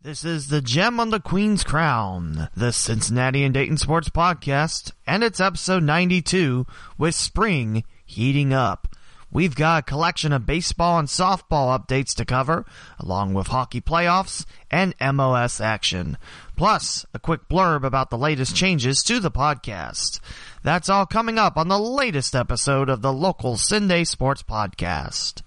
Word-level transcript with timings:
This 0.00 0.24
is 0.24 0.46
the 0.46 0.62
Gem 0.62 1.00
on 1.00 1.10
the 1.10 1.18
Queen's 1.18 1.64
Crown, 1.64 2.48
the 2.56 2.70
Cincinnati 2.70 3.42
and 3.42 3.52
Dayton 3.52 3.78
Sports 3.78 4.08
Podcast, 4.08 4.92
and 5.08 5.24
it's 5.24 5.40
episode 5.40 5.82
92 5.82 6.66
with 6.96 7.16
spring 7.16 7.82
heating 8.06 8.52
up. 8.52 8.94
We've 9.32 9.56
got 9.56 9.80
a 9.80 9.82
collection 9.82 10.32
of 10.32 10.46
baseball 10.46 11.00
and 11.00 11.08
softball 11.08 11.76
updates 11.76 12.14
to 12.14 12.24
cover, 12.24 12.64
along 13.00 13.34
with 13.34 13.48
hockey 13.48 13.80
playoffs 13.80 14.46
and 14.70 14.94
MOS 15.00 15.60
action. 15.60 16.16
Plus, 16.54 17.04
a 17.12 17.18
quick 17.18 17.48
blurb 17.48 17.82
about 17.82 18.10
the 18.10 18.16
latest 18.16 18.54
changes 18.54 19.02
to 19.02 19.18
the 19.18 19.32
podcast. 19.32 20.20
That's 20.62 20.88
all 20.88 21.06
coming 21.06 21.38
up 21.40 21.56
on 21.56 21.66
the 21.66 21.78
latest 21.78 22.36
episode 22.36 22.88
of 22.88 23.02
the 23.02 23.12
local 23.12 23.54
CinDay 23.54 24.06
Sports 24.06 24.44
Podcast. 24.44 25.42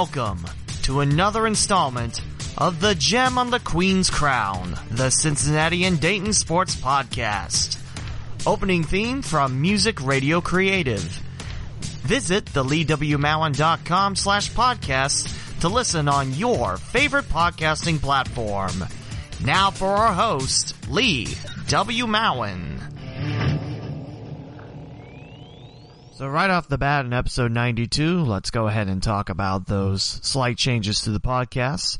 Welcome 0.00 0.44
to 0.82 1.00
another 1.00 1.46
installment 1.46 2.20
of 2.58 2.80
the 2.80 2.94
Gem 2.94 3.38
on 3.38 3.48
the 3.50 3.60
Queen's 3.60 4.10
Crown, 4.10 4.78
the 4.90 5.08
Cincinnati 5.08 5.84
and 5.84 5.98
Dayton 5.98 6.34
Sports 6.34 6.76
Podcast. 6.76 7.78
Opening 8.46 8.84
theme 8.84 9.22
from 9.22 9.58
Music 9.58 10.02
Radio 10.02 10.42
Creative. 10.42 11.00
Visit 12.02 12.44
the 12.44 12.62
leewmowen.com 12.62 14.16
slash 14.16 14.50
podcast 14.50 15.60
to 15.60 15.68
listen 15.70 16.08
on 16.10 16.34
your 16.34 16.76
favorite 16.76 17.30
podcasting 17.30 17.98
platform. 17.98 18.84
Now 19.42 19.70
for 19.70 19.88
our 19.88 20.12
host, 20.12 20.74
Lee 20.90 21.28
W. 21.68 22.04
Mowen. 22.04 22.95
So 26.16 26.26
right 26.26 26.48
off 26.48 26.66
the 26.66 26.78
bat 26.78 27.04
in 27.04 27.12
episode 27.12 27.52
92, 27.52 28.20
let's 28.20 28.50
go 28.50 28.68
ahead 28.68 28.88
and 28.88 29.02
talk 29.02 29.28
about 29.28 29.66
those 29.66 30.02
slight 30.02 30.56
changes 30.56 31.02
to 31.02 31.10
the 31.10 31.20
podcast. 31.20 31.98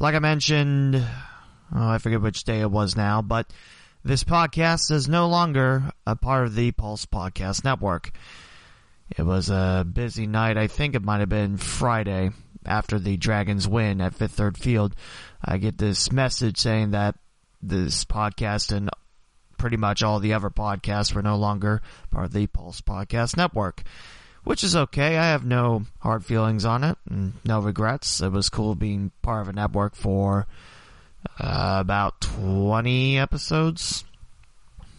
Like 0.00 0.14
I 0.14 0.20
mentioned, 0.20 0.96
oh, 0.96 1.04
I 1.88 1.98
forget 1.98 2.22
which 2.22 2.44
day 2.44 2.60
it 2.60 2.70
was 2.70 2.96
now, 2.96 3.20
but 3.20 3.52
this 4.02 4.24
podcast 4.24 4.90
is 4.90 5.06
no 5.06 5.28
longer 5.28 5.92
a 6.06 6.16
part 6.16 6.46
of 6.46 6.54
the 6.54 6.72
Pulse 6.72 7.04
Podcast 7.04 7.62
Network. 7.62 8.10
It 9.14 9.24
was 9.24 9.50
a 9.50 9.86
busy 9.86 10.26
night. 10.26 10.56
I 10.56 10.68
think 10.68 10.94
it 10.94 11.04
might 11.04 11.20
have 11.20 11.28
been 11.28 11.58
Friday 11.58 12.30
after 12.64 12.98
the 12.98 13.18
Dragons 13.18 13.68
win 13.68 14.00
at 14.00 14.14
Fifth 14.14 14.32
Third 14.32 14.56
Field. 14.56 14.94
I 15.44 15.58
get 15.58 15.76
this 15.76 16.10
message 16.10 16.56
saying 16.56 16.92
that 16.92 17.16
this 17.60 18.06
podcast 18.06 18.74
and 18.74 18.88
pretty 19.58 19.76
much 19.76 20.02
all 20.02 20.20
the 20.20 20.32
other 20.32 20.50
podcasts 20.50 21.12
were 21.12 21.22
no 21.22 21.36
longer 21.36 21.82
part 22.10 22.26
of 22.26 22.32
the 22.32 22.46
Pulse 22.46 22.80
Podcast 22.80 23.36
Network, 23.36 23.82
which 24.44 24.64
is 24.64 24.74
okay. 24.74 25.18
I 25.18 25.26
have 25.26 25.44
no 25.44 25.84
hard 26.00 26.24
feelings 26.24 26.64
on 26.64 26.84
it 26.84 26.96
and 27.10 27.34
no 27.44 27.60
regrets. 27.60 28.20
It 28.20 28.32
was 28.32 28.48
cool 28.48 28.74
being 28.74 29.10
part 29.20 29.42
of 29.42 29.48
a 29.48 29.52
network 29.52 29.94
for 29.94 30.46
uh, 31.38 31.78
about 31.80 32.20
20 32.20 33.18
episodes 33.18 34.04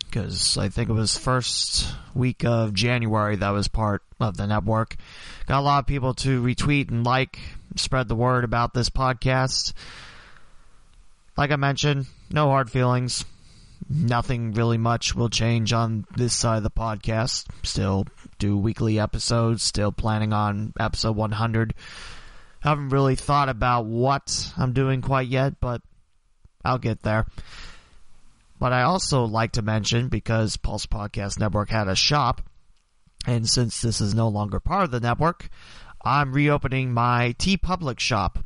because 0.05 0.57
I 0.57 0.69
think 0.69 0.89
it 0.89 0.93
was 0.93 1.17
first 1.17 1.87
week 2.13 2.43
of 2.43 2.73
January 2.73 3.35
that 3.37 3.51
was 3.51 3.67
part 3.67 4.01
of 4.19 4.37
the 4.37 4.47
network. 4.47 4.95
Got 5.47 5.59
a 5.59 5.61
lot 5.61 5.79
of 5.79 5.87
people 5.87 6.15
to 6.15 6.41
retweet 6.41 6.89
and 6.89 7.05
like, 7.05 7.39
spread 7.75 8.07
the 8.07 8.15
word 8.15 8.43
about 8.43 8.73
this 8.73 8.89
podcast. 8.89 9.73
Like 11.37 11.51
I 11.51 11.55
mentioned, 11.57 12.07
no 12.31 12.47
hard 12.47 12.71
feelings 12.71 13.23
nothing 13.87 14.53
really 14.53 14.77
much 14.77 15.15
will 15.15 15.29
change 15.29 15.73
on 15.73 16.05
this 16.15 16.33
side 16.33 16.57
of 16.57 16.63
the 16.63 16.71
podcast. 16.71 17.45
Still 17.63 18.05
do 18.39 18.57
weekly 18.57 18.99
episodes, 18.99 19.63
still 19.63 19.91
planning 19.91 20.33
on 20.33 20.73
episode 20.79 21.15
100. 21.15 21.73
Haven't 22.61 22.89
really 22.89 23.15
thought 23.15 23.49
about 23.49 23.85
what 23.85 24.51
I'm 24.57 24.73
doing 24.73 25.01
quite 25.01 25.27
yet, 25.27 25.59
but 25.59 25.81
I'll 26.63 26.77
get 26.77 27.03
there. 27.03 27.25
But 28.59 28.73
I 28.73 28.81
also 28.81 29.23
like 29.23 29.53
to 29.53 29.61
mention, 29.61 30.09
because 30.09 30.57
Pulse 30.57 30.85
Podcast 30.85 31.39
Network 31.39 31.69
had 31.69 31.87
a 31.87 31.95
shop, 31.95 32.41
and 33.25 33.47
since 33.47 33.81
this 33.81 34.01
is 34.01 34.13
no 34.13 34.27
longer 34.27 34.59
part 34.59 34.83
of 34.83 34.91
the 34.91 34.99
network, 34.99 35.49
I'm 36.03 36.33
reopening 36.33 36.93
my 36.93 37.35
T 37.37 37.57
TeePublic 37.57 37.99
shop. 37.99 38.39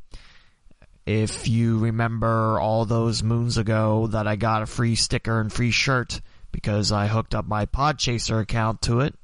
If 1.05 1.47
you 1.47 1.79
remember 1.79 2.59
all 2.59 2.85
those 2.85 3.23
moons 3.23 3.57
ago 3.57 4.07
that 4.07 4.27
I 4.27 4.35
got 4.37 4.61
a 4.61 4.65
free 4.65 4.95
sticker 4.95 5.41
and 5.41 5.51
free 5.51 5.71
shirt 5.71 6.21
because 6.51 6.91
I 6.91 7.07
hooked 7.07 7.35
up 7.35 7.45
my 7.45 7.65
Podchaser 7.65 8.41
account 8.41 8.83
to 8.83 9.01
it, 9.01 9.15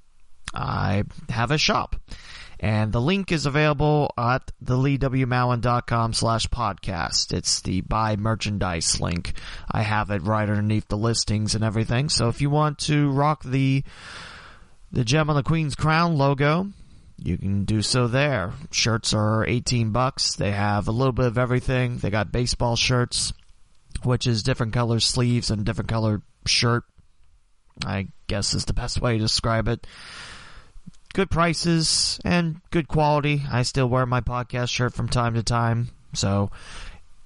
I 0.54 1.04
have 1.30 1.52
a 1.52 1.58
shop. 1.58 1.96
And 2.60 2.92
the 2.92 3.00
link 3.00 3.32
is 3.32 3.46
available 3.46 4.14
at 4.18 4.52
theleewmowen.com 4.62 6.12
slash 6.12 6.48
podcast. 6.48 7.34
It's 7.34 7.62
the 7.62 7.80
buy 7.82 8.18
merchandise 8.18 9.00
link. 9.00 9.32
I 9.72 9.84
have 9.84 10.12
it 10.12 10.24
right 10.24 10.50
underneath 10.50 10.90
the 10.90 10.98
listings 10.98 11.56
and 11.56 11.64
everything. 11.64 12.10
So 12.10 12.28
if 12.28 12.42
you 12.42 12.50
want 12.50 12.80
to 12.80 13.10
rock 13.12 13.44
the 13.44 13.84
the 14.92 15.06
gem 15.06 15.30
on 15.30 15.36
the 15.36 15.44
Queen's 15.44 15.76
crown 15.76 16.18
logo, 16.18 16.68
you 17.24 17.38
can 17.38 17.66
do 17.66 17.82
so 17.82 18.08
there. 18.08 18.54
Shirts 18.72 19.14
are 19.14 19.46
18 19.46 19.92
bucks. 19.92 20.36
They 20.36 20.52
have 20.52 20.88
a 20.88 20.92
little 20.92 21.14
bit 21.14 21.26
of 21.26 21.38
everything. 21.38 21.98
They 21.98 22.10
got 22.10 22.32
baseball 22.32 22.76
shirts, 22.76 23.34
which 24.04 24.28
is 24.28 24.44
different 24.44 24.74
color 24.74 25.00
sleeves 25.00 25.52
and 25.52 25.66
different 25.66 25.90
color 25.90 26.22
shirt. 26.46 26.84
I 27.86 28.08
guess 28.28 28.54
is 28.54 28.66
the 28.66 28.74
best 28.74 29.02
way 29.02 29.14
to 29.14 29.24
describe 29.24 29.68
it. 29.68 29.88
Good 31.14 31.32
prices 31.32 32.20
and 32.24 32.62
good 32.72 32.88
quality. 32.88 33.44
I 33.50 33.64
still 33.64 33.88
wear 33.88 34.06
my 34.06 34.22
podcast 34.22 34.70
shirt 34.70 34.94
from 34.94 35.10
time 35.10 35.34
to 35.36 35.44
time. 35.44 35.90
So 36.14 36.52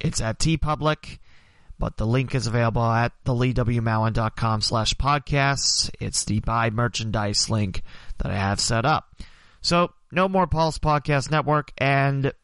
it's 0.00 0.20
at 0.20 0.38
TeePublic, 0.38 1.18
but 1.78 1.96
the 1.96 2.06
link 2.06 2.34
is 2.34 2.46
available 2.46 2.84
at 2.84 3.12
theleewmowen.com 3.24 4.60
slash 4.60 4.94
podcasts. 4.94 5.90
It's 6.00 6.24
the 6.24 6.40
buy 6.40 6.70
merchandise 6.70 7.50
link 7.50 7.82
that 8.18 8.30
I 8.30 8.36
have 8.36 8.60
set 8.60 8.84
up. 8.84 9.14
So, 9.64 9.94
no 10.12 10.28
more 10.28 10.46
Pulse 10.46 10.78
Podcast 10.78 11.30
Network 11.30 11.72
and 11.78 12.34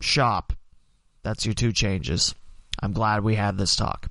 shop. 0.00 0.54
That's 1.22 1.44
your 1.44 1.52
two 1.52 1.70
changes. 1.70 2.34
I'm 2.80 2.94
glad 2.94 3.22
we 3.22 3.34
had 3.34 3.58
this 3.58 3.76
talk. 3.76 4.08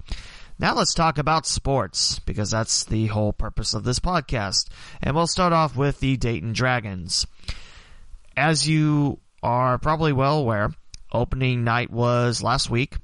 Now 0.59 0.75
let's 0.75 0.93
talk 0.93 1.17
about 1.17 1.47
sports, 1.47 2.19
because 2.19 2.51
that's 2.51 2.83
the 2.83 3.07
whole 3.07 3.33
purpose 3.33 3.73
of 3.73 3.83
this 3.83 3.99
podcast. 3.99 4.67
And 5.01 5.15
we'll 5.15 5.25
start 5.25 5.53
off 5.53 5.75
with 5.75 6.01
the 6.01 6.15
Dayton 6.15 6.53
Dragons. 6.53 7.25
As 8.37 8.69
you 8.69 9.19
are 9.41 9.79
probably 9.79 10.13
well 10.13 10.37
aware, 10.37 10.69
opening 11.11 11.63
night 11.63 11.89
was 11.89 12.43
last 12.43 12.69
week. 12.69 12.95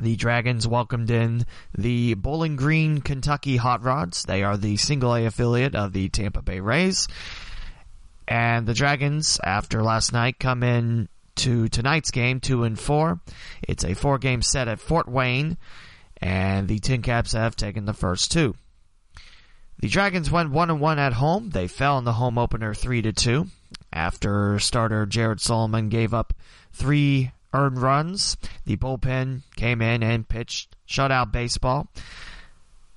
The 0.00 0.16
Dragons 0.16 0.66
welcomed 0.66 1.12
in 1.12 1.46
the 1.78 2.14
Bowling 2.14 2.56
Green, 2.56 3.00
Kentucky 3.00 3.58
Hot 3.58 3.84
Rods. 3.84 4.24
They 4.24 4.42
are 4.42 4.56
the 4.56 4.76
single 4.76 5.14
A 5.14 5.24
affiliate 5.26 5.76
of 5.76 5.92
the 5.92 6.08
Tampa 6.08 6.42
Bay 6.42 6.58
Rays. 6.58 7.06
And 8.26 8.66
the 8.66 8.74
Dragons, 8.74 9.38
after 9.44 9.82
last 9.82 10.12
night, 10.12 10.38
come 10.38 10.62
in 10.62 11.08
to 11.36 11.68
tonight's 11.68 12.10
game, 12.10 12.40
two 12.40 12.64
and 12.64 12.78
four. 12.78 13.20
It's 13.66 13.84
a 13.84 13.94
four 13.94 14.18
game 14.18 14.42
set 14.42 14.68
at 14.68 14.80
Fort 14.80 15.08
Wayne, 15.08 15.56
and 16.18 16.68
the 16.68 16.78
Tin 16.78 17.02
Caps 17.02 17.32
have 17.32 17.56
taken 17.56 17.84
the 17.84 17.92
first 17.92 18.32
two. 18.32 18.54
The 19.80 19.88
Dragons 19.88 20.30
went 20.30 20.50
one 20.50 20.70
and 20.70 20.80
one 20.80 20.98
at 20.98 21.14
home. 21.14 21.50
They 21.50 21.66
fell 21.66 21.98
in 21.98 22.04
the 22.04 22.12
home 22.14 22.38
opener 22.38 22.72
three 22.72 23.02
to 23.02 23.12
two 23.12 23.48
after 23.92 24.58
starter 24.58 25.06
Jared 25.06 25.40
Solomon 25.40 25.88
gave 25.88 26.14
up 26.14 26.32
three 26.72 27.32
earned 27.52 27.80
runs. 27.80 28.36
The 28.64 28.76
bullpen 28.76 29.42
came 29.56 29.82
in 29.82 30.02
and 30.02 30.28
pitched 30.28 30.74
shutout 30.88 31.32
baseball. 31.32 31.88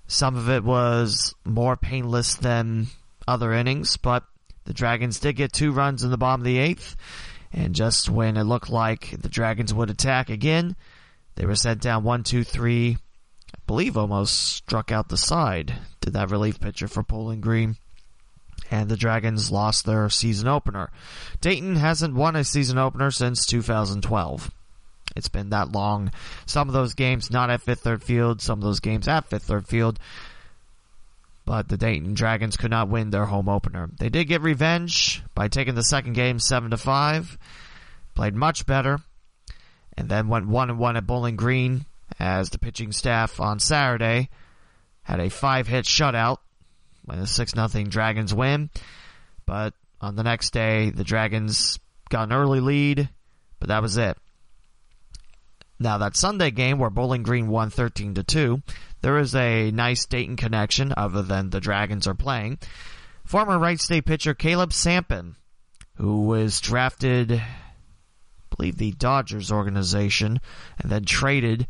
Some 0.07 0.35
of 0.35 0.49
it 0.49 0.63
was 0.63 1.35
more 1.45 1.75
painless 1.75 2.35
than 2.35 2.87
other 3.27 3.53
innings, 3.53 3.97
but 3.97 4.23
the 4.67 4.73
Dragons 4.73 5.22
did 5.22 5.38
get 5.38 5.53
two 5.53 5.72
runs 5.72 6.03
in 6.03 6.11
the 6.11 6.17
bottom 6.17 6.41
of 6.41 6.45
the 6.45 6.57
eighth, 6.57 6.97
and 7.53 7.73
just 7.73 8.09
when 8.09 8.35
it 8.35 8.43
looked 8.43 8.69
like 8.69 9.16
the 9.17 9.29
Dragons 9.29 9.73
would 9.73 9.90
attack 9.90 10.29
again, 10.29 10.75
they 11.35 11.46
were 11.46 11.55
sent 11.55 11.81
down 11.81 12.03
one, 12.03 12.23
two, 12.23 12.43
three. 12.43 12.97
I 13.55 13.59
believe 13.66 13.96
almost 13.96 14.35
struck 14.37 14.91
out 14.91 15.08
the 15.08 15.16
side. 15.16 15.73
Did 16.02 16.11
that 16.14 16.31
relief 16.31 16.59
pitcher 16.59 16.90
for 16.90 17.02
Bowling 17.02 17.40
Green. 17.40 17.78
And 18.69 18.90
the 18.90 18.97
Dragons 18.97 19.52
lost 19.52 19.85
their 19.85 20.09
season 20.09 20.49
opener. 20.49 20.91
Dayton 21.40 21.78
hasn't 21.78 22.16
won 22.16 22.35
a 22.35 22.43
season 22.43 22.78
opener 22.78 23.09
since 23.09 23.46
2012. 23.46 24.52
It's 25.16 25.29
been 25.29 25.52
that 25.52 25.72
long. 25.72 26.11
Some 26.46 26.67
of 26.67 26.73
those 26.73 26.93
games 26.93 27.31
not 27.31 27.49
at 27.49 27.61
Fifth 27.61 27.79
Third 27.79 28.03
Field, 28.03 28.41
some 28.41 28.59
of 28.59 28.66
those 28.66 28.81
games 28.81 29.08
at 29.08 29.29
Fifth 29.29 29.43
Third 29.43 29.66
Field 29.66 29.97
but 31.47 31.70
the 31.70 31.78
Dayton 31.78 32.14
Dragons 32.14 32.58
could 32.58 32.72
not 32.72 32.90
win 32.90 33.09
their 33.09 33.26
home 33.26 33.47
opener. 33.47 33.90
They 33.97 34.09
did 34.09 34.26
get 34.26 34.41
revenge 34.41 35.23
by 35.34 35.47
taking 35.47 35.76
the 35.76 35.82
second 35.82 36.11
game 36.11 36.40
7 36.40 36.72
to 36.72 36.78
5. 36.78 37.38
Played 38.16 38.35
much 38.35 38.66
better 38.66 38.99
and 39.97 40.09
then 40.09 40.28
went 40.28 40.49
1 40.49 40.70
and 40.70 40.78
1 40.78 40.97
at 40.97 41.08
Bowling 41.08 41.38
Green 41.38 41.85
as 42.20 42.49
the 42.49 42.59
pitching 42.59 42.91
staff 42.91 43.40
on 43.40 43.59
Saturday 43.59 44.29
had 45.03 45.22
a 45.22 45.28
5-hit 45.28 45.85
shutout 45.85 46.40
when 47.05 47.22
the 47.22 47.26
6 47.26 47.53
0 47.53 47.84
Dragons 47.85 48.34
win. 48.34 48.70
But 49.46 49.73
on 50.02 50.17
the 50.17 50.23
next 50.23 50.52
day, 50.52 50.90
the 50.90 51.05
Dragons 51.05 51.79
got 52.09 52.23
an 52.23 52.34
early 52.34 52.59
lead, 52.59 53.08
but 53.61 53.70
that 53.70 53.82
was 53.82 53.96
it. 53.96 54.17
Now 55.79 56.00
that 56.00 56.17
Sunday 56.17 56.52
game 56.52 56.78
where 56.78 56.90
Bowling 56.90 57.23
Green 57.23 57.47
won 57.47 57.70
13 57.70 58.16
to 58.16 58.23
2, 58.23 58.61
there 59.02 59.17
is 59.17 59.35
a 59.35 59.72
nice 59.72 60.05
Dayton 60.05 60.38
connection 60.38 60.94
other 60.97 61.22
than 61.22 61.49
the 61.49 61.59
Dragons 61.59 62.08
are 62.08 62.16
playing. 62.16 62.59
Former 63.23 63.59
Wright 63.59 63.79
State 63.79 64.05
pitcher 64.05 64.34
Caleb 64.34 64.72
Sampen, 64.72 65.35
who 65.96 66.22
was 66.22 66.61
drafted, 66.61 67.34
I 67.34 67.46
believe 68.55 68.78
the 68.78 68.94
Dodgers 68.94 69.52
organization, 69.52 70.40
and 70.79 70.91
then 70.91 71.05
traded, 71.05 71.67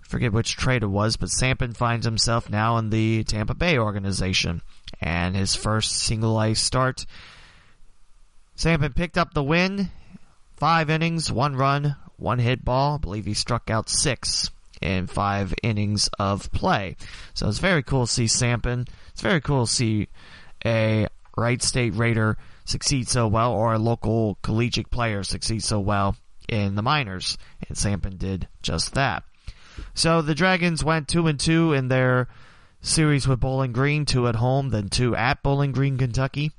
forget 0.00 0.32
which 0.32 0.56
trade 0.56 0.82
it 0.82 0.88
was, 0.88 1.16
but 1.16 1.30
Sampen 1.30 1.76
finds 1.76 2.06
himself 2.06 2.48
now 2.50 2.76
in 2.76 2.90
the 2.90 3.24
Tampa 3.24 3.54
Bay 3.54 3.78
organization. 3.78 4.62
And 5.00 5.34
his 5.34 5.54
first 5.54 5.92
single 5.92 6.40
A 6.40 6.54
start, 6.54 7.06
Sampen 8.56 8.94
picked 8.94 9.18
up 9.18 9.34
the 9.34 9.42
win, 9.42 9.90
five 10.56 10.90
innings, 10.90 11.32
one 11.32 11.56
run, 11.56 11.96
one 12.16 12.38
hit 12.38 12.64
ball. 12.64 12.94
I 12.94 12.98
believe 12.98 13.26
he 13.26 13.34
struck 13.34 13.70
out 13.70 13.88
six 13.88 14.50
in 14.80 15.06
five 15.06 15.54
innings 15.62 16.08
of 16.18 16.50
play. 16.52 16.96
So 17.34 17.48
it's 17.48 17.58
very 17.58 17.82
cool 17.82 18.06
to 18.06 18.12
see 18.12 18.26
Sampen. 18.26 18.88
It's 19.12 19.22
very 19.22 19.40
cool 19.40 19.66
to 19.66 19.72
see 19.72 20.08
a 20.64 21.06
Wright 21.36 21.62
State 21.62 21.94
Raider 21.94 22.36
succeed 22.64 23.08
so 23.08 23.28
well 23.28 23.52
or 23.52 23.74
a 23.74 23.78
local 23.78 24.38
collegiate 24.42 24.90
player 24.90 25.22
succeed 25.22 25.62
so 25.62 25.80
well 25.80 26.16
in 26.48 26.74
the 26.74 26.82
minors. 26.82 27.38
And 27.68 27.76
Sampen 27.76 28.18
did 28.18 28.48
just 28.62 28.94
that. 28.94 29.22
So 29.94 30.22
the 30.22 30.34
Dragons 30.34 30.82
went 30.82 31.08
two 31.08 31.26
and 31.26 31.38
two 31.38 31.72
in 31.72 31.88
their 31.88 32.28
series 32.80 33.28
with 33.28 33.40
Bowling 33.40 33.72
Green, 33.72 34.04
two 34.04 34.26
at 34.28 34.36
home, 34.36 34.70
then 34.70 34.88
two 34.88 35.14
at 35.14 35.42
Bowling 35.42 35.72
Green, 35.72 35.98
Kentucky. 35.98 36.52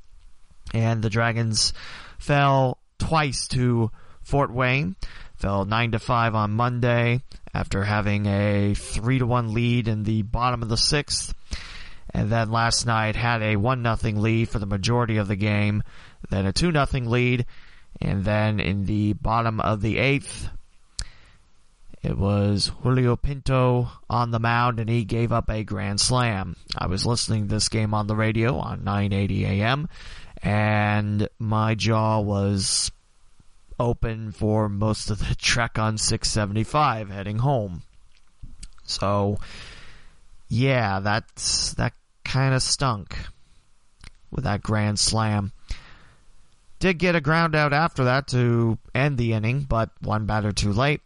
And 0.73 1.01
the 1.01 1.09
Dragons 1.09 1.73
fell 2.19 2.77
twice 2.99 3.47
to 3.49 3.91
Fort 4.21 4.51
Wayne 4.51 4.95
fell 5.37 5.65
9 5.65 5.91
to 5.91 5.99
5 5.99 6.35
on 6.35 6.51
Monday 6.51 7.21
after 7.57 7.83
having 7.83 8.27
a 8.27 8.75
3 8.75 9.19
to 9.19 9.25
1 9.25 9.53
lead 9.53 9.87
in 9.87 10.03
the 10.03 10.21
bottom 10.21 10.61
of 10.61 10.69
the 10.69 10.75
6th. 10.75 11.33
And 12.13 12.29
then 12.29 12.51
last 12.51 12.85
night 12.85 13.15
had 13.15 13.41
a 13.41 13.55
1 13.55 13.81
nothing 13.81 14.21
lead 14.21 14.49
for 14.49 14.59
the 14.59 14.67
majority 14.67 15.17
of 15.17 15.27
the 15.27 15.35
game, 15.35 15.81
then 16.29 16.45
a 16.45 16.53
2 16.53 16.71
nothing 16.71 17.09
lead, 17.09 17.47
and 17.99 18.23
then 18.23 18.59
in 18.59 18.85
the 18.85 19.13
bottom 19.13 19.59
of 19.59 19.81
the 19.81 19.97
8th, 19.97 20.49
it 22.03 22.15
was 22.15 22.71
Julio 22.83 23.15
Pinto 23.15 23.89
on 24.07 24.29
the 24.29 24.39
mound 24.39 24.79
and 24.79 24.89
he 24.89 25.03
gave 25.03 25.31
up 25.31 25.49
a 25.49 25.63
grand 25.63 25.99
slam. 25.99 26.55
I 26.77 26.85
was 26.85 27.07
listening 27.07 27.47
to 27.47 27.55
this 27.55 27.69
game 27.69 27.93
on 27.95 28.05
the 28.05 28.15
radio 28.15 28.59
on 28.59 28.83
980 28.83 29.45
AM 29.45 29.89
and 30.43 31.27
my 31.39 31.73
jaw 31.73 32.19
was 32.19 32.91
open 33.79 34.31
for 34.31 34.69
most 34.69 35.09
of 35.09 35.19
the 35.19 35.35
trek 35.39 35.77
on 35.77 35.97
675 35.97 37.09
heading 37.09 37.39
home. 37.39 37.83
So, 38.83 39.37
yeah, 40.47 40.99
that's, 40.99 41.73
that 41.73 41.93
kind 42.23 42.53
of 42.53 42.63
stunk 42.63 43.17
with 44.31 44.43
that 44.43 44.61
grand 44.61 44.99
slam. 44.99 45.51
Did 46.79 46.99
get 46.99 47.15
a 47.15 47.21
ground 47.21 47.55
out 47.55 47.73
after 47.73 48.03
that 48.05 48.27
to 48.29 48.77
end 48.93 49.17
the 49.17 49.33
inning, 49.33 49.61
but 49.61 49.89
one 50.01 50.25
batter 50.25 50.51
too 50.51 50.71
late. 50.71 51.01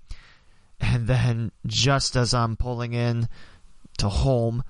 And 0.79 1.07
then, 1.07 1.51
just 1.65 2.15
as 2.15 2.33
I'm 2.33 2.57
pulling 2.57 2.93
in 2.93 3.29
to 3.99 4.09
home, 4.09 4.63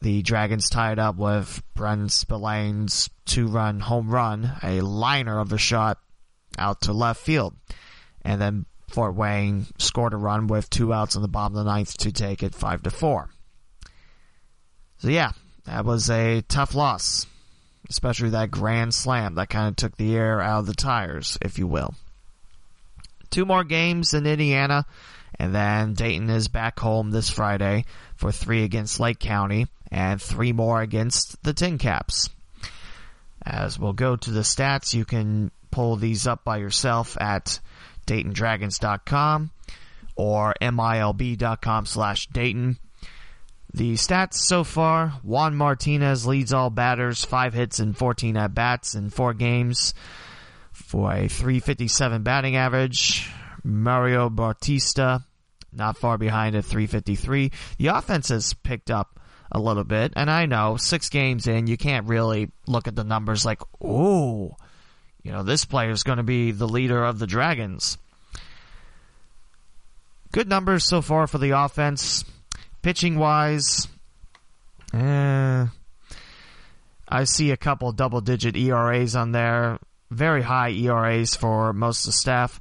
the 0.00 0.22
Dragons 0.22 0.68
tied 0.70 0.98
up 0.98 1.16
with 1.16 1.62
Bren 1.76 2.10
Spillane's 2.10 3.10
two 3.24 3.48
run 3.48 3.80
home 3.80 4.10
run, 4.10 4.52
a 4.62 4.80
liner 4.80 5.40
of 5.40 5.52
a 5.52 5.58
shot 5.58 5.98
out 6.58 6.82
to 6.82 6.92
left 6.92 7.20
field. 7.20 7.54
And 8.22 8.40
then 8.40 8.66
Fort 8.88 9.14
Wayne 9.14 9.66
scored 9.78 10.14
a 10.14 10.16
run 10.16 10.46
with 10.46 10.70
two 10.70 10.92
outs 10.92 11.14
in 11.14 11.22
the 11.22 11.28
bottom 11.28 11.56
of 11.56 11.64
the 11.64 11.70
ninth 11.70 11.96
to 11.98 12.12
take 12.12 12.42
it 12.42 12.54
five 12.54 12.82
to 12.82 12.90
four. 12.90 13.28
So 14.98 15.08
yeah, 15.08 15.32
that 15.64 15.84
was 15.84 16.10
a 16.10 16.42
tough 16.42 16.74
loss, 16.74 17.26
especially 17.88 18.30
that 18.30 18.50
grand 18.50 18.94
slam 18.94 19.34
that 19.36 19.50
kind 19.50 19.68
of 19.68 19.76
took 19.76 19.96
the 19.96 20.16
air 20.16 20.40
out 20.40 20.60
of 20.60 20.66
the 20.66 20.74
tires, 20.74 21.38
if 21.42 21.58
you 21.58 21.66
will. 21.66 21.94
Two 23.30 23.44
more 23.44 23.64
games 23.64 24.14
in 24.14 24.26
Indiana, 24.26 24.86
and 25.38 25.54
then 25.54 25.92
Dayton 25.92 26.30
is 26.30 26.48
back 26.48 26.80
home 26.80 27.10
this 27.10 27.28
Friday 27.28 27.84
for 28.16 28.32
three 28.32 28.64
against 28.64 28.98
Lake 28.98 29.18
County 29.18 29.66
and 29.90 30.20
three 30.20 30.52
more 30.52 30.80
against 30.80 31.42
the 31.42 31.52
Tin 31.52 31.78
Caps. 31.78 32.30
As 33.42 33.78
we'll 33.78 33.92
go 33.92 34.16
to 34.16 34.30
the 34.30 34.40
stats, 34.40 34.94
you 34.94 35.04
can 35.04 35.50
pull 35.78 35.94
these 35.94 36.26
up 36.26 36.42
by 36.42 36.56
yourself 36.56 37.16
at 37.20 37.60
DaytonDragons.com 38.08 39.52
or 40.16 40.52
MILB.com 40.60 41.86
slash 41.86 42.26
Dayton. 42.26 42.78
The 43.72 43.92
stats 43.92 44.34
so 44.34 44.64
far, 44.64 45.10
Juan 45.22 45.54
Martinez 45.54 46.26
leads 46.26 46.52
all 46.52 46.70
batters, 46.70 47.24
5 47.24 47.54
hits 47.54 47.78
and 47.78 47.96
14 47.96 48.36
at 48.36 48.54
bats 48.54 48.96
in 48.96 49.10
4 49.10 49.34
games 49.34 49.94
for 50.72 51.12
a 51.12 51.28
357 51.28 52.24
batting 52.24 52.56
average. 52.56 53.30
Mario 53.62 54.28
Bautista, 54.28 55.24
not 55.72 55.96
far 55.96 56.18
behind 56.18 56.56
at 56.56 56.64
353. 56.64 57.52
The 57.78 57.86
offense 57.86 58.30
has 58.30 58.52
picked 58.52 58.90
up 58.90 59.20
a 59.52 59.60
little 59.60 59.84
bit, 59.84 60.12
and 60.16 60.28
I 60.28 60.46
know, 60.46 60.76
six 60.76 61.08
games 61.08 61.46
in, 61.46 61.68
you 61.68 61.76
can't 61.76 62.08
really 62.08 62.50
look 62.66 62.88
at 62.88 62.96
the 62.96 63.04
numbers 63.04 63.46
like, 63.46 63.62
ooh, 63.80 64.56
you 65.28 65.34
know, 65.34 65.42
this 65.42 65.66
player 65.66 65.90
is 65.90 66.04
going 66.04 66.16
to 66.16 66.22
be 66.22 66.52
the 66.52 66.66
leader 66.66 67.04
of 67.04 67.18
the 67.18 67.26
Dragons. 67.26 67.98
Good 70.32 70.48
numbers 70.48 70.88
so 70.88 71.02
far 71.02 71.26
for 71.26 71.36
the 71.36 71.50
offense. 71.50 72.24
Pitching 72.80 73.18
wise, 73.18 73.88
eh, 74.94 75.66
I 77.06 77.24
see 77.24 77.50
a 77.50 77.58
couple 77.58 77.92
double 77.92 78.22
digit 78.22 78.56
ERAs 78.56 79.14
on 79.14 79.32
there. 79.32 79.78
Very 80.10 80.40
high 80.40 80.70
ERAs 80.70 81.36
for 81.36 81.74
most 81.74 82.04
of 82.04 82.06
the 82.06 82.12
staff. 82.12 82.58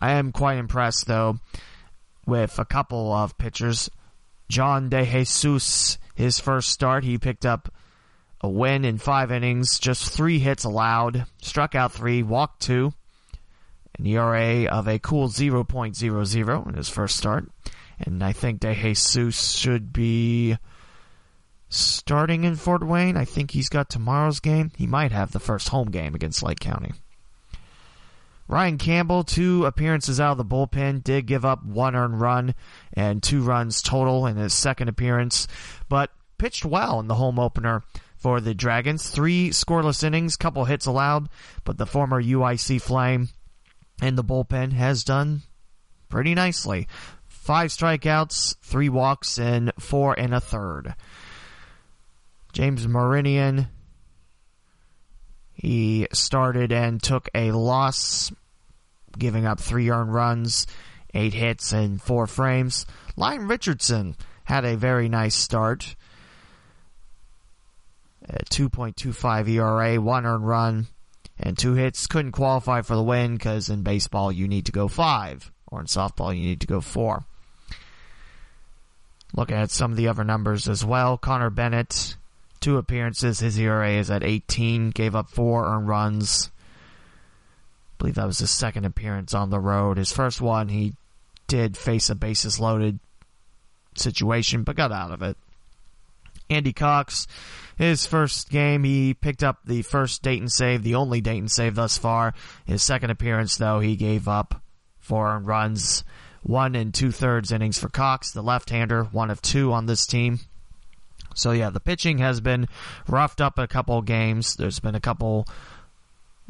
I 0.00 0.12
am 0.12 0.32
quite 0.32 0.56
impressed 0.56 1.06
though 1.06 1.38
with 2.26 2.58
a 2.58 2.64
couple 2.64 3.12
of 3.12 3.36
pitchers. 3.36 3.90
John 4.48 4.88
De 4.88 5.04
Jesus, 5.04 5.98
his 6.14 6.40
first 6.40 6.70
start, 6.70 7.04
he 7.04 7.18
picked 7.18 7.44
up 7.44 7.70
a 8.40 8.48
win 8.48 8.84
in 8.84 8.98
five 8.98 9.32
innings, 9.32 9.78
just 9.78 10.10
three 10.10 10.38
hits 10.38 10.64
allowed, 10.64 11.26
struck 11.40 11.74
out 11.74 11.92
three, 11.92 12.22
walked 12.22 12.62
two, 12.62 12.92
an 13.98 14.06
ERA 14.06 14.66
of 14.66 14.86
a 14.86 14.98
cool 14.98 15.28
0.00 15.28 16.68
in 16.68 16.74
his 16.74 16.88
first 16.88 17.16
start. 17.16 17.50
And 17.98 18.22
I 18.22 18.32
think 18.32 18.60
De 18.60 18.74
Jesus 18.74 19.56
should 19.56 19.92
be 19.92 20.58
starting 21.68 22.44
in 22.44 22.56
Fort 22.56 22.86
Wayne. 22.86 23.16
I 23.16 23.24
think 23.24 23.50
he's 23.50 23.70
got 23.70 23.88
tomorrow's 23.88 24.40
game. 24.40 24.70
He 24.76 24.86
might 24.86 25.12
have 25.12 25.32
the 25.32 25.40
first 25.40 25.70
home 25.70 25.90
game 25.90 26.14
against 26.14 26.42
Lake 26.42 26.60
County. 26.60 26.92
Ryan 28.48 28.78
Campbell, 28.78 29.24
two 29.24 29.64
appearances 29.64 30.20
out 30.20 30.32
of 30.32 30.38
the 30.38 30.44
bullpen, 30.44 31.02
did 31.02 31.26
give 31.26 31.44
up 31.44 31.64
one 31.64 31.96
earned 31.96 32.20
run 32.20 32.54
and 32.92 33.22
two 33.22 33.42
runs 33.42 33.82
total 33.82 34.26
in 34.26 34.36
his 34.36 34.54
second 34.54 34.88
appearance, 34.88 35.48
but 35.88 36.10
pitched 36.38 36.64
well 36.64 37.00
in 37.00 37.08
the 37.08 37.16
home 37.16 37.40
opener 37.40 37.82
for 38.26 38.40
the 38.40 38.54
Dragons. 38.54 39.08
Three 39.08 39.50
scoreless 39.50 40.02
innings, 40.02 40.36
couple 40.36 40.64
hits 40.64 40.86
allowed, 40.86 41.28
but 41.62 41.78
the 41.78 41.86
former 41.86 42.20
UIC 42.20 42.82
Flame 42.82 43.28
in 44.02 44.16
the 44.16 44.24
bullpen 44.24 44.72
has 44.72 45.04
done 45.04 45.42
pretty 46.08 46.34
nicely. 46.34 46.88
Five 47.28 47.70
strikeouts, 47.70 48.56
three 48.62 48.88
walks, 48.88 49.38
and 49.38 49.72
four 49.78 50.18
and 50.18 50.34
a 50.34 50.40
third. 50.40 50.96
James 52.52 52.88
Marinan, 52.88 53.68
he 55.54 56.08
started 56.12 56.72
and 56.72 57.00
took 57.00 57.28
a 57.32 57.52
loss, 57.52 58.32
giving 59.16 59.46
up 59.46 59.60
three 59.60 59.88
earned 59.88 60.12
runs, 60.12 60.66
eight 61.14 61.32
hits, 61.32 61.70
and 61.70 62.02
four 62.02 62.26
frames. 62.26 62.86
Lyon 63.14 63.46
Richardson 63.46 64.16
had 64.42 64.64
a 64.64 64.76
very 64.76 65.08
nice 65.08 65.36
start. 65.36 65.94
2.25 68.28 69.48
ERA, 69.48 70.00
one 70.00 70.26
earned 70.26 70.46
run, 70.46 70.86
and 71.38 71.56
two 71.56 71.74
hits. 71.74 72.06
Couldn't 72.06 72.32
qualify 72.32 72.82
for 72.82 72.96
the 72.96 73.02
win 73.02 73.36
because 73.36 73.68
in 73.68 73.82
baseball 73.82 74.32
you 74.32 74.48
need 74.48 74.66
to 74.66 74.72
go 74.72 74.88
five, 74.88 75.50
or 75.66 75.80
in 75.80 75.86
softball 75.86 76.36
you 76.36 76.42
need 76.42 76.60
to 76.60 76.66
go 76.66 76.80
four. 76.80 77.24
Looking 79.34 79.56
at 79.56 79.70
some 79.70 79.90
of 79.90 79.96
the 79.96 80.08
other 80.08 80.24
numbers 80.24 80.68
as 80.68 80.84
well, 80.84 81.18
Connor 81.18 81.50
Bennett, 81.50 82.16
two 82.60 82.78
appearances, 82.78 83.40
his 83.40 83.58
ERA 83.58 83.92
is 83.92 84.10
at 84.10 84.22
18, 84.22 84.90
gave 84.90 85.14
up 85.14 85.30
four 85.30 85.66
earned 85.66 85.88
runs. 85.88 86.50
I 86.54 87.98
believe 87.98 88.14
that 88.14 88.26
was 88.26 88.38
his 88.38 88.50
second 88.50 88.84
appearance 88.84 89.34
on 89.34 89.50
the 89.50 89.60
road. 89.60 89.98
His 89.98 90.12
first 90.12 90.40
one, 90.40 90.68
he 90.68 90.94
did 91.48 91.76
face 91.76 92.10
a 92.10 92.14
bases 92.14 92.60
loaded 92.60 92.98
situation, 93.94 94.62
but 94.62 94.76
got 94.76 94.92
out 94.92 95.10
of 95.10 95.22
it. 95.22 95.36
Andy 96.48 96.72
Cox, 96.72 97.26
his 97.76 98.06
first 98.06 98.50
game, 98.50 98.84
he 98.84 99.14
picked 99.14 99.42
up 99.42 99.60
the 99.64 99.82
first 99.82 100.22
Dayton 100.22 100.48
save, 100.48 100.82
the 100.82 100.94
only 100.94 101.20
Dayton 101.20 101.48
save 101.48 101.74
thus 101.74 101.98
far. 101.98 102.34
His 102.64 102.82
second 102.82 103.10
appearance, 103.10 103.56
though, 103.56 103.80
he 103.80 103.96
gave 103.96 104.28
up 104.28 104.62
four 104.98 105.38
runs, 105.38 106.04
one 106.42 106.74
and 106.74 106.94
two 106.94 107.10
thirds 107.10 107.52
innings 107.52 107.78
for 107.78 107.88
Cox, 107.88 108.30
the 108.30 108.42
left-hander, 108.42 109.04
one 109.04 109.30
of 109.30 109.42
two 109.42 109.72
on 109.72 109.86
this 109.86 110.06
team. 110.06 110.40
So 111.34 111.50
yeah, 111.50 111.70
the 111.70 111.80
pitching 111.80 112.18
has 112.18 112.40
been 112.40 112.68
roughed 113.06 113.40
up 113.40 113.58
a 113.58 113.66
couple 113.66 114.00
games. 114.02 114.56
There's 114.56 114.80
been 114.80 114.94
a 114.94 115.00
couple 115.00 115.46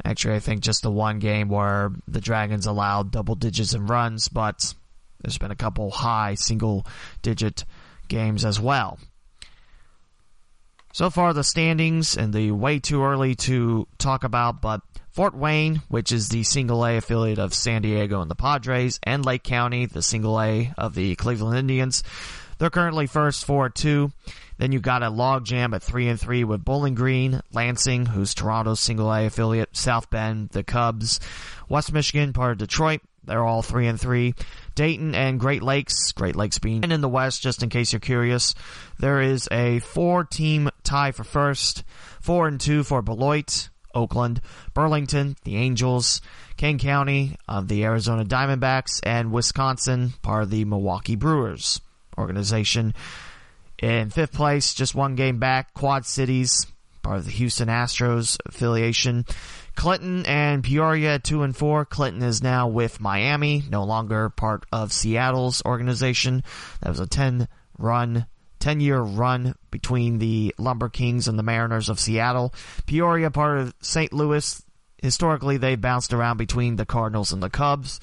Actually, 0.05 0.35
I 0.35 0.39
think 0.39 0.61
just 0.61 0.83
the 0.83 0.91
one 0.91 1.19
game 1.19 1.49
where 1.49 1.91
the 2.07 2.21
Dragons 2.21 2.65
allowed 2.67 3.11
double 3.11 3.35
digits 3.35 3.73
in 3.73 3.87
runs, 3.87 4.27
but 4.27 4.73
there's 5.21 5.37
been 5.37 5.51
a 5.51 5.55
couple 5.55 5.89
high 5.89 6.35
single 6.35 6.85
digit 7.21 7.65
games 8.07 8.45
as 8.45 8.59
well. 8.59 8.99
So 10.97 11.11
far, 11.11 11.31
the 11.31 11.43
standings 11.43 12.17
and 12.17 12.33
the 12.33 12.49
way 12.49 12.79
too 12.79 13.03
early 13.03 13.35
to 13.35 13.87
talk 13.99 14.23
about, 14.23 14.63
but 14.63 14.81
Fort 15.11 15.35
Wayne, 15.35 15.83
which 15.89 16.11
is 16.11 16.29
the 16.29 16.41
single 16.41 16.83
A 16.83 16.97
affiliate 16.97 17.37
of 17.37 17.53
San 17.53 17.83
Diego 17.83 18.19
and 18.19 18.31
the 18.31 18.35
Padres, 18.35 18.99
and 19.03 19.23
Lake 19.23 19.43
County, 19.43 19.85
the 19.85 20.01
single 20.01 20.41
A 20.41 20.73
of 20.75 20.95
the 20.95 21.15
Cleveland 21.15 21.59
Indians, 21.59 22.01
they're 22.57 22.71
currently 22.71 23.05
first 23.05 23.45
4 23.45 23.69
2. 23.69 24.11
Then 24.57 24.71
you 24.71 24.79
got 24.79 25.03
a 25.03 25.11
logjam 25.11 25.75
at 25.75 25.83
3 25.83 26.07
and 26.07 26.19
3 26.19 26.43
with 26.45 26.65
Bowling 26.65 26.95
Green, 26.95 27.41
Lansing, 27.53 28.07
who's 28.07 28.33
Toronto's 28.33 28.79
single 28.79 29.13
A 29.13 29.27
affiliate, 29.27 29.77
South 29.77 30.09
Bend, 30.09 30.49
the 30.49 30.63
Cubs, 30.63 31.19
West 31.69 31.93
Michigan, 31.93 32.33
part 32.33 32.53
of 32.53 32.57
Detroit, 32.57 33.01
they're 33.27 33.45
all 33.45 33.61
3 33.61 33.87
and 33.87 33.99
3. 33.99 34.33
Dayton 34.75 35.15
and 35.15 35.39
Great 35.39 35.63
Lakes, 35.63 36.11
Great 36.11 36.35
Lakes 36.35 36.59
being 36.59 36.83
in 36.83 37.01
the 37.01 37.09
West, 37.09 37.41
just 37.41 37.63
in 37.63 37.69
case 37.69 37.91
you're 37.91 37.99
curious. 37.99 38.53
There 38.99 39.21
is 39.21 39.47
a 39.51 39.79
four 39.79 40.23
team 40.23 40.69
tie 40.83 41.11
for 41.11 41.23
first, 41.23 41.83
four 42.21 42.47
and 42.47 42.61
two 42.61 42.83
for 42.83 43.01
Beloit, 43.01 43.69
Oakland, 43.95 44.39
Burlington, 44.73 45.35
the 45.43 45.55
Angels, 45.55 46.21
Kane 46.57 46.77
County 46.77 47.37
of 47.47 47.67
the 47.67 47.83
Arizona 47.83 48.23
Diamondbacks, 48.23 48.99
and 49.03 49.31
Wisconsin, 49.31 50.13
part 50.21 50.43
of 50.43 50.51
the 50.51 50.65
Milwaukee 50.65 51.15
Brewers 51.15 51.81
organization. 52.17 52.93
In 53.79 54.09
fifth 54.09 54.33
place, 54.33 54.73
just 54.73 54.95
one 54.95 55.15
game 55.15 55.39
back, 55.39 55.73
Quad 55.73 56.05
Cities, 56.05 56.67
part 57.03 57.17
of 57.17 57.25
the 57.25 57.31
Houston 57.31 57.67
Astros 57.67 58.37
affiliation. 58.45 59.25
Clinton 59.77 60.25
and 60.25 60.63
Peoria 60.63 61.19
two 61.19 61.43
and 61.43 61.55
four. 61.55 61.85
Clinton 61.85 62.23
is 62.23 62.41
now 62.41 62.67
with 62.67 62.99
Miami, 62.99 63.63
no 63.69 63.83
longer 63.83 64.27
part 64.29 64.65
of 64.71 64.91
Seattle's 64.91 65.63
organization. 65.63 66.43
That 66.81 66.89
was 66.89 66.99
a 66.99 67.07
ten 67.07 67.47
run 67.77 68.25
10 68.59 68.79
year 68.79 68.99
run 68.99 69.53
between 69.69 70.17
the 70.17 70.53
Lumber 70.57 70.89
Kings 70.89 71.27
and 71.27 71.37
the 71.37 71.43
Mariners 71.43 71.89
of 71.89 71.99
Seattle. 71.99 72.53
Peoria, 72.87 73.29
part 73.29 73.59
of 73.59 73.75
St. 73.81 74.11
Louis. 74.11 74.63
Historically, 75.01 75.57
they 75.57 75.75
bounced 75.75 76.11
around 76.11 76.37
between 76.37 76.75
the 76.75 76.85
Cardinals 76.85 77.31
and 77.31 77.41
the 77.41 77.49
Cubs. 77.51 77.99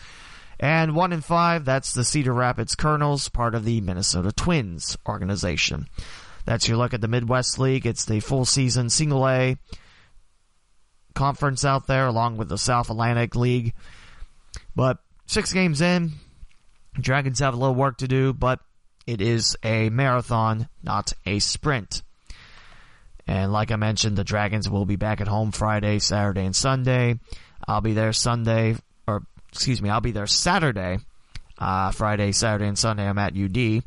And 0.61 0.95
1 0.95 1.12
in 1.12 1.21
5, 1.23 1.64
that's 1.64 1.93
the 1.93 2.04
Cedar 2.04 2.33
Rapids 2.33 2.76
Kernels, 2.76 3.28
part 3.28 3.57
of 3.57 3.64
the 3.64 3.81
Minnesota 3.81 4.31
Twins 4.31 4.97
organization. 5.09 5.88
That's 6.45 6.69
your 6.69 6.76
look 6.76 6.95
at 6.95 7.00
the 7.00 7.09
Midwest 7.09 7.59
League. 7.59 7.85
It's 7.85 8.04
the 8.04 8.21
full 8.21 8.45
season 8.45 8.90
single 8.90 9.26
A 9.26 9.57
conference 11.14 11.64
out 11.64 11.87
there, 11.87 12.06
along 12.06 12.37
with 12.37 12.49
the 12.49 12.59
South 12.59 12.90
Atlantic 12.90 13.35
League. 13.35 13.75
But 14.76 14.99
six 15.26 15.52
games 15.52 15.80
in, 15.80 16.12
Dragons 16.94 17.40
have 17.40 17.54
a 17.54 17.56
little 17.56 17.75
work 17.75 17.99
to 17.99 18.09
do, 18.09 18.33
but 18.33 18.61
it 19.06 19.21
is 19.21 19.56
a 19.62 19.90
marathon, 19.90 20.68
not 20.83 21.12
a 21.26 21.38
sprint. 21.38 22.02
And 23.26 23.52
like 23.52 23.71
I 23.71 23.76
mentioned, 23.76 24.16
the 24.16 24.25
Dragons 24.25 24.68
will 24.68 24.85
be 24.85 24.97
back 24.97 25.21
at 25.21 25.28
home 25.28 25.50
Friday, 25.50 25.99
Saturday, 25.99 26.44
and 26.44 26.54
Sunday. 26.54 27.18
I'll 27.66 27.80
be 27.80 27.94
there 27.94 28.12
Sunday, 28.12 28.76
or 29.09 29.23
excuse 29.50 29.80
me, 29.80 29.88
I'll 29.88 30.00
be 30.00 30.12
there 30.12 30.26
Saturday. 30.26 30.99
Uh, 31.56 31.92
Friday, 31.92 32.33
Saturday, 32.33 32.66
and 32.66 32.78
Sunday 32.78 33.09
I'm 33.09 33.18
at 33.18 33.37
UD. 33.37 33.85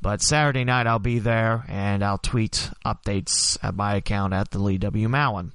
But 0.00 0.22
Saturday 0.22 0.64
night 0.64 0.86
I'll 0.86 0.98
be 0.98 1.18
there 1.18 1.64
and 1.68 2.04
I'll 2.04 2.18
tweet 2.18 2.70
updates 2.84 3.58
at 3.62 3.74
my 3.74 3.96
account 3.96 4.34
at 4.34 4.50
the 4.50 4.58
Lee 4.58 4.78
W. 4.78 5.08
Mowen. 5.08 5.52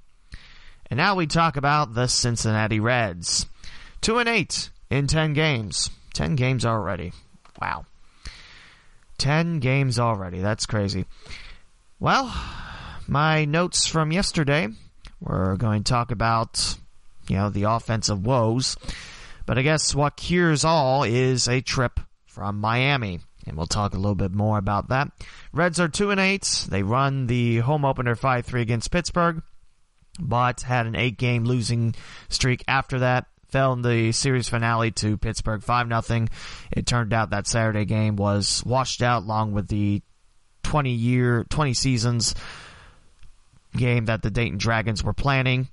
And 0.89 0.97
now 0.97 1.15
we 1.15 1.27
talk 1.27 1.57
about 1.57 1.93
the 1.93 2.07
Cincinnati 2.07 2.79
Reds. 2.79 3.45
2 4.01 4.19
and 4.19 4.29
8 4.29 4.69
in 4.89 5.07
10 5.07 5.33
games. 5.33 5.89
10 6.13 6.35
games 6.35 6.65
already. 6.65 7.11
Wow. 7.61 7.85
10 9.17 9.59
games 9.59 9.99
already. 9.99 10.39
That's 10.39 10.65
crazy. 10.65 11.05
Well, 11.99 12.33
my 13.07 13.45
notes 13.45 13.85
from 13.85 14.11
yesterday. 14.11 14.69
We're 15.19 15.57
going 15.57 15.83
to 15.83 15.91
talk 15.91 16.11
about, 16.11 16.77
you 17.27 17.35
know, 17.35 17.49
the 17.49 17.63
offensive 17.63 18.25
woes. 18.25 18.77
But 19.45 19.57
I 19.57 19.63
guess 19.63 19.95
what 19.95 20.15
cures 20.15 20.63
all 20.63 21.03
is 21.03 21.47
a 21.47 21.61
trip 21.61 21.99
from 22.27 22.61
Miami. 22.61 23.19
And 23.45 23.57
we'll 23.57 23.65
talk 23.65 23.93
a 23.93 23.97
little 23.97 24.15
bit 24.15 24.31
more 24.31 24.57
about 24.57 24.89
that. 24.89 25.09
Reds 25.51 25.79
are 25.79 25.87
2 25.87 26.11
and 26.11 26.19
8. 26.19 26.67
They 26.69 26.83
run 26.83 27.27
the 27.27 27.57
home 27.57 27.83
opener 27.83 28.15
5 28.15 28.45
3 28.45 28.61
against 28.61 28.91
Pittsburgh 28.91 29.41
but 30.19 30.61
had 30.61 30.85
an 30.85 30.95
eight 30.95 31.17
game 31.17 31.45
losing 31.45 31.95
streak 32.29 32.63
after 32.67 32.99
that. 32.99 33.27
Fell 33.49 33.73
in 33.73 33.81
the 33.81 34.11
series 34.11 34.49
finale 34.49 34.91
to 34.91 35.17
Pittsburgh 35.17 35.63
5 35.63 36.03
0. 36.03 36.27
It 36.71 36.85
turned 36.85 37.13
out 37.13 37.29
that 37.29 37.47
Saturday 37.47 37.85
game 37.85 38.17
was 38.17 38.61
washed 38.65 39.01
out 39.01 39.23
along 39.23 39.53
with 39.53 39.69
the 39.69 40.01
20 40.63 40.91
year, 40.91 41.45
20 41.49 41.73
seasons 41.73 42.35
game 43.75 44.05
that 44.05 44.21
the 44.21 44.29
Dayton 44.29 44.57
Dragons 44.57 45.03
were 45.03 45.13
planning. 45.13 45.69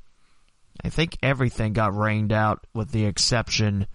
I 0.84 0.90
think 0.90 1.18
everything 1.22 1.72
got 1.72 1.96
rained 1.96 2.32
out 2.32 2.64
with 2.74 2.90
the 2.92 3.06
exception 3.06 3.86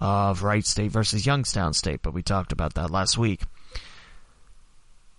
of 0.00 0.42
Wright 0.42 0.64
State 0.64 0.92
versus 0.92 1.26
Youngstown 1.26 1.72
State, 1.72 2.02
but 2.02 2.14
we 2.14 2.22
talked 2.22 2.52
about 2.52 2.74
that 2.74 2.90
last 2.90 3.16
week. 3.16 3.42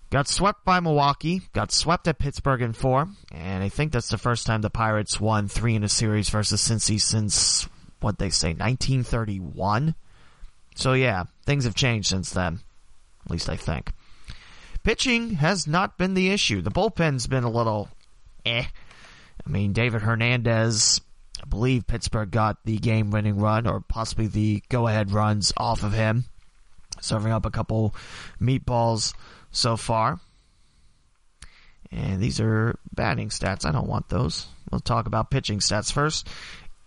Got 0.09 0.29
swept 0.29 0.63
by 0.63 0.79
Milwaukee, 0.79 1.41
got 1.51 1.73
swept 1.73 2.07
at 2.07 2.17
Pittsburgh 2.17 2.61
in 2.61 2.71
four, 2.71 3.09
and 3.29 3.61
I 3.61 3.67
think 3.67 3.91
that's 3.91 4.07
the 4.07 4.17
first 4.17 4.47
time 4.47 4.61
the 4.61 4.69
Pirates 4.69 5.19
won 5.19 5.49
three 5.49 5.75
in 5.75 5.83
a 5.83 5.89
series 5.89 6.29
versus 6.29 6.61
Cincy 6.61 6.99
since, 6.99 7.67
what 7.99 8.17
they 8.17 8.29
say, 8.29 8.49
1931? 8.49 9.95
So 10.75 10.93
yeah, 10.93 11.25
things 11.45 11.65
have 11.65 11.75
changed 11.75 12.07
since 12.07 12.29
then. 12.29 12.61
At 13.25 13.31
least 13.31 13.49
I 13.49 13.57
think. 13.57 13.91
Pitching 14.83 15.31
has 15.35 15.67
not 15.67 15.97
been 15.97 16.13
the 16.13 16.29
issue. 16.29 16.61
The 16.61 16.71
bullpen's 16.71 17.27
been 17.27 17.43
a 17.43 17.51
little 17.51 17.89
eh. 18.45 18.63
I 19.45 19.49
mean, 19.49 19.73
David 19.73 20.03
Hernandez, 20.03 21.01
I 21.43 21.47
believe 21.47 21.85
Pittsburgh 21.85 22.31
got 22.31 22.63
the 22.63 22.77
game 22.77 23.11
winning 23.11 23.39
run, 23.39 23.67
or 23.67 23.81
possibly 23.81 24.27
the 24.27 24.63
go 24.69 24.87
ahead 24.87 25.11
runs 25.11 25.51
off 25.57 25.83
of 25.83 25.91
him, 25.91 26.23
serving 27.01 27.33
up 27.33 27.45
a 27.45 27.51
couple 27.51 27.93
meatballs 28.39 29.13
so 29.57 29.75
far. 29.75 30.19
And 31.91 32.21
these 32.21 32.39
are 32.39 32.77
batting 32.93 33.29
stats. 33.29 33.65
I 33.65 33.71
don't 33.71 33.87
want 33.87 34.09
those. 34.09 34.45
We'll 34.71 34.81
talk 34.81 35.07
about 35.07 35.31
pitching 35.31 35.59
stats 35.59 35.91
first. 35.91 36.27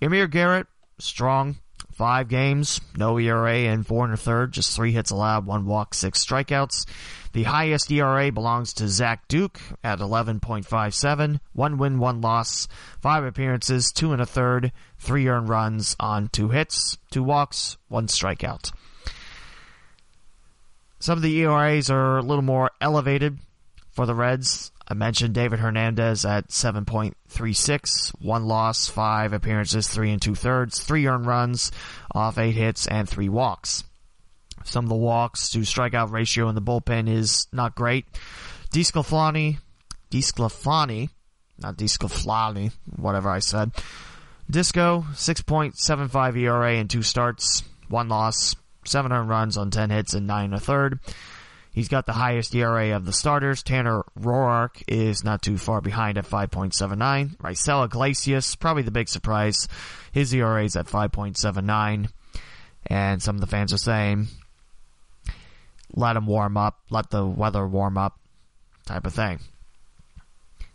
Amir 0.02 0.26
Garrett, 0.26 0.66
strong. 0.98 1.56
Five 1.92 2.28
games, 2.28 2.80
no 2.96 3.18
ERA, 3.18 3.52
and 3.52 3.86
four 3.86 4.04
and 4.04 4.14
a 4.14 4.16
third. 4.16 4.52
Just 4.52 4.74
three 4.74 4.92
hits 4.92 5.10
allowed, 5.10 5.44
one 5.44 5.66
walk, 5.66 5.92
six 5.92 6.24
strikeouts. 6.24 6.86
The 7.32 7.42
highest 7.42 7.90
ERA 7.90 8.32
belongs 8.32 8.72
to 8.74 8.88
Zach 8.88 9.28
Duke 9.28 9.60
at 9.84 9.98
11.57. 9.98 11.40
One 11.52 11.78
win, 11.78 11.98
one 11.98 12.20
loss. 12.20 12.68
Five 13.00 13.24
appearances, 13.24 13.92
two 13.92 14.12
and 14.12 14.22
a 14.22 14.26
third. 14.26 14.72
Three 14.98 15.28
earned 15.28 15.48
runs 15.48 15.94
on 16.00 16.28
two 16.28 16.48
hits, 16.50 16.96
two 17.10 17.22
walks, 17.22 17.76
one 17.88 18.06
strikeout. 18.06 18.72
Some 21.00 21.16
of 21.16 21.22
the 21.22 21.34
ERAs 21.38 21.88
are 21.88 22.18
a 22.18 22.22
little 22.22 22.42
more 22.42 22.70
elevated 22.78 23.38
for 23.90 24.04
the 24.04 24.14
Reds. 24.14 24.70
I 24.86 24.92
mentioned 24.92 25.34
David 25.34 25.58
Hernandez 25.58 26.26
at 26.26 26.48
7.36, 26.48 28.10
one 28.20 28.44
loss, 28.44 28.86
five 28.86 29.32
appearances, 29.32 29.88
three 29.88 30.10
and 30.10 30.20
two 30.20 30.34
thirds, 30.34 30.80
three 30.80 31.06
earned 31.06 31.24
runs 31.24 31.72
off 32.14 32.36
eight 32.36 32.52
hits, 32.54 32.86
and 32.86 33.08
three 33.08 33.30
walks. 33.30 33.82
Some 34.64 34.84
of 34.84 34.88
the 34.90 34.94
walks 34.94 35.48
to 35.50 35.60
strikeout 35.60 36.10
ratio 36.10 36.50
in 36.50 36.54
the 36.54 36.60
bullpen 36.60 37.08
is 37.08 37.46
not 37.50 37.74
great. 37.74 38.06
DeSclafani, 38.70 39.58
DeSclafani, 40.10 41.08
not 41.58 41.76
DeSclafani, 41.76 42.72
whatever 42.96 43.30
I 43.30 43.38
said. 43.38 43.72
Disco, 44.50 45.06
6.75 45.12 46.36
ERA 46.36 46.74
in 46.74 46.88
two 46.88 47.02
starts, 47.02 47.62
one 47.88 48.08
loss, 48.08 48.54
seven 48.84 49.12
earned 49.12 49.28
runs 49.28 49.56
on 49.56 49.70
10 49.70 49.90
hits 49.90 50.14
and 50.14 50.26
nine 50.26 50.46
and 50.46 50.54
a 50.54 50.60
third. 50.60 50.98
He's 51.72 51.88
got 51.88 52.06
the 52.06 52.12
highest 52.12 52.54
ERA 52.54 52.96
of 52.96 53.04
the 53.04 53.12
starters. 53.12 53.62
Tanner 53.62 54.02
Roark 54.18 54.82
is 54.88 55.22
not 55.22 55.40
too 55.40 55.56
far 55.56 55.80
behind 55.80 56.18
at 56.18 56.26
5.79. 56.26 57.36
Raisel 57.36 57.84
Iglesias, 57.84 58.56
probably 58.56 58.82
the 58.82 58.90
big 58.90 59.08
surprise. 59.08 59.68
His 60.10 60.34
ERA 60.34 60.64
is 60.64 60.74
at 60.74 60.86
5.79. 60.86 62.10
And 62.86 63.22
some 63.22 63.36
of 63.36 63.40
the 63.40 63.46
fans 63.46 63.72
are 63.72 63.78
saying, 63.78 64.26
let 65.94 66.16
him 66.16 66.26
warm 66.26 66.56
up, 66.56 66.80
let 66.90 67.10
the 67.10 67.24
weather 67.24 67.66
warm 67.66 67.96
up. 67.98 68.18
type 68.86 69.06
of 69.06 69.14
thing. 69.14 69.38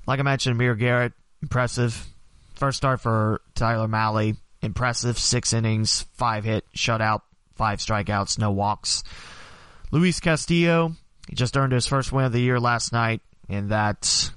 Like 0.07 0.19
I 0.19 0.23
mentioned, 0.23 0.55
Amir 0.55 0.75
Garrett, 0.75 1.13
impressive. 1.41 2.07
First 2.55 2.77
start 2.77 3.01
for 3.01 3.41
Tyler 3.55 3.87
Mahle, 3.87 4.37
impressive. 4.61 5.17
Six 5.17 5.51
innings, 5.51 6.05
five 6.13 6.45
hit, 6.45 6.63
shutout, 6.75 7.21
five 7.55 7.79
strikeouts, 7.79 8.37
no 8.37 8.51
walks. 8.51 9.03
Luis 9.91 10.19
Castillo, 10.19 10.93
he 11.27 11.35
just 11.35 11.57
earned 11.57 11.73
his 11.73 11.87
first 11.87 12.11
win 12.11 12.25
of 12.25 12.31
the 12.31 12.41
year 12.41 12.59
last 12.59 12.91
night 12.91 13.21
in 13.47 13.69
that 13.69 14.31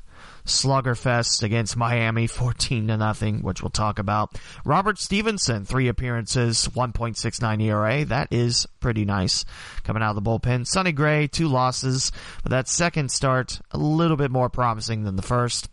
sluggerfest 0.48 1.42
against 1.42 1.76
Miami, 1.76 2.26
14 2.28 2.88
to 2.88 2.96
nothing, 2.96 3.42
which 3.42 3.62
we'll 3.62 3.70
talk 3.70 3.98
about. 3.98 4.38
Robert 4.64 4.98
Stephenson, 4.98 5.64
three 5.64 5.88
appearances, 5.88 6.68
1.69 6.68 7.62
ERA. 7.62 8.04
That 8.04 8.28
is 8.32 8.66
pretty 8.80 9.04
nice 9.04 9.44
coming 9.84 10.02
out 10.02 10.16
of 10.16 10.22
the 10.22 10.28
bullpen. 10.28 10.66
Sonny 10.66 10.92
Gray, 10.92 11.26
two 11.26 11.48
losses, 11.48 12.10
but 12.42 12.50
that 12.50 12.68
second 12.68 13.10
start 13.10 13.60
a 13.70 13.78
little 13.78 14.16
bit 14.16 14.30
more 14.30 14.48
promising 14.48 15.04
than 15.04 15.16
the 15.16 15.22
first. 15.22 15.68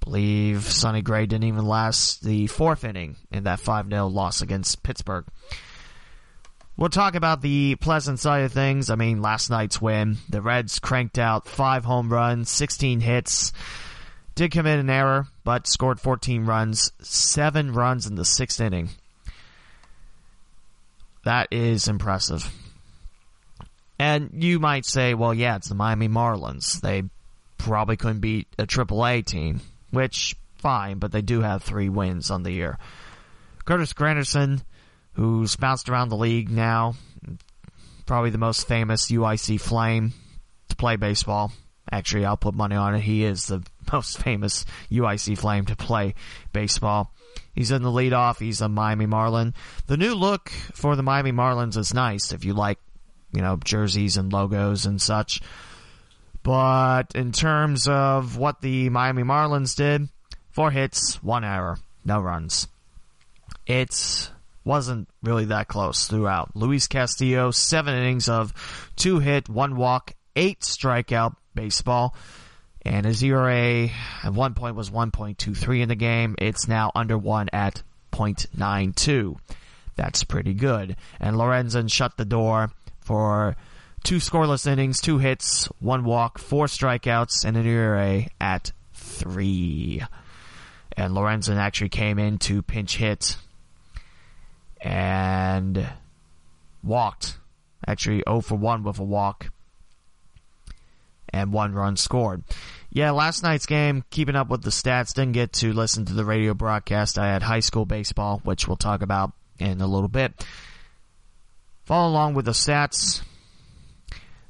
Believe 0.00 0.64
Sonny 0.64 1.00
Gray 1.02 1.26
didn't 1.26 1.44
even 1.44 1.64
last 1.64 2.24
the 2.24 2.48
fourth 2.48 2.82
inning 2.82 3.16
in 3.30 3.44
that 3.44 3.60
5-0 3.60 4.12
loss 4.12 4.42
against 4.42 4.82
Pittsburgh. 4.82 5.24
We'll 6.76 6.88
talk 6.88 7.14
about 7.14 7.42
the 7.42 7.76
pleasant 7.76 8.18
side 8.18 8.44
of 8.44 8.52
things. 8.52 8.88
I 8.88 8.94
mean, 8.94 9.20
last 9.20 9.50
night's 9.50 9.80
win, 9.80 10.16
the 10.28 10.40
Reds 10.40 10.78
cranked 10.78 11.18
out 11.18 11.46
five 11.46 11.84
home 11.84 12.10
runs, 12.10 12.50
16 12.50 13.00
hits. 13.00 13.52
Did 14.34 14.50
commit 14.50 14.78
an 14.78 14.88
error, 14.88 15.26
but 15.44 15.66
scored 15.66 16.00
14 16.00 16.46
runs, 16.46 16.92
seven 17.00 17.72
runs 17.72 18.06
in 18.06 18.14
the 18.14 18.24
sixth 18.24 18.60
inning. 18.60 18.88
That 21.24 21.48
is 21.50 21.86
impressive. 21.88 22.50
And 23.98 24.30
you 24.42 24.58
might 24.58 24.86
say, 24.86 25.12
well, 25.14 25.34
yeah, 25.34 25.56
it's 25.56 25.68
the 25.68 25.74
Miami 25.74 26.08
Marlins. 26.08 26.80
They 26.80 27.04
probably 27.58 27.96
couldn't 27.96 28.20
beat 28.20 28.48
a 28.58 28.66
AAA 28.66 29.26
team, 29.26 29.60
which, 29.90 30.34
fine, 30.56 30.98
but 30.98 31.12
they 31.12 31.22
do 31.22 31.42
have 31.42 31.62
three 31.62 31.90
wins 31.90 32.30
on 32.30 32.42
the 32.42 32.50
year. 32.50 32.78
Curtis 33.64 33.92
Granderson 33.92 34.62
who's 35.14 35.56
bounced 35.56 35.88
around 35.88 36.08
the 36.08 36.16
league 36.16 36.50
now. 36.50 36.94
Probably 38.06 38.30
the 38.30 38.38
most 38.38 38.66
famous 38.66 39.10
UIC 39.10 39.60
Flame 39.60 40.12
to 40.68 40.76
play 40.76 40.96
baseball. 40.96 41.52
Actually, 41.90 42.24
I'll 42.24 42.36
put 42.36 42.54
money 42.54 42.76
on 42.76 42.94
it. 42.94 43.00
He 43.00 43.24
is 43.24 43.46
the 43.46 43.62
most 43.92 44.18
famous 44.18 44.64
UIC 44.90 45.38
Flame 45.38 45.66
to 45.66 45.76
play 45.76 46.14
baseball. 46.52 47.12
He's 47.54 47.70
in 47.70 47.82
the 47.82 47.90
leadoff. 47.90 48.38
He's 48.38 48.60
a 48.60 48.68
Miami 48.68 49.06
Marlin. 49.06 49.54
The 49.86 49.96
new 49.96 50.14
look 50.14 50.48
for 50.48 50.96
the 50.96 51.02
Miami 51.02 51.32
Marlins 51.32 51.76
is 51.76 51.92
nice 51.92 52.32
if 52.32 52.44
you 52.44 52.54
like, 52.54 52.78
you 53.32 53.42
know, 53.42 53.56
jerseys 53.56 54.16
and 54.16 54.32
logos 54.32 54.86
and 54.86 55.00
such. 55.00 55.40
But 56.42 57.14
in 57.14 57.32
terms 57.32 57.86
of 57.86 58.36
what 58.36 58.62
the 58.62 58.88
Miami 58.88 59.22
Marlins 59.22 59.76
did, 59.76 60.08
four 60.50 60.70
hits, 60.70 61.22
one 61.22 61.44
error, 61.44 61.78
no 62.04 62.20
runs. 62.20 62.68
It's 63.66 64.30
wasn't 64.64 65.08
really 65.22 65.46
that 65.46 65.68
close 65.68 66.06
throughout. 66.06 66.54
Luis 66.54 66.86
Castillo, 66.86 67.50
seven 67.50 67.94
innings 67.94 68.28
of 68.28 68.52
two 68.96 69.18
hit, 69.18 69.48
one 69.48 69.76
walk, 69.76 70.12
eight 70.36 70.60
strikeout 70.60 71.36
baseball. 71.54 72.14
And 72.84 73.06
his 73.06 73.22
ERA 73.22 73.88
at 74.24 74.32
one 74.32 74.54
point 74.54 74.74
was 74.74 74.90
1.23 74.90 75.82
in 75.82 75.88
the 75.88 75.94
game. 75.94 76.34
It's 76.38 76.66
now 76.66 76.90
under 76.94 77.16
one 77.16 77.48
at 77.52 77.82
0.92. 78.12 79.36
That's 79.94 80.24
pretty 80.24 80.54
good. 80.54 80.96
And 81.20 81.36
Lorenzen 81.36 81.90
shut 81.90 82.16
the 82.16 82.24
door 82.24 82.70
for 83.00 83.56
two 84.02 84.16
scoreless 84.16 84.66
innings, 84.66 85.00
two 85.00 85.18
hits, 85.18 85.66
one 85.78 86.04
walk, 86.04 86.38
four 86.38 86.66
strikeouts, 86.66 87.44
and 87.44 87.56
an 87.56 87.66
ERA 87.66 88.26
at 88.40 88.72
three. 88.92 90.02
And 90.96 91.14
Lorenzen 91.14 91.56
actually 91.56 91.90
came 91.90 92.18
in 92.18 92.38
to 92.38 92.62
pinch 92.62 92.96
hit 92.96 93.36
and 94.82 95.88
walked. 96.82 97.38
Actually, 97.86 98.22
0 98.28 98.40
for 98.42 98.56
1 98.56 98.82
with 98.82 98.98
a 98.98 99.04
walk 99.04 99.50
and 101.32 101.52
one 101.52 101.72
run 101.72 101.96
scored. 101.96 102.44
Yeah, 102.90 103.12
last 103.12 103.42
night's 103.42 103.64
game, 103.64 104.04
keeping 104.10 104.36
up 104.36 104.48
with 104.48 104.62
the 104.62 104.70
stats, 104.70 105.14
didn't 105.14 105.32
get 105.32 105.52
to 105.54 105.72
listen 105.72 106.04
to 106.06 106.12
the 106.12 106.24
radio 106.24 106.52
broadcast. 106.52 107.18
I 107.18 107.32
had 107.32 107.42
high 107.42 107.60
school 107.60 107.86
baseball, 107.86 108.40
which 108.44 108.68
we'll 108.68 108.76
talk 108.76 109.00
about 109.02 109.32
in 109.58 109.80
a 109.80 109.86
little 109.86 110.08
bit. 110.08 110.44
Follow 111.84 112.10
along 112.10 112.34
with 112.34 112.44
the 112.44 112.52
stats. 112.52 113.22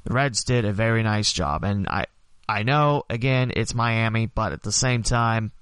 The 0.05 0.13
Reds 0.13 0.43
did 0.43 0.65
a 0.65 0.73
very 0.73 1.05
nice 1.05 1.33
job, 1.33 1.63
and 1.63 1.89
I, 1.89 2.07
I 2.49 2.65
know 2.65 3.05
again 3.09 3.53
it's 3.55 3.75
Miami, 3.75 4.27
but 4.27 4.53
at 4.53 4.65
the 4.65 4.73
same 4.73 5.05
time, 5.05 5.53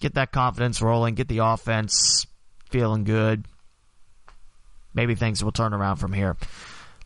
get 0.00 0.14
that 0.14 0.32
confidence 0.32 0.82
rolling, 0.82 1.14
get 1.14 1.28
the 1.28 1.38
offense 1.38 2.26
feeling 2.70 3.04
good, 3.04 3.46
maybe 4.94 5.14
things 5.14 5.42
will 5.42 5.52
turn 5.52 5.74
around 5.74 5.96
from 5.96 6.12
here. 6.12 6.36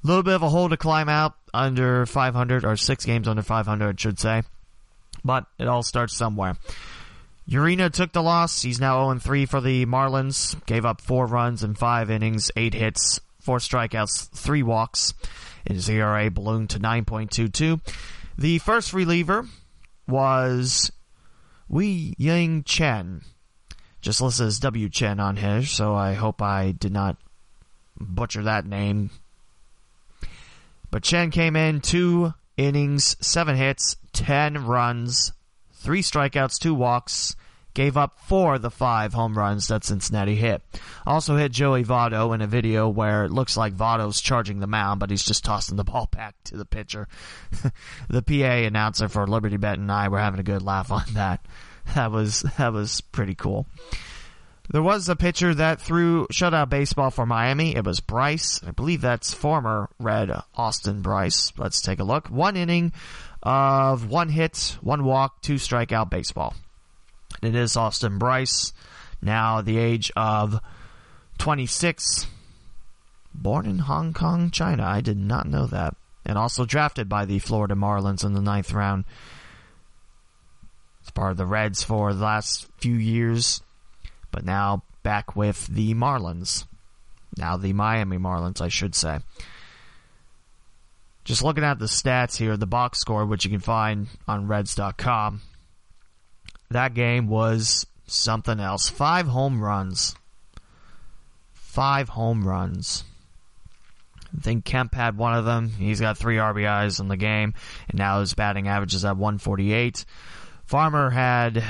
A 0.04 0.06
little 0.06 0.22
bit 0.22 0.34
of 0.34 0.42
a 0.42 0.48
hole 0.48 0.68
to 0.68 0.76
climb 0.76 1.08
out 1.08 1.34
under 1.52 2.06
500, 2.06 2.64
or 2.64 2.76
six 2.76 3.04
games 3.04 3.26
under 3.28 3.42
500, 3.42 3.98
I 3.98 4.00
should 4.00 4.18
say. 4.18 4.42
But 5.24 5.46
it 5.58 5.68
all 5.68 5.82
starts 5.82 6.14
somewhere. 6.14 6.56
Urena 7.48 7.92
took 7.92 8.12
the 8.12 8.22
loss. 8.22 8.62
He's 8.62 8.80
now 8.80 9.12
0-3 9.12 9.48
for 9.48 9.60
the 9.60 9.86
Marlins. 9.86 10.64
Gave 10.66 10.84
up 10.84 11.00
four 11.00 11.26
runs 11.26 11.62
in 11.62 11.74
five 11.74 12.10
innings, 12.10 12.50
eight 12.56 12.74
hits, 12.74 13.20
four 13.40 13.58
strikeouts, 13.58 14.30
three 14.30 14.62
walks. 14.62 15.14
His 15.64 15.88
ERA 15.88 16.30
ballooned 16.30 16.70
to 16.70 16.78
9.22. 16.78 17.80
The 18.38 18.58
first 18.58 18.92
reliever 18.92 19.46
was 20.06 20.92
Wei 21.68 22.14
Yin 22.18 22.64
Chen. 22.64 23.22
Just 24.00 24.20
listed 24.20 24.46
as 24.46 24.60
W 24.60 24.88
Chen 24.88 25.18
on 25.18 25.36
his, 25.36 25.70
so 25.70 25.94
I 25.94 26.14
hope 26.14 26.42
I 26.42 26.72
did 26.72 26.92
not 26.92 27.16
butcher 27.98 28.42
that 28.42 28.66
name. 28.66 29.10
But 30.90 31.02
Chen 31.02 31.30
came 31.30 31.56
in 31.56 31.80
two 31.80 32.34
innings, 32.56 33.16
seven 33.20 33.56
hits, 33.56 33.96
ten 34.12 34.66
runs, 34.66 35.32
three 35.72 36.02
strikeouts, 36.02 36.58
two 36.58 36.74
walks, 36.74 37.36
gave 37.74 37.96
up 37.96 38.18
four 38.20 38.54
of 38.54 38.62
the 38.62 38.70
five 38.70 39.12
home 39.12 39.36
runs 39.36 39.68
that 39.68 39.84
Cincinnati 39.84 40.34
hit. 40.34 40.62
Also 41.06 41.36
hit 41.36 41.52
Joey 41.52 41.84
Votto 41.84 42.34
in 42.34 42.40
a 42.40 42.46
video 42.46 42.88
where 42.88 43.24
it 43.26 43.30
looks 43.30 43.54
like 43.56 43.74
Votto's 43.74 44.22
charging 44.22 44.60
the 44.60 44.66
mound, 44.66 44.98
but 44.98 45.10
he's 45.10 45.22
just 45.22 45.44
tossing 45.44 45.76
the 45.76 45.84
ball 45.84 46.08
back 46.12 46.34
to 46.44 46.56
the 46.56 46.64
pitcher. 46.64 47.06
the 48.08 48.22
PA 48.22 48.66
announcer 48.66 49.08
for 49.08 49.26
Liberty 49.26 49.58
Bet 49.58 49.78
and 49.78 49.92
I 49.92 50.08
were 50.08 50.18
having 50.18 50.40
a 50.40 50.44
good 50.44 50.62
laugh 50.62 50.90
on 50.90 51.04
that. 51.12 51.44
That 51.94 52.10
was 52.10 52.40
that 52.58 52.72
was 52.72 53.00
pretty 53.00 53.34
cool. 53.34 53.66
There 54.70 54.82
was 54.82 55.08
a 55.08 55.16
pitcher 55.16 55.54
that 55.54 55.80
threw 55.80 56.26
shutout 56.28 56.68
baseball 56.68 57.10
for 57.10 57.24
Miami. 57.24 57.76
It 57.76 57.84
was 57.84 58.00
Brice. 58.00 58.60
I 58.66 58.72
believe 58.72 59.00
that's 59.00 59.32
former 59.32 59.88
Red 59.98 60.30
Austin 60.56 61.02
Brice. 61.02 61.52
Let's 61.56 61.80
take 61.80 62.00
a 62.00 62.04
look. 62.04 62.28
One 62.28 62.56
inning 62.56 62.92
of 63.42 64.10
one 64.10 64.28
hit, 64.28 64.76
one 64.80 65.04
walk, 65.04 65.40
two 65.40 65.54
strikeout 65.54 66.10
baseball. 66.10 66.54
It 67.42 67.54
is 67.54 67.76
Austin 67.76 68.18
Brice, 68.18 68.72
now 69.22 69.60
the 69.60 69.78
age 69.78 70.10
of 70.16 70.60
26, 71.38 72.26
born 73.34 73.66
in 73.66 73.78
Hong 73.78 74.12
Kong, 74.14 74.50
China. 74.50 74.84
I 74.84 75.00
did 75.00 75.18
not 75.18 75.46
know 75.46 75.66
that. 75.66 75.94
And 76.24 76.36
also 76.36 76.64
drafted 76.64 77.08
by 77.08 77.24
the 77.24 77.38
Florida 77.38 77.74
Marlins 77.74 78.24
in 78.24 78.32
the 78.32 78.40
ninth 78.40 78.72
round. 78.72 79.04
It's 81.02 81.10
part 81.12 81.30
of 81.30 81.36
the 81.36 81.46
Reds 81.46 81.84
for 81.84 82.12
the 82.12 82.24
last 82.24 82.66
few 82.78 82.94
years 82.94 83.62
but 84.36 84.44
now 84.44 84.82
back 85.02 85.34
with 85.34 85.66
the 85.68 85.94
Marlins. 85.94 86.66
Now 87.38 87.56
the 87.56 87.72
Miami 87.72 88.18
Marlins, 88.18 88.60
I 88.60 88.68
should 88.68 88.94
say. 88.94 89.20
Just 91.24 91.42
looking 91.42 91.64
at 91.64 91.78
the 91.78 91.86
stats 91.86 92.36
here, 92.36 92.54
the 92.58 92.66
box 92.66 92.98
score, 92.98 93.24
which 93.24 93.46
you 93.46 93.50
can 93.50 93.60
find 93.60 94.08
on 94.28 94.46
Reds.com, 94.46 95.40
that 96.70 96.92
game 96.92 97.28
was 97.28 97.86
something 98.06 98.60
else. 98.60 98.90
Five 98.90 99.26
home 99.26 99.62
runs. 99.62 100.14
Five 101.54 102.10
home 102.10 102.46
runs. 102.46 103.04
I 104.36 104.42
think 104.42 104.66
Kemp 104.66 104.94
had 104.94 105.16
one 105.16 105.32
of 105.32 105.46
them. 105.46 105.70
He's 105.70 106.00
got 106.00 106.18
three 106.18 106.36
RBIs 106.36 107.00
in 107.00 107.08
the 107.08 107.16
game, 107.16 107.54
and 107.88 107.98
now 107.98 108.20
his 108.20 108.34
batting 108.34 108.68
average 108.68 108.94
is 108.94 109.06
at 109.06 109.16
148. 109.16 110.04
Farmer 110.66 111.08
had 111.08 111.64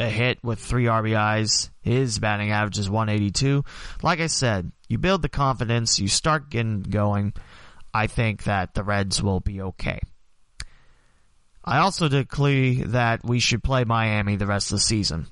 a 0.00 0.08
hit 0.08 0.42
with 0.42 0.58
three 0.58 0.84
RBIs. 0.84 1.70
His 1.82 2.18
batting 2.18 2.50
average 2.50 2.78
is 2.78 2.90
182. 2.90 3.64
Like 4.02 4.20
I 4.20 4.26
said, 4.26 4.72
you 4.88 4.98
build 4.98 5.22
the 5.22 5.28
confidence, 5.28 5.98
you 5.98 6.08
start 6.08 6.50
getting 6.50 6.82
going. 6.82 7.34
I 7.92 8.06
think 8.06 8.44
that 8.44 8.74
the 8.74 8.82
Reds 8.82 9.22
will 9.22 9.40
be 9.40 9.60
okay. 9.60 10.00
I 11.64 11.78
also 11.78 12.08
declare 12.08 12.86
that 12.86 13.24
we 13.24 13.40
should 13.40 13.62
play 13.62 13.84
Miami 13.84 14.36
the 14.36 14.46
rest 14.46 14.72
of 14.72 14.76
the 14.76 14.82
season. 14.82 15.26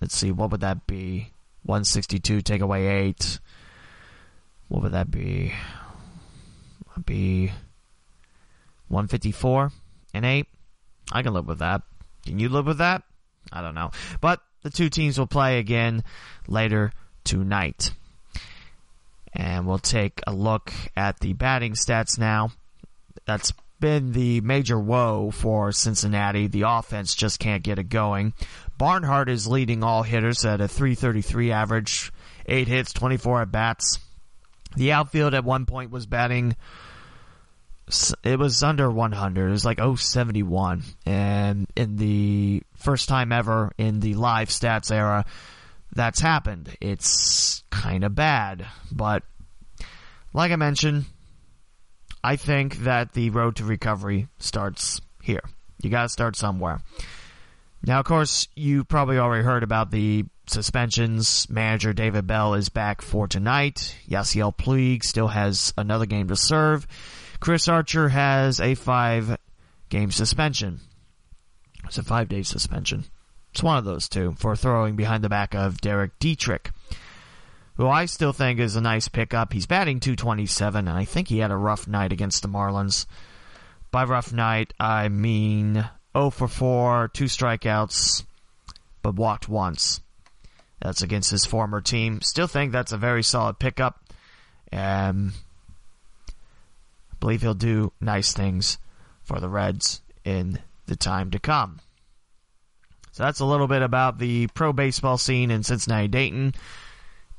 Let's 0.00 0.16
see, 0.16 0.30
what 0.30 0.50
would 0.52 0.60
that 0.60 0.86
be? 0.86 1.32
162, 1.64 2.42
take 2.42 2.60
away 2.60 2.86
8. 3.08 3.40
What 4.68 4.82
would 4.82 4.92
that 4.92 5.10
be? 5.10 5.52
Would 6.94 7.06
be 7.06 7.48
154. 8.88 9.72
and 10.14 10.24
8. 10.24 10.46
I 11.12 11.22
can 11.22 11.34
live 11.34 11.46
with 11.46 11.58
that. 11.58 11.82
Can 12.24 12.38
you 12.38 12.48
live 12.48 12.66
with 12.66 12.78
that? 12.78 13.02
I 13.52 13.62
don't 13.62 13.74
know. 13.74 13.90
But 14.20 14.40
the 14.62 14.70
two 14.70 14.88
teams 14.88 15.18
will 15.18 15.26
play 15.26 15.58
again 15.58 16.04
later 16.48 16.92
tonight. 17.24 17.92
And 19.32 19.66
we'll 19.66 19.78
take 19.78 20.20
a 20.26 20.32
look 20.32 20.72
at 20.96 21.20
the 21.20 21.34
batting 21.34 21.74
stats 21.74 22.18
now. 22.18 22.52
That's 23.26 23.52
been 23.80 24.12
the 24.12 24.40
major 24.40 24.78
woe 24.78 25.30
for 25.30 25.72
Cincinnati. 25.72 26.46
The 26.46 26.62
offense 26.62 27.14
just 27.14 27.38
can't 27.38 27.62
get 27.62 27.78
it 27.78 27.88
going. 27.88 28.32
Barnhart 28.78 29.28
is 29.28 29.46
leading 29.46 29.82
all 29.82 30.02
hitters 30.02 30.44
at 30.44 30.60
a 30.60 30.68
333 30.68 31.52
average, 31.52 32.12
8 32.46 32.68
hits, 32.68 32.92
24 32.92 33.42
at 33.42 33.52
bats. 33.52 33.98
The 34.76 34.92
outfield 34.92 35.34
at 35.34 35.44
one 35.44 35.66
point 35.66 35.90
was 35.90 36.06
batting 36.06 36.56
it 38.24 38.38
was 38.38 38.62
under 38.62 38.90
100. 38.90 39.48
It 39.48 39.50
was 39.50 39.64
like 39.64 39.78
071. 39.78 40.82
And 41.04 41.66
in 41.76 41.96
the 41.96 42.62
first 42.74 43.08
time 43.08 43.32
ever 43.32 43.72
in 43.78 44.00
the 44.00 44.14
live 44.14 44.48
stats 44.48 44.90
era, 44.90 45.24
that's 45.94 46.20
happened. 46.20 46.76
It's 46.80 47.62
kind 47.70 48.04
of 48.04 48.14
bad. 48.14 48.66
But 48.90 49.22
like 50.32 50.52
I 50.52 50.56
mentioned, 50.56 51.04
I 52.22 52.36
think 52.36 52.78
that 52.78 53.12
the 53.12 53.30
road 53.30 53.56
to 53.56 53.64
recovery 53.64 54.28
starts 54.38 55.00
here. 55.22 55.42
You 55.80 55.90
got 55.90 56.02
to 56.02 56.08
start 56.08 56.36
somewhere. 56.36 56.80
Now, 57.84 58.00
of 58.00 58.06
course, 58.06 58.48
you 58.56 58.82
probably 58.82 59.18
already 59.18 59.44
heard 59.44 59.62
about 59.62 59.92
the 59.92 60.24
suspensions. 60.48 61.48
Manager 61.48 61.92
David 61.92 62.26
Bell 62.26 62.54
is 62.54 62.68
back 62.68 63.00
for 63.00 63.28
tonight. 63.28 63.96
Yasiel 64.08 64.56
Puig 64.56 65.04
still 65.04 65.28
has 65.28 65.72
another 65.78 66.06
game 66.06 66.28
to 66.28 66.36
serve. 66.36 66.86
Chris 67.40 67.68
Archer 67.68 68.08
has 68.08 68.60
a 68.60 68.74
five 68.74 69.36
game 69.88 70.10
suspension. 70.10 70.80
It's 71.84 71.98
a 71.98 72.02
five 72.02 72.28
day 72.28 72.42
suspension. 72.42 73.04
It's 73.52 73.62
one 73.62 73.78
of 73.78 73.84
those 73.84 74.08
two 74.08 74.34
for 74.38 74.54
throwing 74.56 74.96
behind 74.96 75.24
the 75.24 75.28
back 75.28 75.54
of 75.54 75.80
Derek 75.80 76.18
Dietrich, 76.18 76.70
who 77.76 77.88
I 77.88 78.04
still 78.06 78.32
think 78.32 78.60
is 78.60 78.76
a 78.76 78.80
nice 78.80 79.08
pickup. 79.08 79.52
He's 79.52 79.66
batting 79.66 80.00
227, 80.00 80.88
and 80.88 80.98
I 80.98 81.04
think 81.04 81.28
he 81.28 81.38
had 81.38 81.50
a 81.50 81.56
rough 81.56 81.88
night 81.88 82.12
against 82.12 82.42
the 82.42 82.48
Marlins. 82.48 83.06
By 83.90 84.04
rough 84.04 84.32
night, 84.32 84.74
I 84.78 85.08
mean 85.08 85.88
0 86.14 86.30
for 86.30 86.48
4, 86.48 87.08
two 87.14 87.24
strikeouts, 87.24 88.24
but 89.02 89.14
walked 89.14 89.48
once. 89.48 90.00
That's 90.82 91.00
against 91.02 91.30
his 91.30 91.46
former 91.46 91.80
team. 91.80 92.20
Still 92.20 92.46
think 92.46 92.72
that's 92.72 92.92
a 92.92 92.98
very 92.98 93.22
solid 93.22 93.58
pickup. 93.58 94.04
Um, 94.72 95.32
believe 97.20 97.42
he'll 97.42 97.54
do 97.54 97.92
nice 98.00 98.32
things 98.32 98.78
for 99.22 99.40
the 99.40 99.48
Reds 99.48 100.02
in 100.24 100.58
the 100.86 100.96
time 100.96 101.30
to 101.32 101.38
come. 101.38 101.80
So 103.12 103.22
that's 103.22 103.40
a 103.40 103.46
little 103.46 103.66
bit 103.66 103.82
about 103.82 104.18
the 104.18 104.46
pro 104.48 104.72
baseball 104.72 105.18
scene 105.18 105.50
in 105.50 105.62
Cincinnati 105.62 106.08
Dayton. 106.08 106.54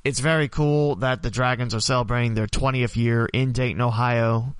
It's 0.04 0.20
very 0.20 0.48
cool 0.48 0.96
that 0.98 1.22
the 1.22 1.30
Dragons 1.30 1.76
are 1.76 1.80
celebrating 1.80 2.34
their 2.34 2.48
20th 2.48 2.96
year 2.96 3.28
in 3.32 3.52
Dayton, 3.52 3.82
Ohio. 3.82 4.56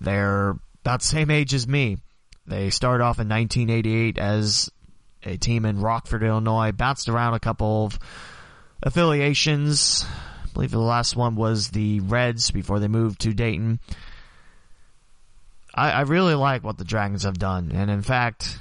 They're 0.00 0.50
about 0.82 1.00
the 1.00 1.06
same 1.06 1.30
age 1.30 1.54
as 1.54 1.66
me. 1.66 1.98
They 2.46 2.70
started 2.70 3.02
off 3.02 3.18
in 3.18 3.28
1988 3.28 4.18
as 4.18 4.70
a 5.22 5.38
team 5.38 5.64
in 5.64 5.80
Rockford, 5.80 6.22
Illinois, 6.22 6.72
bounced 6.72 7.08
around 7.08 7.34
a 7.34 7.40
couple 7.40 7.86
of 7.86 7.98
affiliations. 8.82 10.04
I 10.44 10.48
believe 10.52 10.70
the 10.70 10.78
last 10.78 11.16
one 11.16 11.36
was 11.36 11.70
the 11.70 12.00
Reds 12.00 12.50
before 12.50 12.80
they 12.80 12.88
moved 12.88 13.22
to 13.22 13.32
Dayton. 13.32 13.80
I, 15.74 15.90
I 15.90 16.00
really 16.02 16.34
like 16.34 16.62
what 16.62 16.78
the 16.78 16.84
Dragons 16.84 17.24
have 17.24 17.38
done, 17.38 17.72
and 17.74 17.90
in 17.90 18.02
fact, 18.02 18.58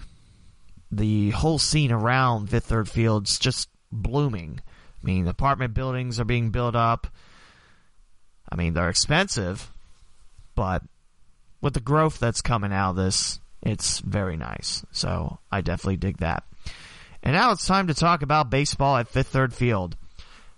the 0.91 1.29
whole 1.31 1.59
scene 1.59 1.91
around 1.91 2.49
Fifth 2.49 2.65
Third 2.65 2.89
Field's 2.89 3.39
just 3.39 3.69
blooming. 3.91 4.59
I 4.61 5.05
mean, 5.05 5.27
apartment 5.27 5.73
buildings 5.73 6.19
are 6.19 6.25
being 6.25 6.49
built 6.49 6.75
up. 6.75 7.07
I 8.51 8.55
mean, 8.55 8.73
they're 8.73 8.89
expensive, 8.89 9.71
but 10.55 10.83
with 11.61 11.73
the 11.73 11.79
growth 11.79 12.19
that's 12.19 12.41
coming 12.41 12.73
out 12.73 12.91
of 12.91 12.95
this, 12.97 13.39
it's 13.61 13.99
very 13.99 14.37
nice. 14.37 14.85
So 14.91 15.39
I 15.51 15.61
definitely 15.61 15.97
dig 15.97 16.17
that. 16.17 16.43
And 17.23 17.33
now 17.33 17.51
it's 17.51 17.65
time 17.65 17.87
to 17.87 17.93
talk 17.93 18.21
about 18.21 18.49
baseball 18.49 18.97
at 18.97 19.07
Fifth 19.07 19.27
Third 19.27 19.53
Field. 19.53 19.95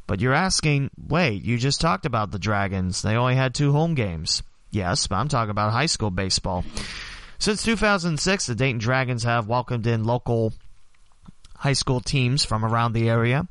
But 0.07 0.19
you're 0.19 0.33
asking, 0.33 0.89
wait, 0.97 1.43
you 1.43 1.57
just 1.57 1.81
talked 1.81 2.05
about 2.05 2.31
the 2.31 2.39
Dragons. 2.39 3.01
They 3.01 3.15
only 3.15 3.35
had 3.35 3.53
two 3.53 3.71
home 3.71 3.93
games. 3.93 4.41
Yes, 4.75 5.07
but 5.07 5.15
I'm 5.15 5.29
talking 5.29 5.51
about 5.51 5.71
high 5.71 5.85
school 5.85 6.11
baseball. 6.11 6.65
Since 7.39 7.63
2006, 7.63 8.47
the 8.47 8.55
Dayton 8.55 8.77
Dragons 8.77 9.23
have 9.23 9.47
welcomed 9.47 9.88
in 9.88 10.03
local 10.03 10.51
high 11.55 11.73
school 11.73 12.01
teams 12.01 12.43
from 12.43 12.65
around 12.65 12.91
the 12.91 13.09
area 13.09 13.47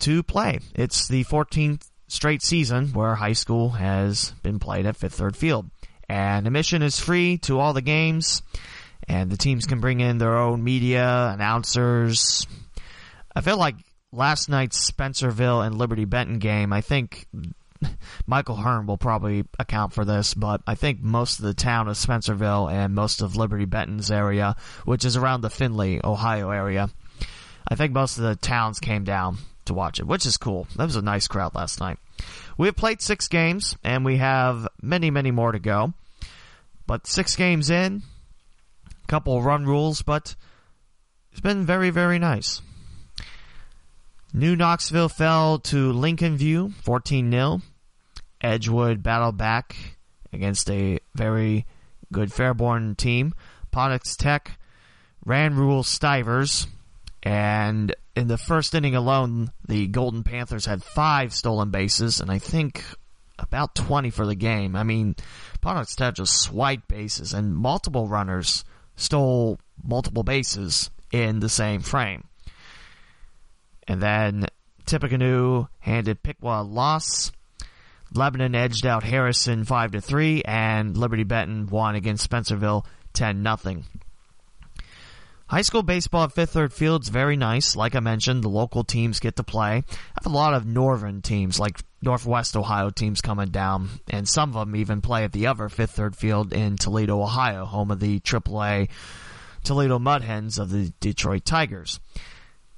to 0.00 0.24
play. 0.24 0.58
It's 0.74 1.06
the 1.06 1.22
14th 1.22 1.88
straight 2.08 2.42
season 2.42 2.88
where 2.88 3.14
high 3.14 3.34
school 3.34 3.68
has 3.70 4.32
been 4.42 4.58
played 4.58 4.86
at 4.86 4.96
Fifth 4.96 5.14
Third 5.14 5.36
Field. 5.36 5.70
And 6.08 6.48
admission 6.48 6.82
is 6.82 6.98
free 6.98 7.38
to 7.42 7.60
all 7.60 7.72
the 7.72 7.80
games, 7.80 8.42
and 9.06 9.30
the 9.30 9.36
teams 9.36 9.66
can 9.66 9.78
bring 9.78 10.00
in 10.00 10.18
their 10.18 10.36
own 10.36 10.64
media, 10.64 11.30
announcers. 11.32 12.44
I 13.36 13.40
feel 13.40 13.56
like 13.56 13.76
last 14.10 14.48
night's 14.48 14.90
Spencerville 14.90 15.64
and 15.64 15.78
Liberty 15.78 16.06
Benton 16.06 16.40
game, 16.40 16.72
I 16.72 16.80
think 16.80 17.28
Michael 18.26 18.56
Hearn 18.56 18.86
will 18.86 18.96
probably 18.96 19.44
account 19.58 19.92
for 19.92 20.04
this, 20.04 20.34
but 20.34 20.62
I 20.66 20.74
think 20.74 21.00
most 21.00 21.38
of 21.38 21.44
the 21.44 21.54
town 21.54 21.88
of 21.88 21.96
Spencerville 21.96 22.70
and 22.70 22.94
most 22.94 23.22
of 23.22 23.36
Liberty 23.36 23.64
Benton's 23.64 24.10
area, 24.10 24.56
which 24.84 25.04
is 25.04 25.16
around 25.16 25.40
the 25.40 25.50
Findlay, 25.50 26.00
Ohio 26.02 26.50
area, 26.50 26.90
I 27.68 27.74
think 27.74 27.92
most 27.92 28.18
of 28.18 28.24
the 28.24 28.36
towns 28.36 28.80
came 28.80 29.04
down 29.04 29.38
to 29.66 29.74
watch 29.74 29.98
it, 29.98 30.06
which 30.06 30.26
is 30.26 30.36
cool. 30.36 30.66
That 30.76 30.84
was 30.84 30.96
a 30.96 31.02
nice 31.02 31.28
crowd 31.28 31.54
last 31.54 31.80
night. 31.80 31.98
We 32.58 32.66
have 32.66 32.76
played 32.76 33.00
six 33.00 33.28
games, 33.28 33.76
and 33.82 34.04
we 34.04 34.18
have 34.18 34.68
many, 34.82 35.10
many 35.10 35.30
more 35.30 35.52
to 35.52 35.58
go. 35.58 35.94
But 36.86 37.06
six 37.06 37.36
games 37.36 37.70
in, 37.70 38.02
a 38.90 39.06
couple 39.06 39.40
run 39.42 39.64
rules, 39.64 40.02
but 40.02 40.34
it's 41.30 41.40
been 41.40 41.64
very, 41.64 41.90
very 41.90 42.18
nice. 42.18 42.60
New 44.32 44.54
Knoxville 44.54 45.08
fell 45.08 45.58
to 45.58 45.92
Lincoln 45.92 46.36
View 46.36 46.72
14 46.82 47.30
0. 47.30 47.62
Edgewood 48.40 49.02
battled 49.02 49.36
back 49.36 49.96
against 50.32 50.70
a 50.70 50.98
very 51.14 51.66
good 52.12 52.30
Fairborn 52.30 52.96
team. 52.96 53.34
Ponitz 53.72 54.16
Tech 54.16 54.58
ran 55.24 55.54
rule 55.54 55.82
Stivers, 55.82 56.66
and 57.22 57.94
in 58.16 58.28
the 58.28 58.38
first 58.38 58.74
inning 58.74 58.94
alone, 58.94 59.52
the 59.66 59.86
Golden 59.86 60.22
Panthers 60.22 60.66
had 60.66 60.82
five 60.82 61.32
stolen 61.34 61.70
bases, 61.70 62.20
and 62.20 62.30
I 62.30 62.38
think 62.38 62.84
about 63.38 63.74
20 63.74 64.10
for 64.10 64.26
the 64.26 64.34
game. 64.34 64.76
I 64.76 64.82
mean, 64.82 65.14
Ponitz 65.62 65.94
Tech 65.94 66.14
just 66.14 66.40
swiped 66.40 66.88
bases, 66.88 67.32
and 67.32 67.54
multiple 67.54 68.08
runners 68.08 68.64
stole 68.96 69.58
multiple 69.82 70.22
bases 70.22 70.90
in 71.12 71.40
the 71.40 71.48
same 71.48 71.80
frame. 71.80 72.24
And 73.88 74.02
then 74.02 74.46
Tippecanoe 74.86 75.68
handed 75.80 76.22
Piqua 76.22 76.60
a 76.60 76.62
loss. 76.62 77.32
Lebanon 78.14 78.54
edged 78.54 78.86
out 78.86 79.02
Harrison 79.04 79.64
5 79.64 79.92
to 79.92 80.00
3 80.00 80.42
and 80.44 80.96
Liberty 80.96 81.24
Benton 81.24 81.66
won 81.66 81.94
against 81.94 82.28
Spencerville 82.28 82.84
10 83.12 83.42
nothing. 83.42 83.84
High 85.46 85.62
school 85.62 85.82
baseball 85.82 86.24
at 86.24 86.32
Fifth 86.32 86.50
Third 86.50 86.72
Field's 86.72 87.08
very 87.08 87.36
nice. 87.36 87.74
Like 87.74 87.96
I 87.96 88.00
mentioned, 88.00 88.44
the 88.44 88.48
local 88.48 88.84
teams 88.84 89.18
get 89.18 89.34
to 89.36 89.42
play. 89.42 89.82
I 89.88 90.20
have 90.22 90.26
a 90.26 90.28
lot 90.28 90.54
of 90.54 90.64
northern 90.64 91.22
teams, 91.22 91.58
like 91.58 91.80
Northwest 92.02 92.56
Ohio 92.56 92.90
teams 92.90 93.20
coming 93.20 93.48
down, 93.48 93.88
and 94.08 94.28
some 94.28 94.50
of 94.50 94.54
them 94.54 94.76
even 94.76 95.00
play 95.00 95.24
at 95.24 95.32
the 95.32 95.48
other 95.48 95.68
Fifth 95.68 95.90
Third 95.90 96.14
Field 96.14 96.52
in 96.52 96.76
Toledo, 96.76 97.20
Ohio, 97.20 97.64
home 97.64 97.90
of 97.90 97.98
the 97.98 98.20
AAA 98.20 98.90
Toledo 99.64 99.98
Mud 99.98 100.22
Hens 100.22 100.58
of 100.58 100.70
the 100.70 100.92
Detroit 101.00 101.44
Tigers. 101.44 101.98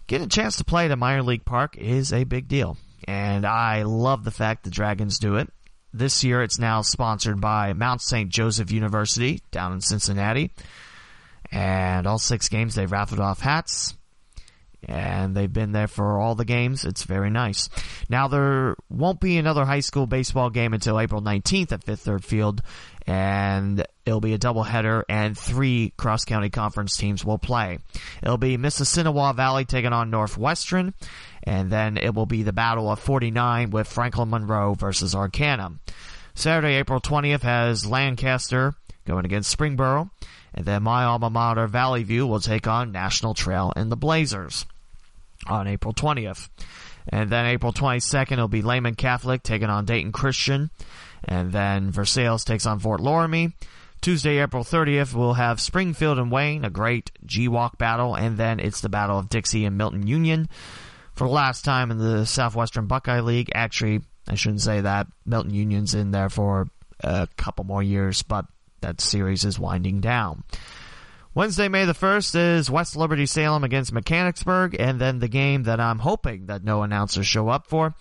Getting 0.06 0.26
a 0.26 0.30
chance 0.30 0.56
to 0.56 0.64
play 0.64 0.86
at 0.86 0.90
a 0.90 0.96
minor 0.96 1.22
league 1.22 1.44
park 1.44 1.76
is 1.76 2.10
a 2.12 2.24
big 2.24 2.48
deal 2.48 2.78
and 3.08 3.46
I 3.46 3.82
love 3.82 4.24
the 4.24 4.30
fact 4.30 4.64
the 4.64 4.70
Dragons 4.70 5.18
do 5.18 5.36
it. 5.36 5.50
This 5.92 6.24
year 6.24 6.42
it's 6.42 6.58
now 6.58 6.82
sponsored 6.82 7.40
by 7.40 7.74
Mount 7.74 8.00
St. 8.00 8.30
Joseph 8.30 8.70
University 8.70 9.40
down 9.50 9.72
in 9.72 9.80
Cincinnati. 9.80 10.50
And 11.50 12.06
all 12.06 12.18
six 12.18 12.48
games 12.48 12.74
they've 12.74 12.90
raffled 12.90 13.20
off 13.20 13.40
hats. 13.40 13.94
And 14.84 15.36
they've 15.36 15.52
been 15.52 15.72
there 15.72 15.86
for 15.86 16.18
all 16.18 16.34
the 16.34 16.46
games. 16.46 16.84
It's 16.84 17.04
very 17.04 17.30
nice. 17.30 17.68
Now 18.08 18.26
there 18.26 18.74
won't 18.88 19.20
be 19.20 19.36
another 19.36 19.64
high 19.64 19.80
school 19.80 20.06
baseball 20.06 20.50
game 20.50 20.72
until 20.72 20.98
April 20.98 21.20
19th 21.22 21.72
at 21.72 21.84
Fifth 21.84 22.00
Third 22.00 22.24
Field. 22.24 22.62
And 23.06 23.84
it'll 24.06 24.20
be 24.20 24.34
a 24.34 24.38
doubleheader 24.38 25.02
and 25.08 25.36
three 25.36 25.92
cross 25.96 26.24
county 26.24 26.50
conference 26.50 26.96
teams 26.96 27.24
will 27.24 27.38
play. 27.38 27.78
It'll 28.22 28.38
be 28.38 28.56
Mississinewa 28.56 29.34
Valley 29.34 29.64
taking 29.64 29.92
on 29.92 30.10
Northwestern 30.10 30.94
and 31.42 31.70
then 31.70 31.96
it 31.96 32.14
will 32.14 32.26
be 32.26 32.42
the 32.42 32.52
Battle 32.52 32.90
of 32.90 33.00
49 33.00 33.70
with 33.70 33.88
Franklin 33.88 34.30
Monroe 34.30 34.74
versus 34.74 35.14
Arcanum. 35.14 35.80
Saturday, 36.34 36.74
April 36.74 37.00
20th 37.00 37.42
has 37.42 37.84
Lancaster 37.84 38.74
going 39.06 39.24
against 39.24 39.56
Springboro, 39.56 40.10
And 40.54 40.64
then 40.64 40.82
my 40.82 41.04
alma 41.04 41.30
mater, 41.30 41.66
Valley 41.66 42.04
View, 42.04 42.26
will 42.26 42.40
take 42.40 42.66
on 42.66 42.92
National 42.92 43.34
Trail 43.34 43.72
and 43.74 43.90
the 43.90 43.96
Blazers 43.96 44.64
on 45.46 45.66
April 45.66 45.92
20th. 45.92 46.48
And 47.08 47.28
then 47.30 47.46
April 47.46 47.72
22nd, 47.72 48.32
it'll 48.32 48.48
be 48.48 48.62
Lehman 48.62 48.94
Catholic 48.94 49.42
taking 49.42 49.68
on 49.68 49.84
Dayton 49.84 50.12
Christian. 50.12 50.70
And 51.24 51.52
then 51.52 51.90
Versailles 51.90 52.44
takes 52.44 52.66
on 52.66 52.78
Fort 52.78 53.00
Loramie. 53.00 53.52
Tuesday, 54.00 54.38
April 54.38 54.64
30th, 54.64 55.14
we'll 55.14 55.34
have 55.34 55.60
Springfield 55.60 56.18
and 56.18 56.32
Wayne, 56.32 56.64
a 56.64 56.70
great 56.70 57.12
GWOC 57.24 57.78
battle, 57.78 58.16
and 58.16 58.36
then 58.36 58.58
it's 58.58 58.80
the 58.80 58.88
Battle 58.88 59.16
of 59.16 59.28
Dixie 59.28 59.64
and 59.64 59.78
Milton 59.78 60.08
Union. 60.08 60.48
For 61.14 61.28
the 61.28 61.32
last 61.32 61.64
time 61.64 61.92
in 61.92 61.98
the 61.98 62.26
Southwestern 62.26 62.86
Buckeye 62.86 63.20
League, 63.20 63.52
actually, 63.54 64.00
I 64.26 64.34
shouldn't 64.34 64.62
say 64.62 64.80
that. 64.80 65.06
Milton 65.24 65.54
Union's 65.54 65.94
in 65.94 66.10
there 66.10 66.30
for 66.30 66.68
a 67.00 67.28
couple 67.36 67.64
more 67.64 67.82
years, 67.82 68.22
but 68.22 68.46
that 68.80 69.00
series 69.00 69.44
is 69.44 69.58
winding 69.58 70.00
down. 70.00 70.42
Wednesday, 71.34 71.68
May 71.68 71.84
the 71.84 71.94
1st 71.94 72.58
is 72.58 72.70
West 72.70 72.96
Liberty 72.96 73.26
Salem 73.26 73.64
against 73.64 73.92
Mechanicsburg, 73.92 74.76
and 74.78 75.00
then 75.00 75.18
the 75.18 75.28
game 75.28 75.62
that 75.62 75.80
I'm 75.80 75.98
hoping 75.98 76.46
that 76.46 76.64
no 76.64 76.82
announcers 76.82 77.26
show 77.26 77.48
up 77.48 77.68
for 77.68 77.94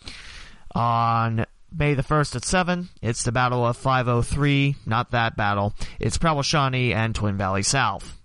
on 0.73 1.45
May 1.73 1.93
the 1.93 2.03
1st 2.03 2.35
at 2.35 2.45
7, 2.45 2.89
it's 3.01 3.23
the 3.23 3.31
Battle 3.31 3.65
of 3.65 3.77
503. 3.77 4.75
Not 4.85 5.11
that 5.11 5.37
battle. 5.37 5.73
It's 5.99 6.17
Preble 6.17 6.43
Shawnee 6.43 6.93
and 6.93 7.15
Twin 7.15 7.37
Valley 7.37 7.63
South. 7.63 8.17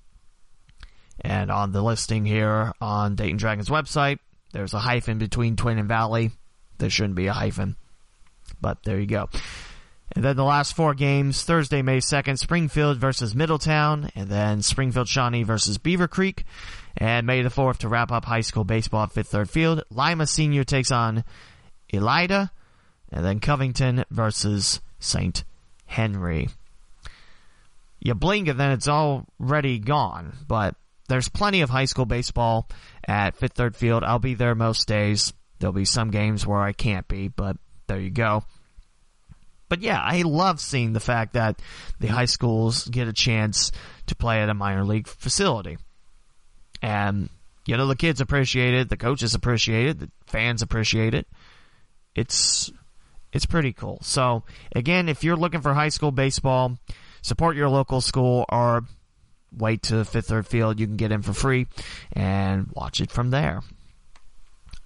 And 1.21 1.51
on 1.51 1.73
the 1.73 1.83
listing 1.83 2.25
here 2.25 2.73
on 2.81 3.15
Dayton 3.15 3.37
Dragons 3.37 3.69
website, 3.69 4.19
there's 4.53 4.75
a 4.75 4.79
hyphen 4.79 5.19
between 5.19 5.57
Twin 5.57 5.79
and 5.79 5.89
Valley. 5.89 6.33
There 6.79 6.91
shouldn't 6.91 7.15
be 7.15 7.29
a 7.29 7.33
hyphen. 7.33 7.77
But 8.61 8.83
there 8.85 8.99
you 8.99 9.07
go. 9.07 9.29
And 10.15 10.25
then 10.25 10.37
the 10.37 10.45
last 10.45 10.75
four 10.75 10.95
games, 10.95 11.43
Thursday, 11.43 11.83
May 11.83 11.99
2nd, 11.99 12.39
Springfield 12.39 12.99
versus 12.99 13.35
Middletown, 13.35 14.11
and 14.15 14.29
then 14.29 14.63
Springfield 14.63 15.09
Shawnee 15.09 15.43
versus 15.43 15.79
Beaver 15.79 16.09
Creek. 16.09 16.45
And 16.97 17.27
May 17.27 17.43
the 17.43 17.49
4th 17.49 17.79
to 17.79 17.89
wrap 17.89 18.11
up 18.11 18.25
high 18.25 18.41
school 18.41 18.65
baseball 18.65 19.05
at 19.05 19.13
Fifth 19.13 19.29
Third 19.29 19.51
Field. 19.51 19.83
Lima 19.91 20.27
Senior 20.27 20.65
takes 20.65 20.91
on 20.91 21.25
Elida, 21.93 22.51
and 23.17 23.25
then 23.25 23.41
Covington 23.41 24.05
versus 24.11 24.83
St. 24.99 25.43
Henry. 25.87 26.51
You 27.99 28.13
blink 28.13 28.47
and 28.47 28.61
then 28.61 28.73
it's 28.73 28.89
already 28.89 29.79
gone, 29.79 30.35
but 30.47 30.75
there's 31.09 31.31
plenty 31.31 31.63
of 31.63 31.71
high 31.71 31.87
school 31.87 32.05
baseball 32.05 32.69
at 33.09 33.37
Fifth 33.37 33.55
Third 33.55 33.75
Field. 33.75 34.05
I'll 34.05 34.19
be 34.19 34.35
there 34.35 34.55
most 34.55 34.87
days. 34.87 35.33
There'll 35.59 35.73
be 35.73 35.87
some 35.87 36.11
games 36.11 36.47
where 36.47 36.61
I 36.61 36.75
can't 36.75 37.09
be, 37.09 37.29
but 37.29 37.57
there 37.87 37.99
you 37.99 38.11
go. 38.11 38.45
But 39.71 39.81
yeah, 39.81 39.99
I 39.99 40.21
love 40.21 40.61
seeing 40.61 40.93
the 40.93 41.01
fact 41.01 41.33
that 41.33 41.63
the 41.99 42.09
high 42.09 42.27
schools 42.27 42.87
get 42.87 43.09
a 43.09 43.15
chance 43.15 43.73
to 44.09 44.15
play 44.15 44.43
at 44.43 44.51
a 44.51 44.55
minor 44.55 44.85
league 44.85 45.09
facility. 45.09 45.79
And, 46.83 47.31
you 47.65 47.79
know, 47.79 47.87
the 47.87 47.97
kids 47.97 48.21
appreciate 48.21 48.75
it, 48.75 48.91
the 48.91 48.99
coaches 48.99 49.35
appreciate 49.35 49.89
it, 49.89 49.99
the 50.01 50.11
fans 50.27 50.61
appreciate 50.61 51.15
it. 51.15 51.27
It's 52.15 52.71
it's 53.37 53.47
pretty 53.47 53.75
cool. 53.75 53.99
So 54.01 54.45
again, 54.75 55.11
if 55.11 55.23
you're 55.23 55.37
looking 55.37 55.61
for 55.61 55.75
high 55.75 55.91
school 55.91 56.11
baseball, 56.11 56.79
support 57.21 57.55
your 57.55 57.69
local 57.69 58.01
school 58.01 58.47
or 58.49 58.85
wait 59.57 59.83
to 59.85 60.05
Fifth 60.07 60.29
Third 60.29 60.47
Field. 60.47 60.81
You 60.81 60.87
can 60.87 60.97
get 60.97 61.13
in 61.13 61.21
for 61.21 61.35
free 61.35 61.67
and 62.13 62.69
watch 62.73 63.01
it 63.03 63.13
from 63.13 63.31
there. 63.31 63.61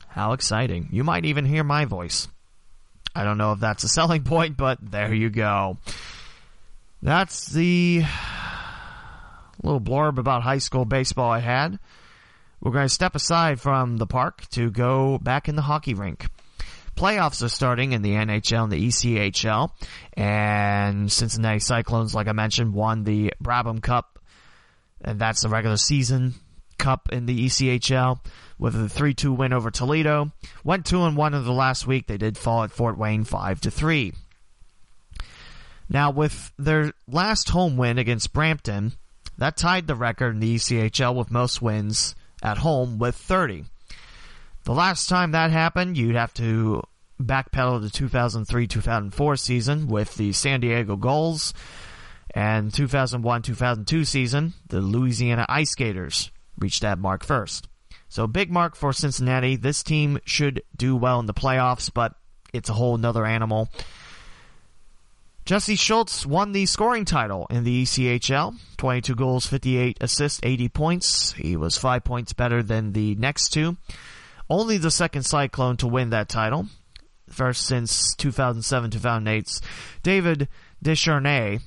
How 0.09 0.33
exciting. 0.33 0.89
You 0.91 1.05
might 1.05 1.25
even 1.25 1.45
hear 1.45 1.63
my 1.63 1.85
voice. 1.85 2.27
I 3.15 3.23
don't 3.23 3.39
know 3.39 3.53
if 3.53 3.61
that's 3.61 3.85
a 3.85 3.89
selling 3.89 4.25
point, 4.25 4.57
but 4.57 4.79
there 4.83 5.15
you 5.15 5.31
go. 5.31 5.79
That's 7.01 7.47
the 7.47 8.05
little 9.63 9.81
blurb 9.81 10.19
about 10.19 10.43
high 10.43 10.59
school 10.59 10.85
baseball 10.85 11.31
I 11.31 11.39
had. 11.39 11.79
We're 12.61 12.73
going 12.73 12.87
to 12.87 12.93
step 12.93 13.15
aside 13.15 13.61
from 13.61 13.97
the 13.97 14.07
park 14.07 14.49
to 14.51 14.71
go 14.71 15.19
back 15.19 15.49
in 15.49 15.55
the 15.55 15.63
hockey 15.63 15.95
rink. 15.95 16.27
Playoffs 17.01 17.43
are 17.43 17.49
starting 17.49 17.93
in 17.93 18.03
the 18.03 18.13
NHL 18.13 18.65
and 18.65 18.73
the 18.73 18.89
ECHL, 18.89 19.71
and 20.13 21.11
Cincinnati 21.11 21.59
Cyclones, 21.59 22.15
like 22.15 22.29
I 22.29 22.33
mentioned, 22.33 22.75
won 22.75 23.05
the 23.05 23.33
Brabham 23.43 23.81
Cup, 23.81 24.19
and 25.01 25.19
that's 25.19 25.41
the 25.41 25.49
regular 25.49 25.79
season 25.79 26.35
cup 26.77 27.09
in 27.11 27.25
the 27.25 27.47
ECHL 27.47 28.21
with 28.59 28.75
a 28.75 28.81
3-2 28.81 29.35
win 29.35 29.55
over 29.55 29.71
Toledo. 29.71 30.31
Went 30.63 30.85
2 30.85 31.05
and 31.05 31.17
1 31.17 31.33
in 31.33 31.43
the 31.43 31.53
last 31.53 31.87
week. 31.87 32.07
They 32.07 32.19
did 32.19 32.37
fall 32.37 32.65
at 32.65 32.71
Fort 32.71 32.99
Wayne 32.99 33.25
5 33.25 33.63
to 33.63 33.71
3. 33.71 34.13
Now 35.89 36.11
with 36.11 36.53
their 36.59 36.93
last 37.09 37.49
home 37.49 37.79
win 37.79 37.97
against 37.97 38.35
Brampton, 38.35 38.93
that 39.39 39.57
tied 39.57 39.87
the 39.87 39.95
record 39.95 40.35
in 40.35 40.41
the 40.41 40.57
ECHL 40.57 41.17
with 41.17 41.31
most 41.31 41.63
wins 41.63 42.15
at 42.43 42.59
home 42.59 42.99
with 42.99 43.15
30. 43.15 43.65
The 44.71 44.77
last 44.77 45.09
time 45.09 45.33
that 45.33 45.51
happened, 45.51 45.97
you'd 45.97 46.15
have 46.15 46.33
to 46.35 46.85
backpedal 47.21 47.91
to 47.91 48.05
2003-2004 48.05 49.37
season 49.37 49.89
with 49.89 50.15
the 50.15 50.33
San 50.33 50.61
Diego 50.61 50.95
Gulls 50.95 51.53
and 52.37 52.71
2001-2002 52.71 54.07
season, 54.07 54.53
the 54.69 54.81
Louisiana 54.81 55.45
IceGators 55.49 56.31
reached 56.57 56.83
that 56.83 57.01
mark 57.01 57.25
first. 57.25 57.67
So 58.09 58.29
big 58.29 58.53
mark 58.53 58.77
for 58.77 58.93
Cincinnati. 58.93 59.57
This 59.57 59.83
team 59.83 60.21
should 60.25 60.63
do 60.77 60.95
well 60.95 61.19
in 61.19 61.27
the 61.27 61.35
playoffs, 61.35 61.91
but 61.93 62.15
it's 62.53 62.69
a 62.69 62.75
whole 62.75 62.97
nother 62.97 63.27
animal. 63.27 63.71
Jesse 65.45 65.75
Schultz 65.75 66.25
won 66.25 66.53
the 66.53 66.65
scoring 66.67 67.05
title 67.05 67.49
in 67.51 67.65
the 67.65 67.83
ECHL. 67.83 68.55
22 68.77 69.17
goals, 69.17 69.49
58 69.49 69.99
assists, 70.01 70.39
80 70.45 70.69
points. 70.69 71.33
He 71.33 71.57
was 71.57 71.77
five 71.77 72.05
points 72.05 72.33
better 72.33 72.63
than 72.63 72.93
the 72.93 73.17
next 73.17 73.49
two. 73.49 73.77
Only 74.51 74.79
the 74.79 74.91
second 74.91 75.23
Cyclone 75.23 75.77
to 75.77 75.87
win 75.87 76.11
that 76.11 76.29
title. 76.29 76.67
First 77.31 77.67
since 77.67 78.17
2007-2008's 78.17 79.63
David 80.03 80.49
Desharnais. 80.85 81.63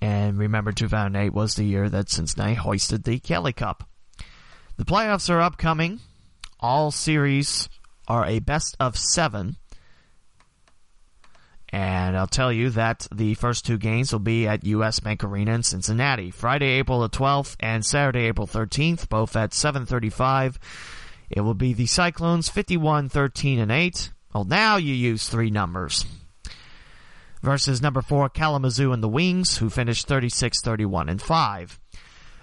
And 0.00 0.36
remember, 0.36 0.72
2008 0.72 1.32
was 1.32 1.54
the 1.54 1.64
year 1.64 1.88
that 1.88 2.10
Cincinnati 2.10 2.54
hoisted 2.54 3.04
the 3.04 3.20
Kelly 3.20 3.52
Cup. 3.52 3.88
The 4.76 4.84
playoffs 4.84 5.30
are 5.30 5.40
upcoming. 5.40 6.00
All 6.58 6.90
series 6.90 7.68
are 8.08 8.26
a 8.26 8.40
best 8.40 8.76
of 8.80 8.98
seven. 8.98 9.56
And 11.68 12.16
I'll 12.16 12.26
tell 12.26 12.52
you 12.52 12.70
that 12.70 13.06
the 13.14 13.34
first 13.34 13.64
two 13.64 13.78
games 13.78 14.12
will 14.12 14.18
be 14.18 14.48
at 14.48 14.64
US 14.64 14.98
Bank 14.98 15.22
Arena 15.22 15.54
in 15.54 15.62
Cincinnati. 15.62 16.32
Friday, 16.32 16.78
April 16.78 17.00
the 17.00 17.08
12th 17.08 17.54
and 17.60 17.86
Saturday, 17.86 18.26
April 18.26 18.48
13th, 18.48 19.08
both 19.08 19.36
at 19.36 19.54
735. 19.54 20.58
It 21.34 21.42
will 21.42 21.54
be 21.54 21.74
the 21.74 21.86
Cyclones 21.86 22.48
51, 22.48 23.10
13, 23.10 23.58
and 23.58 23.70
8. 23.70 24.12
Well, 24.32 24.44
now 24.44 24.76
you 24.76 24.94
use 24.94 25.28
three 25.28 25.50
numbers. 25.50 26.06
Versus 27.42 27.82
number 27.82 28.00
4, 28.00 28.30
Kalamazoo 28.30 28.92
and 28.92 29.02
the 29.02 29.08
Wings, 29.08 29.58
who 29.58 29.68
finished 29.68 30.06
36, 30.06 30.62
31, 30.62 31.10
and 31.10 31.20
5. 31.20 31.80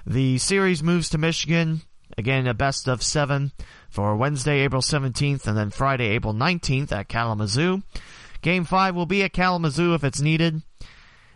The 0.05 0.37
series 0.37 0.83
moves 0.83 1.09
to 1.09 1.17
Michigan 1.17 1.81
Again, 2.17 2.47
a 2.47 2.53
best 2.53 2.87
of 2.87 3.03
seven 3.03 3.51
for 3.89 4.15
Wednesday, 4.15 4.59
April 4.59 4.81
17th, 4.81 5.47
and 5.47 5.57
then 5.57 5.69
Friday, 5.69 6.09
April 6.09 6.33
19th 6.33 6.91
at 6.91 7.07
Kalamazoo. 7.07 7.81
Game 8.41 8.63
five 8.63 8.95
will 8.95 9.05
be 9.05 9.23
at 9.23 9.33
Kalamazoo 9.33 9.93
if 9.93 10.03
it's 10.03 10.21
needed. 10.21 10.61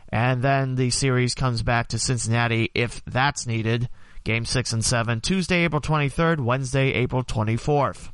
And 0.09 0.41
then 0.41 0.75
the 0.75 0.89
series 0.89 1.35
comes 1.35 1.63
back 1.63 1.87
to 1.89 1.99
Cincinnati 1.99 2.71
if 2.73 3.03
that's 3.05 3.47
needed. 3.47 3.89
Game 4.25 4.43
six 4.43 4.73
and 4.73 4.83
seven, 4.83 5.21
Tuesday, 5.21 5.63
April 5.65 5.79
23rd, 5.79 6.39
Wednesday, 6.39 6.93
April 6.93 7.23
24th. 7.23 8.11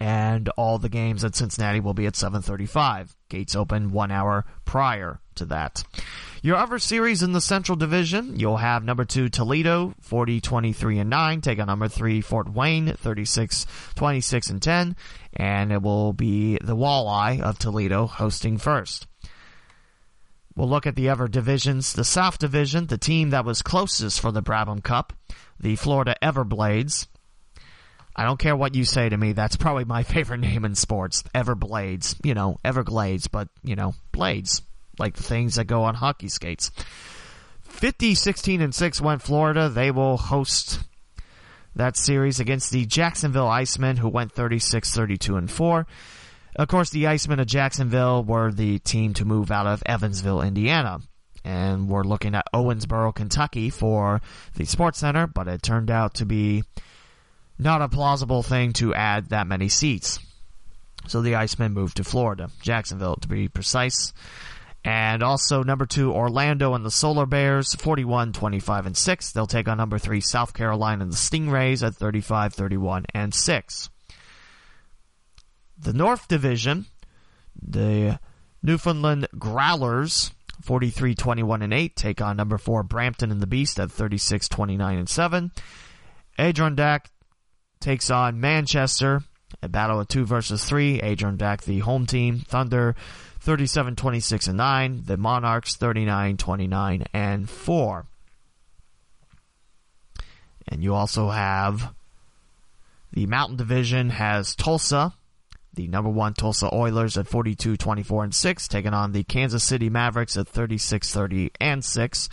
And 0.00 0.48
all 0.56 0.78
the 0.78 0.88
games 0.88 1.24
at 1.24 1.36
Cincinnati 1.36 1.78
will 1.78 1.94
be 1.94 2.06
at 2.06 2.16
735. 2.16 3.14
Gates 3.28 3.54
open 3.54 3.92
one 3.92 4.10
hour 4.10 4.44
prior 4.64 5.20
to 5.36 5.44
that. 5.44 5.84
Your 6.42 6.56
other 6.56 6.80
series 6.80 7.22
in 7.22 7.30
the 7.30 7.40
Central 7.40 7.76
Division, 7.76 8.40
you'll 8.40 8.56
have 8.56 8.82
number 8.82 9.04
two 9.04 9.28
Toledo, 9.28 9.94
40, 10.00 10.40
23, 10.40 10.98
and 10.98 11.10
9, 11.10 11.40
take 11.42 11.60
on 11.60 11.66
number 11.68 11.86
three 11.86 12.22
Fort 12.22 12.52
Wayne, 12.52 12.92
36, 12.92 13.66
26, 13.94 14.50
and 14.50 14.60
10, 14.60 14.96
and 15.34 15.70
it 15.70 15.80
will 15.80 16.12
be 16.12 16.58
the 16.60 16.74
Walleye 16.74 17.40
of 17.40 17.56
Toledo 17.58 18.06
hosting 18.06 18.58
first. 18.58 19.06
We'll 20.60 20.68
look 20.68 20.86
at 20.86 20.94
the 20.94 21.08
other 21.08 21.26
divisions. 21.26 21.94
The 21.94 22.04
South 22.04 22.36
Division, 22.36 22.84
the 22.84 22.98
team 22.98 23.30
that 23.30 23.46
was 23.46 23.62
closest 23.62 24.20
for 24.20 24.30
the 24.30 24.42
Brabham 24.42 24.84
Cup, 24.84 25.14
the 25.58 25.74
Florida 25.74 26.16
Everblades. 26.22 27.06
I 28.14 28.24
don't 28.24 28.38
care 28.38 28.54
what 28.54 28.74
you 28.74 28.84
say 28.84 29.08
to 29.08 29.16
me, 29.16 29.32
that's 29.32 29.56
probably 29.56 29.86
my 29.86 30.02
favorite 30.16 30.40
name 30.40 30.66
in 30.66 30.74
sports. 30.74 31.24
Everblades. 31.34 32.14
You 32.22 32.34
know, 32.34 32.58
Everglades, 32.62 33.26
but, 33.26 33.48
you 33.62 33.74
know, 33.74 33.94
blades 34.12 34.60
like 34.98 35.14
the 35.14 35.22
things 35.22 35.54
that 35.54 35.64
go 35.64 35.84
on 35.84 35.94
hockey 35.94 36.28
skates. 36.28 36.70
50, 37.62 38.14
16, 38.14 38.60
and 38.60 38.74
6 38.74 39.00
went 39.00 39.22
Florida. 39.22 39.70
They 39.70 39.90
will 39.90 40.18
host 40.18 40.80
that 41.74 41.96
series 41.96 42.38
against 42.38 42.70
the 42.70 42.84
Jacksonville 42.84 43.48
Icemen, 43.48 43.96
who 43.96 44.10
went 44.10 44.32
36, 44.32 44.94
32, 44.94 45.36
and 45.36 45.50
4. 45.50 45.86
Of 46.56 46.68
course, 46.68 46.90
the 46.90 47.04
Icemen 47.04 47.40
of 47.40 47.46
Jacksonville 47.46 48.24
were 48.24 48.50
the 48.52 48.78
team 48.80 49.14
to 49.14 49.24
move 49.24 49.50
out 49.50 49.66
of 49.66 49.82
Evansville, 49.86 50.42
Indiana. 50.42 51.00
and 51.44 51.88
we're 51.88 52.04
looking 52.04 52.34
at 52.34 52.44
Owensboro, 52.52 53.14
Kentucky 53.14 53.70
for 53.70 54.20
the 54.56 54.66
Sports 54.66 54.98
Center, 54.98 55.26
but 55.26 55.48
it 55.48 55.62
turned 55.62 55.90
out 55.90 56.14
to 56.14 56.26
be 56.26 56.64
not 57.58 57.80
a 57.80 57.88
plausible 57.88 58.42
thing 58.42 58.72
to 58.74 58.94
add 58.94 59.30
that 59.30 59.46
many 59.46 59.68
seats. 59.68 60.18
So 61.06 61.22
the 61.22 61.32
Icemen 61.36 61.72
moved 61.72 61.96
to 61.96 62.04
Florida, 62.04 62.50
Jacksonville 62.60 63.16
to 63.16 63.28
be 63.28 63.48
precise. 63.48 64.12
And 64.84 65.22
also 65.22 65.62
number 65.62 65.86
two, 65.86 66.12
Orlando 66.12 66.74
and 66.74 66.84
the 66.84 66.90
Solar 66.90 67.26
Bears, 67.26 67.74
41, 67.74 68.32
25, 68.32 68.86
and 68.86 68.96
6. 68.96 69.32
They'll 69.32 69.46
take 69.46 69.68
on 69.68 69.76
number 69.78 69.98
three, 69.98 70.20
South 70.20 70.52
Carolina 70.54 71.04
and 71.04 71.12
the 71.12 71.16
Stingrays 71.16 71.86
at 71.86 71.94
35, 71.94 72.54
31, 72.54 73.04
and 73.14 73.34
6. 73.34 73.90
The 75.82 75.92
North 75.92 76.28
Division, 76.28 76.86
the 77.60 78.18
Newfoundland 78.62 79.28
Growlers, 79.38 80.32
43, 80.62 81.14
21, 81.14 81.62
and 81.62 81.72
8, 81.72 81.96
take 81.96 82.20
on 82.20 82.36
number 82.36 82.58
four, 82.58 82.82
Brampton 82.82 83.30
and 83.30 83.40
the 83.40 83.46
Beast 83.46 83.80
at 83.80 83.90
36, 83.90 84.48
29, 84.48 84.98
and 84.98 85.08
7. 85.08 85.52
Adirondack 86.38 87.10
takes 87.80 88.10
on 88.10 88.40
Manchester, 88.40 89.22
a 89.62 89.68
battle 89.68 90.00
of 90.00 90.08
two 90.08 90.24
versus 90.24 90.64
three. 90.64 91.00
Adirondack, 91.00 91.62
the 91.62 91.80
home 91.80 92.06
team. 92.06 92.40
Thunder, 92.40 92.94
37 93.40 93.96
26 93.96 94.46
and 94.48 94.56
9. 94.56 95.02
The 95.06 95.16
Monarchs 95.16 95.76
39 95.76 96.36
29 96.36 97.04
and 97.12 97.48
4. 97.48 98.06
And 100.68 100.82
you 100.82 100.94
also 100.94 101.30
have 101.30 101.92
the 103.12 103.26
Mountain 103.26 103.56
Division 103.56 104.10
has 104.10 104.54
Tulsa, 104.54 105.14
the 105.74 105.86
number 105.88 106.10
one 106.10 106.34
Tulsa 106.34 106.72
Oilers 106.74 107.16
at 107.16 107.28
42 107.28 107.76
24 107.76 108.24
and 108.24 108.34
6, 108.34 108.68
taking 108.68 108.94
on 108.94 109.12
the 109.12 109.24
Kansas 109.24 109.64
City 109.64 109.88
Mavericks 109.88 110.36
at 110.36 110.48
36 110.48 111.12
30 111.12 111.50
and 111.60 111.84
6. 111.84 112.28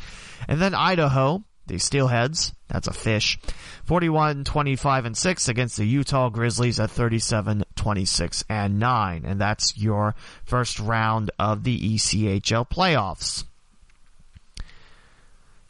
And 0.47 0.62
then 0.62 0.73
Idaho, 0.73 1.43
the 1.67 1.76
Steelheads, 1.76 2.54
that's 2.67 2.88
a 2.88 2.93
fish, 2.93 3.38
41 3.86 4.43
25 4.43 5.06
and 5.06 5.17
6 5.17 5.47
against 5.47 5.78
the 5.78 5.86
Utah 5.86 6.30
Grizzlies 6.30 6.80
at 6.80 6.89
37 6.89 7.63
26 7.76 8.43
and 8.50 8.80
9. 8.80 9.23
And 9.26 9.39
that's 9.39 9.78
your 9.78 10.15
first 10.43 10.80
round 10.80 11.32
of 11.39 11.63
the 11.63 11.95
ECHL 11.95 12.69
playoffs. 12.69 13.45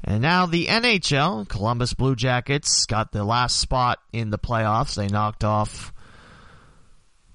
And 0.04 0.22
now 0.22 0.46
the 0.46 0.68
NHL, 0.68 1.50
Columbus 1.50 1.94
Blue 1.94 2.16
Jackets 2.16 2.86
got 2.86 3.12
the 3.12 3.24
last 3.24 3.60
spot 3.60 4.00
in 4.14 4.30
the 4.30 4.38
playoffs. 4.38 4.96
They 4.96 5.08
knocked 5.08 5.44
off, 5.44 5.92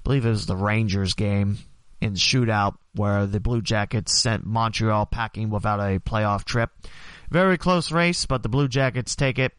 believe 0.04 0.26
it 0.26 0.30
was 0.30 0.46
the 0.46 0.56
Rangers 0.56 1.14
game 1.14 1.58
in 2.00 2.14
shootout 2.14 2.76
where 2.94 3.26
the 3.26 3.40
Blue 3.40 3.62
Jackets 3.62 4.20
sent 4.20 4.44
Montreal 4.44 5.06
packing 5.06 5.50
without 5.50 5.80
a 5.80 6.00
playoff 6.00 6.44
trip. 6.44 6.70
Very 7.30 7.56
close 7.56 7.92
race, 7.92 8.26
but 8.26 8.42
the 8.42 8.48
Blue 8.48 8.68
Jackets 8.68 9.16
take 9.16 9.38
it. 9.38 9.52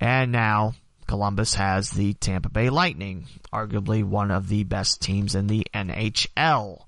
And 0.00 0.32
now 0.32 0.74
Columbus 1.06 1.54
has 1.54 1.90
the 1.90 2.14
Tampa 2.14 2.48
Bay 2.48 2.70
Lightning, 2.70 3.26
arguably 3.52 4.04
one 4.04 4.30
of 4.30 4.48
the 4.48 4.64
best 4.64 5.02
teams 5.02 5.34
in 5.34 5.46
the 5.46 5.66
NHL. 5.74 6.82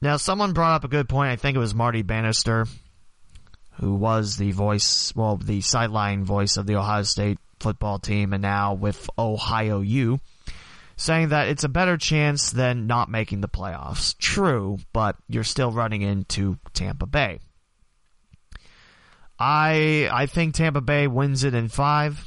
Now, 0.00 0.18
someone 0.18 0.52
brought 0.52 0.74
up 0.74 0.84
a 0.84 0.88
good 0.88 1.08
point. 1.08 1.30
I 1.30 1.36
think 1.36 1.56
it 1.56 1.60
was 1.60 1.74
Marty 1.74 2.02
Bannister, 2.02 2.66
who 3.80 3.94
was 3.94 4.36
the 4.36 4.52
voice, 4.52 5.14
well, 5.16 5.36
the 5.36 5.62
sideline 5.62 6.24
voice 6.24 6.56
of 6.58 6.66
the 6.66 6.76
Ohio 6.76 7.04
State 7.04 7.38
football 7.58 7.98
team, 7.98 8.34
and 8.34 8.42
now 8.42 8.74
with 8.74 9.08
Ohio 9.18 9.80
U, 9.80 10.20
saying 10.96 11.30
that 11.30 11.48
it's 11.48 11.64
a 11.64 11.68
better 11.68 11.96
chance 11.96 12.50
than 12.50 12.86
not 12.86 13.10
making 13.10 13.40
the 13.40 13.48
playoffs. 13.48 14.16
True, 14.18 14.78
but 14.92 15.16
you're 15.28 15.44
still 15.44 15.72
running 15.72 16.02
into 16.02 16.58
Tampa 16.72 17.06
Bay. 17.06 17.40
I 19.38 20.08
I 20.12 20.26
think 20.26 20.54
Tampa 20.54 20.80
Bay 20.80 21.06
wins 21.06 21.44
it 21.44 21.54
in 21.54 21.68
five. 21.68 22.24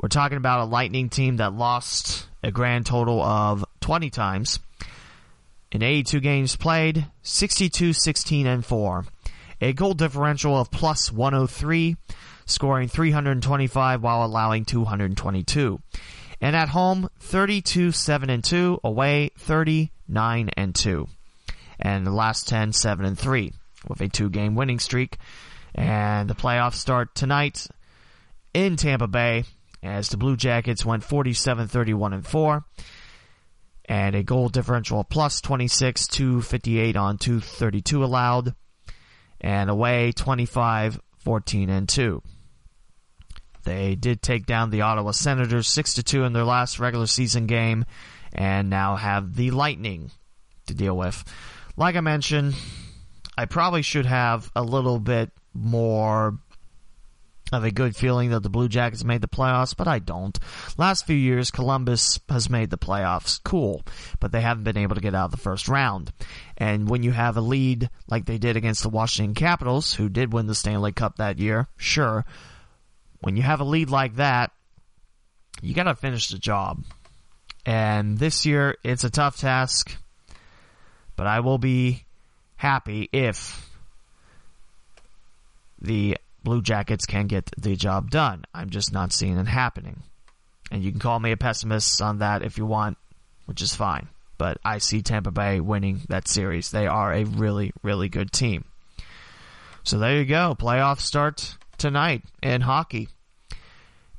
We're 0.00 0.08
talking 0.08 0.38
about 0.38 0.60
a 0.60 0.64
Lightning 0.64 1.10
team 1.10 1.36
that 1.36 1.52
lost 1.52 2.26
a 2.42 2.50
grand 2.50 2.86
total 2.86 3.22
of 3.22 3.64
20 3.80 4.10
times. 4.10 4.58
In 5.70 5.82
82 5.82 6.20
games 6.20 6.56
played, 6.56 7.06
62, 7.22 7.92
16, 7.92 8.46
and 8.46 8.64
4. 8.64 9.04
A 9.60 9.72
goal 9.74 9.92
differential 9.92 10.58
of 10.58 10.70
plus 10.70 11.12
103, 11.12 11.96
scoring 12.46 12.88
325 12.88 14.02
while 14.02 14.24
allowing 14.24 14.64
222. 14.64 15.80
And 16.40 16.56
at 16.56 16.70
home, 16.70 17.10
32, 17.20 17.92
7, 17.92 18.30
and 18.30 18.42
2. 18.42 18.80
Away, 18.82 19.30
39 19.38 20.50
and 20.56 20.74
2. 20.74 21.06
And 21.78 22.06
the 22.06 22.12
last 22.12 22.48
10, 22.48 22.72
7 22.72 23.04
and 23.04 23.18
3. 23.18 23.52
With 23.88 24.00
a 24.00 24.08
two 24.08 24.30
game 24.30 24.54
winning 24.54 24.78
streak. 24.78 25.16
And 25.74 26.28
the 26.28 26.34
playoffs 26.34 26.74
start 26.74 27.14
tonight 27.14 27.66
in 28.52 28.76
Tampa 28.76 29.06
Bay 29.06 29.44
as 29.82 30.08
the 30.08 30.16
Blue 30.16 30.36
Jackets 30.36 30.84
went 30.84 31.04
47 31.04 31.68
31 31.68 32.12
and 32.12 32.26
4 32.26 32.64
and 33.86 34.14
a 34.14 34.22
goal 34.22 34.48
differential 34.48 35.00
of 35.00 35.08
plus 35.08 35.40
26 35.40 36.06
258 36.08 36.96
on 36.96 37.18
232 37.18 38.04
allowed 38.04 38.54
and 39.40 39.70
away 39.70 40.12
25 40.12 41.00
14 41.18 41.70
and 41.70 41.88
2 41.88 42.22
they 43.70 43.94
did 43.94 44.20
take 44.20 44.46
down 44.46 44.70
the 44.70 44.82
Ottawa 44.82 45.12
Senators 45.12 45.68
6 45.68 45.94
to 45.94 46.02
2 46.02 46.24
in 46.24 46.32
their 46.32 46.44
last 46.44 46.78
regular 46.78 47.06
season 47.06 47.46
game 47.46 47.84
and 48.32 48.68
now 48.68 48.96
have 48.96 49.36
the 49.36 49.50
Lightning 49.50 50.10
to 50.66 50.74
deal 50.74 50.96
with 50.96 51.24
like 51.76 51.96
I 51.96 52.00
mentioned 52.00 52.54
I 53.38 53.46
probably 53.46 53.82
should 53.82 54.06
have 54.06 54.50
a 54.54 54.62
little 54.62 54.98
bit 54.98 55.30
more 55.54 56.38
of 57.52 57.64
a 57.64 57.70
good 57.70 57.96
feeling 57.96 58.30
that 58.30 58.42
the 58.42 58.48
Blue 58.48 58.68
Jackets 58.68 59.04
made 59.04 59.20
the 59.20 59.28
playoffs, 59.28 59.76
but 59.76 59.88
I 59.88 59.98
don't. 59.98 60.38
Last 60.78 61.06
few 61.06 61.16
years, 61.16 61.50
Columbus 61.50 62.20
has 62.28 62.48
made 62.48 62.70
the 62.70 62.78
playoffs. 62.78 63.40
Cool. 63.42 63.82
But 64.20 64.32
they 64.32 64.40
haven't 64.40 64.64
been 64.64 64.76
able 64.76 64.94
to 64.94 65.00
get 65.00 65.14
out 65.14 65.26
of 65.26 65.30
the 65.30 65.36
first 65.36 65.68
round. 65.68 66.12
And 66.56 66.88
when 66.88 67.02
you 67.02 67.12
have 67.12 67.36
a 67.36 67.40
lead 67.40 67.90
like 68.08 68.26
they 68.26 68.38
did 68.38 68.56
against 68.56 68.82
the 68.82 68.88
Washington 68.88 69.34
Capitals, 69.34 69.94
who 69.94 70.08
did 70.08 70.32
win 70.32 70.46
the 70.46 70.54
Stanley 70.54 70.92
Cup 70.92 71.16
that 71.16 71.38
year, 71.38 71.68
sure. 71.76 72.24
When 73.20 73.36
you 73.36 73.42
have 73.42 73.60
a 73.60 73.64
lead 73.64 73.90
like 73.90 74.16
that, 74.16 74.50
you 75.62 75.74
gotta 75.74 75.94
finish 75.94 76.28
the 76.28 76.38
job. 76.38 76.82
And 77.66 78.18
this 78.18 78.46
year, 78.46 78.76
it's 78.82 79.04
a 79.04 79.10
tough 79.10 79.38
task, 79.38 79.96
but 81.16 81.26
I 81.26 81.40
will 81.40 81.58
be 81.58 82.04
happy 82.56 83.08
if 83.12 83.68
the 85.80 86.16
Blue 86.42 86.62
Jackets 86.62 87.04
can 87.06 87.26
get 87.26 87.50
the 87.58 87.76
job 87.76 88.10
done. 88.10 88.44
I'm 88.54 88.70
just 88.70 88.92
not 88.92 89.12
seeing 89.12 89.36
it 89.36 89.46
happening. 89.46 90.02
And 90.70 90.82
you 90.82 90.90
can 90.90 91.00
call 91.00 91.18
me 91.18 91.32
a 91.32 91.36
pessimist 91.36 92.00
on 92.00 92.18
that 92.18 92.42
if 92.42 92.56
you 92.56 92.64
want, 92.64 92.96
which 93.46 93.60
is 93.60 93.74
fine. 93.74 94.08
But 94.38 94.58
I 94.64 94.78
see 94.78 95.02
Tampa 95.02 95.30
Bay 95.30 95.60
winning 95.60 96.00
that 96.08 96.28
series. 96.28 96.70
They 96.70 96.86
are 96.86 97.12
a 97.12 97.24
really, 97.24 97.72
really 97.82 98.08
good 98.08 98.32
team. 98.32 98.64
So 99.82 99.98
there 99.98 100.16
you 100.16 100.24
go. 100.24 100.54
Playoffs 100.58 101.00
start 101.00 101.56
tonight 101.80 102.22
in 102.42 102.60
hockey. 102.60 103.08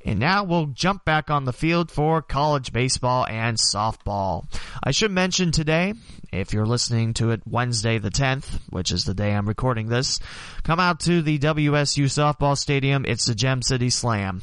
And 0.04 0.18
now 0.18 0.42
we'll 0.42 0.66
jump 0.66 1.04
back 1.04 1.30
on 1.30 1.44
the 1.44 1.52
field 1.52 1.90
for 1.90 2.20
college 2.22 2.72
baseball 2.72 3.24
and 3.26 3.56
softball. 3.56 4.44
I 4.82 4.90
should 4.90 5.12
mention 5.12 5.52
today, 5.52 5.94
if 6.32 6.52
you're 6.52 6.66
listening 6.66 7.14
to 7.14 7.30
it 7.30 7.42
Wednesday 7.46 7.98
the 7.98 8.10
10th, 8.10 8.58
which 8.70 8.90
is 8.90 9.04
the 9.04 9.14
day 9.14 9.32
I'm 9.32 9.46
recording 9.46 9.88
this, 9.88 10.18
come 10.64 10.80
out 10.80 10.98
to 11.00 11.22
the 11.22 11.38
WSU 11.38 12.06
softball 12.06 12.58
stadium. 12.58 13.04
It's 13.06 13.26
the 13.26 13.34
Gem 13.36 13.62
City 13.62 13.90
Slam. 13.90 14.42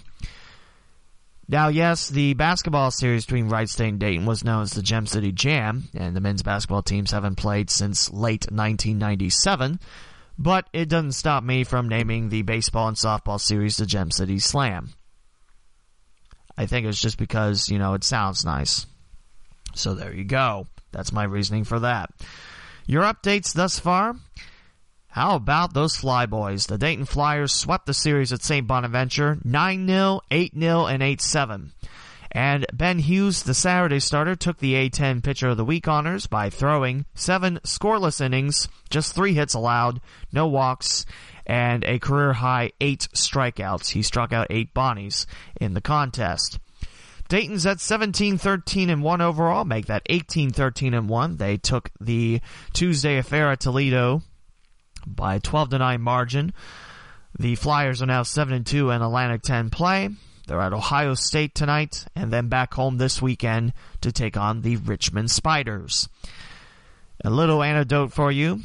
Now, 1.49 1.67
yes, 1.69 2.07
the 2.07 2.35
basketball 2.35 2.91
series 2.91 3.25
between 3.25 3.49
Wright 3.49 3.67
State 3.67 3.89
and 3.89 3.99
Dayton 3.99 4.25
was 4.27 4.43
known 4.43 4.61
as 4.61 4.71
the 4.71 4.83
Gem 4.83 5.07
City 5.07 5.31
Jam, 5.31 5.89
and 5.93 6.15
the 6.15 6.21
men's 6.21 6.43
basketball 6.43 6.83
teams 6.83 7.11
haven't 7.11 7.35
played 7.35 7.71
since 7.71 8.13
late 8.13 8.45
1997, 8.51 9.79
but 10.39 10.65
it 10.71 10.87
doesn't 10.87 11.11
stop 11.11 11.43
me 11.43 11.65
from 11.65 11.89
naming 11.89 12.29
the 12.29 12.43
baseball 12.43 12.87
and 12.87 12.95
softball 12.95 13.39
series 13.39 13.75
the 13.75 13.85
Gem 13.85 14.09
City 14.09 14.39
Slam. 14.39 14.91
I 16.57 16.65
think 16.65 16.87
it's 16.87 17.01
just 17.01 17.17
because, 17.17 17.67
you 17.67 17.77
know, 17.77 17.93
it 17.93 18.05
sounds 18.05 18.45
nice. 18.45 18.85
So 19.75 19.93
there 19.93 20.13
you 20.13 20.23
go. 20.23 20.65
That's 20.93 21.11
my 21.11 21.25
reasoning 21.25 21.65
for 21.65 21.81
that. 21.81 22.09
Your 22.87 23.03
updates 23.03 23.53
thus 23.53 23.79
far? 23.79 24.15
How 25.09 25.35
about 25.35 25.73
those 25.73 25.97
Flyboys? 25.97 26.67
The 26.67 26.77
Dayton 26.77 27.05
Flyers 27.05 27.53
swept 27.53 27.85
the 27.85 27.93
series 27.93 28.31
at 28.31 28.41
St. 28.41 28.65
Bonaventure 28.65 29.37
9-0, 29.45 30.21
8-0, 30.31 30.93
and 30.93 31.03
8-7. 31.03 31.71
And 32.31 32.65
Ben 32.71 32.99
Hughes, 32.99 33.43
the 33.43 33.53
Saturday 33.53 33.99
starter, 33.99 34.35
took 34.35 34.59
the 34.59 34.75
A10 34.75 35.23
Pitcher 35.23 35.49
of 35.49 35.57
the 35.57 35.65
Week 35.65 35.87
honors 35.87 36.27
by 36.27 36.49
throwing 36.49 37.05
seven 37.15 37.59
scoreless 37.63 38.21
innings, 38.21 38.67
just 38.89 39.15
three 39.15 39.33
hits 39.33 39.55
allowed, 39.55 39.99
no 40.31 40.47
walks, 40.47 41.05
and 41.47 41.83
a 41.85 41.97
career 41.97 42.33
high 42.33 42.71
eight 42.79 43.07
strikeouts. 43.13 43.89
He 43.89 44.03
struck 44.03 44.31
out 44.31 44.47
eight 44.51 44.73
Bonnies 44.75 45.25
in 45.59 45.73
the 45.73 45.81
contest. 45.81 46.59
Dayton's 47.29 47.65
at 47.65 47.79
17 47.79 48.37
13 48.37 48.89
and 48.89 49.03
1 49.03 49.21
overall, 49.21 49.65
make 49.65 49.87
that 49.87 50.03
18 50.07 50.51
13 50.51 50.93
and 50.93 51.09
1. 51.09 51.37
They 51.37 51.57
took 51.57 51.91
the 51.99 52.41
Tuesday 52.73 53.17
affair 53.17 53.51
at 53.51 53.59
Toledo 53.59 54.21
by 55.05 55.35
a 55.35 55.39
12 55.39 55.69
to 55.69 55.77
9 55.79 56.01
margin. 56.01 56.53
The 57.37 57.55
Flyers 57.55 58.01
are 58.01 58.07
now 58.07 58.23
7 58.23 58.53
and 58.53 58.65
2 58.65 58.91
in 58.91 59.01
Atlantic 59.01 59.41
10 59.43 59.69
play. 59.69 60.09
They're 60.49 60.59
at 60.61 60.73
Ohio 60.73 61.13
State 61.13 61.53
tonight 61.53 62.05
and 62.15 62.33
then 62.33 62.47
back 62.47 62.73
home 62.73 62.97
this 62.97 63.21
weekend 63.21 63.71
to 64.01 64.11
take 64.11 64.35
on 64.35 64.61
the 64.63 64.77
Richmond 64.77 65.29
Spiders. 65.29 66.09
A 67.23 67.29
little 67.29 67.61
anecdote 67.61 68.11
for 68.11 68.31
you. 68.31 68.61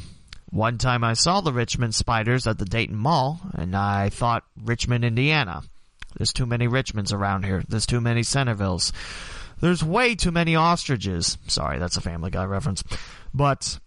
One 0.49 0.79
time 0.79 1.03
I 1.03 1.13
saw 1.13 1.41
the 1.41 1.53
Richmond 1.53 1.93
Spiders 1.93 2.47
at 2.47 2.57
the 2.57 2.65
Dayton 2.65 2.95
Mall 2.95 3.39
and 3.53 3.75
I 3.75 4.09
thought 4.09 4.45
Richmond, 4.59 5.05
Indiana. 5.05 5.61
There's 6.17 6.33
too 6.33 6.47
many 6.47 6.67
Richmonds 6.67 7.13
around 7.13 7.45
here. 7.45 7.61
There's 7.69 7.85
too 7.85 8.01
many 8.01 8.21
Centervilles. 8.21 8.91
There's 9.61 9.83
way 9.83 10.15
too 10.15 10.31
many 10.31 10.55
ostriches. 10.55 11.37
Sorry, 11.45 11.77
that's 11.77 11.97
a 11.97 12.01
Family 12.01 12.31
Guy 12.31 12.45
reference. 12.45 12.83
But, 13.31 13.77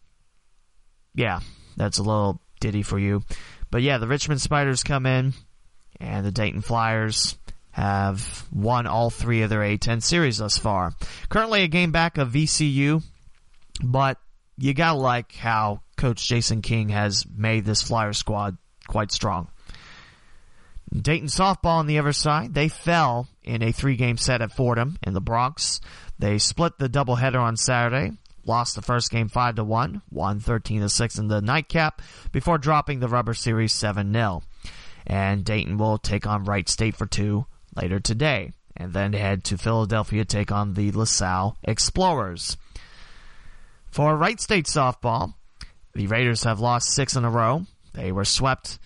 yeah, 1.17 1.41
that's 1.77 1.99
a 1.99 2.05
little 2.05 2.41
ditty 2.61 2.85
for 2.85 3.01
you. 3.01 3.25
But 3.73 3.83
yeah, 3.83 3.99
the 3.99 4.07
Richmond 4.07 4.41
Spiders 4.41 4.85
come 4.85 5.05
in, 5.05 5.35
and 5.99 6.25
the 6.25 6.31
Dayton 6.31 6.61
Flyers 6.61 7.37
have 7.79 8.45
won 8.53 8.89
all 8.89 9.09
three 9.09 9.43
of 9.43 9.51
their 9.51 9.61
A10 9.61 10.03
series 10.03 10.39
thus 10.39 10.59
far. 10.59 10.93
Currently 11.29 11.63
a 11.63 11.69
game 11.69 11.93
back 11.93 12.19
of 12.19 12.33
VCU, 12.33 13.05
but 13.83 14.19
you 14.57 14.75
gotta 14.75 14.99
like 14.99 15.33
how 15.37 15.83
Coach 15.97 16.27
Jason 16.27 16.61
King 16.61 16.89
has 16.89 17.25
made 17.33 17.65
this 17.65 17.83
Flyer 17.83 18.13
squad 18.13 18.57
quite 18.89 19.13
strong. 19.13 19.49
Dayton 20.93 21.29
softball 21.29 21.79
on 21.79 21.87
the 21.87 21.99
other 21.99 22.13
side, 22.13 22.53
they 22.53 22.69
fell 22.69 23.29
in 23.45 23.63
a 23.63 23.71
three 23.71 23.95
game 23.95 24.17
set 24.17 24.43
at 24.43 24.51
Fordham 24.51 24.99
in 25.05 25.15
the 25.15 25.21
Bronx. 25.21 25.81
They 26.19 26.39
split 26.39 26.79
the 26.79 26.89
doubleheader 26.89 27.41
on 27.41 27.57
Saturday, 27.57 28.11
lost 28.45 28.75
the 28.75 28.83
first 28.83 29.13
game 29.13 29.29
5 29.29 29.55
to 29.57 29.65
1, 29.65 30.03
won 30.11 30.41
13 30.41 30.81
to 30.81 30.89
6 30.89 31.19
in 31.19 31.29
the 31.29 31.41
nightcap 31.41 32.03
before 32.33 32.59
dropping 32.59 32.99
the 32.99 33.09
rubber 33.09 33.35
series 33.35 33.73
7 33.73 34.13
0. 34.13 34.43
And 35.07 35.45
Dayton 35.45 35.79
will 35.79 35.99
take 35.99 36.27
on 36.27 36.43
Wright 36.43 36.69
State 36.69 36.97
for 36.97 37.07
2 37.07 37.47
later 37.81 38.01
today 38.01 38.53
and 38.77 38.93
then 38.93 39.13
head 39.13 39.45
to 39.45 39.59
Philadelphia 39.59 40.25
to 40.25 40.37
take 40.37 40.53
on 40.53 40.75
the 40.75 40.93
LaSalle 40.93 41.57
Explorers. 41.65 42.57
For 43.91 44.17
Wright 44.17 44.41
State 44.41 44.67
softball, 44.67 45.35
the 45.95 46.07
Raiders 46.07 46.45
have 46.45 46.61
lost 46.61 46.95
6 46.95 47.17
in 47.17 47.25
a 47.25 47.31
row. 47.31 47.63
They 47.95 48.13
were 48.13 48.25
swept 48.25 48.79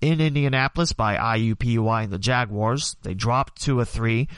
in 0.00 0.20
Indianapolis 0.20 0.92
by 0.92 1.16
IUPUI 1.16 2.04
and 2.04 2.12
the 2.12 2.18
Jaguars. 2.18 2.96
They 3.02 3.14
dropped 3.14 3.60
2 3.62 3.80
of 3.80 3.88
3 3.88 4.28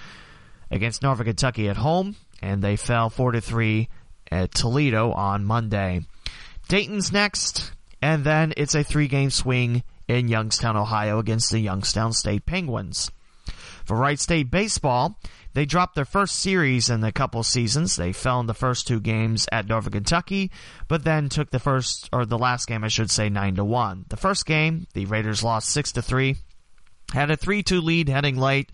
against 0.70 1.02
Northern 1.02 1.26
Kentucky 1.26 1.68
at 1.68 1.76
home, 1.76 2.16
and 2.42 2.62
they 2.62 2.76
fell 2.76 3.08
4 3.08 3.32
to 3.32 3.40
3 3.40 3.88
at 4.30 4.54
Toledo 4.54 5.12
on 5.12 5.44
Monday. 5.44 6.02
Dayton's 6.68 7.12
next, 7.12 7.72
and 8.00 8.22
then 8.24 8.52
it's 8.56 8.74
a 8.74 8.84
three 8.84 9.08
game 9.08 9.30
swing 9.30 9.82
in 10.06 10.28
Youngstown, 10.28 10.76
Ohio 10.76 11.18
against 11.18 11.50
the 11.50 11.58
Youngstown 11.58 12.12
State 12.12 12.46
Penguins. 12.46 13.10
For 13.90 13.96
Wright 13.96 14.20
State 14.20 14.52
Baseball, 14.52 15.18
they 15.52 15.66
dropped 15.66 15.96
their 15.96 16.04
first 16.04 16.36
series 16.36 16.90
in 16.90 17.02
a 17.02 17.10
couple 17.10 17.42
seasons. 17.42 17.96
They 17.96 18.12
fell 18.12 18.38
in 18.38 18.46
the 18.46 18.54
first 18.54 18.86
two 18.86 19.00
games 19.00 19.48
at 19.50 19.66
Northern 19.66 19.90
Kentucky, 19.90 20.52
but 20.86 21.02
then 21.02 21.28
took 21.28 21.50
the 21.50 21.58
first 21.58 22.08
or 22.12 22.24
the 22.24 22.38
last 22.38 22.68
game, 22.68 22.84
I 22.84 22.86
should 22.86 23.10
say, 23.10 23.28
nine 23.28 23.56
to 23.56 23.64
one. 23.64 24.04
The 24.08 24.16
first 24.16 24.46
game, 24.46 24.86
the 24.94 25.06
Raiders 25.06 25.42
lost 25.42 25.70
six 25.70 25.90
to 25.90 26.02
three, 26.02 26.36
had 27.12 27.32
a 27.32 27.36
three-two 27.36 27.80
lead 27.80 28.08
heading 28.08 28.36
late, 28.36 28.70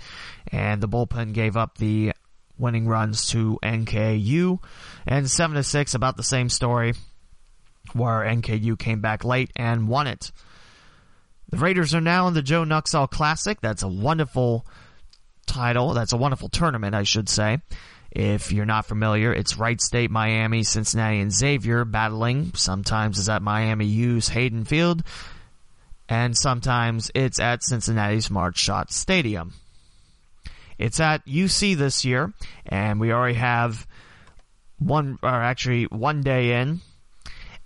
and 0.48 0.82
the 0.82 0.88
bullpen 0.88 1.32
gave 1.32 1.56
up 1.56 1.78
the 1.78 2.12
winning 2.58 2.86
runs 2.86 3.26
to 3.28 3.58
NKU, 3.62 4.58
and 5.06 5.30
seven 5.30 5.56
to 5.56 5.62
six, 5.62 5.94
about 5.94 6.18
the 6.18 6.22
same 6.22 6.50
story, 6.50 6.92
where 7.94 8.20
NKU 8.20 8.78
came 8.78 9.00
back 9.00 9.24
late 9.24 9.50
and 9.56 9.88
won 9.88 10.08
it. 10.08 10.30
The 11.48 11.56
Raiders 11.56 11.94
are 11.94 12.02
now 12.02 12.28
in 12.28 12.34
the 12.34 12.42
Joe 12.42 12.64
Nuxhall 12.64 13.08
Classic. 13.08 13.58
That's 13.62 13.82
a 13.82 13.88
wonderful 13.88 14.66
title. 15.46 15.94
That's 15.94 16.12
a 16.12 16.16
wonderful 16.16 16.48
tournament, 16.48 16.94
I 16.94 17.04
should 17.04 17.28
say. 17.28 17.60
If 18.10 18.52
you're 18.52 18.64
not 18.64 18.86
familiar, 18.86 19.32
it's 19.32 19.58
Wright 19.58 19.80
State, 19.80 20.10
Miami, 20.10 20.62
Cincinnati, 20.62 21.20
and 21.20 21.32
Xavier 21.32 21.84
battling. 21.84 22.52
Sometimes 22.54 23.18
it's 23.18 23.28
at 23.28 23.42
Miami 23.42 23.86
U's 23.86 24.28
Hayden 24.28 24.64
Field, 24.64 25.02
and 26.08 26.36
sometimes 26.36 27.10
it's 27.14 27.38
at 27.38 27.62
Cincinnati's 27.62 28.30
Marge 28.30 28.58
Schott 28.58 28.92
Stadium. 28.92 29.52
It's 30.78 31.00
at 31.00 31.26
UC 31.26 31.76
this 31.76 32.04
year, 32.04 32.32
and 32.64 33.00
we 33.00 33.12
already 33.12 33.34
have 33.34 33.86
one, 34.78 35.18
or 35.22 35.28
actually 35.28 35.84
one 35.84 36.22
day 36.22 36.60
in, 36.60 36.80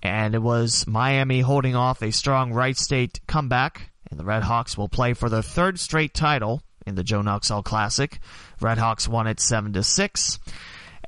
and 0.02 0.34
it 0.34 0.42
was 0.42 0.86
Miami 0.86 1.40
holding 1.40 1.76
off 1.76 2.02
a 2.02 2.12
strong 2.12 2.52
Wright 2.52 2.76
State 2.76 3.20
comeback, 3.26 3.90
and 4.10 4.18
the 4.18 4.24
Red 4.24 4.42
Hawks 4.42 4.76
will 4.76 4.88
play 4.88 5.12
for 5.12 5.28
their 5.28 5.42
third 5.42 5.78
straight 5.78 6.14
title 6.14 6.62
in 6.90 6.96
the 6.96 7.04
Joe 7.04 7.22
Nuxhall 7.22 7.64
Classic. 7.64 8.18
Red 8.60 8.76
Hawks 8.76 9.08
won 9.08 9.26
it 9.26 9.40
seven 9.40 9.72
to 9.72 9.82
six, 9.82 10.38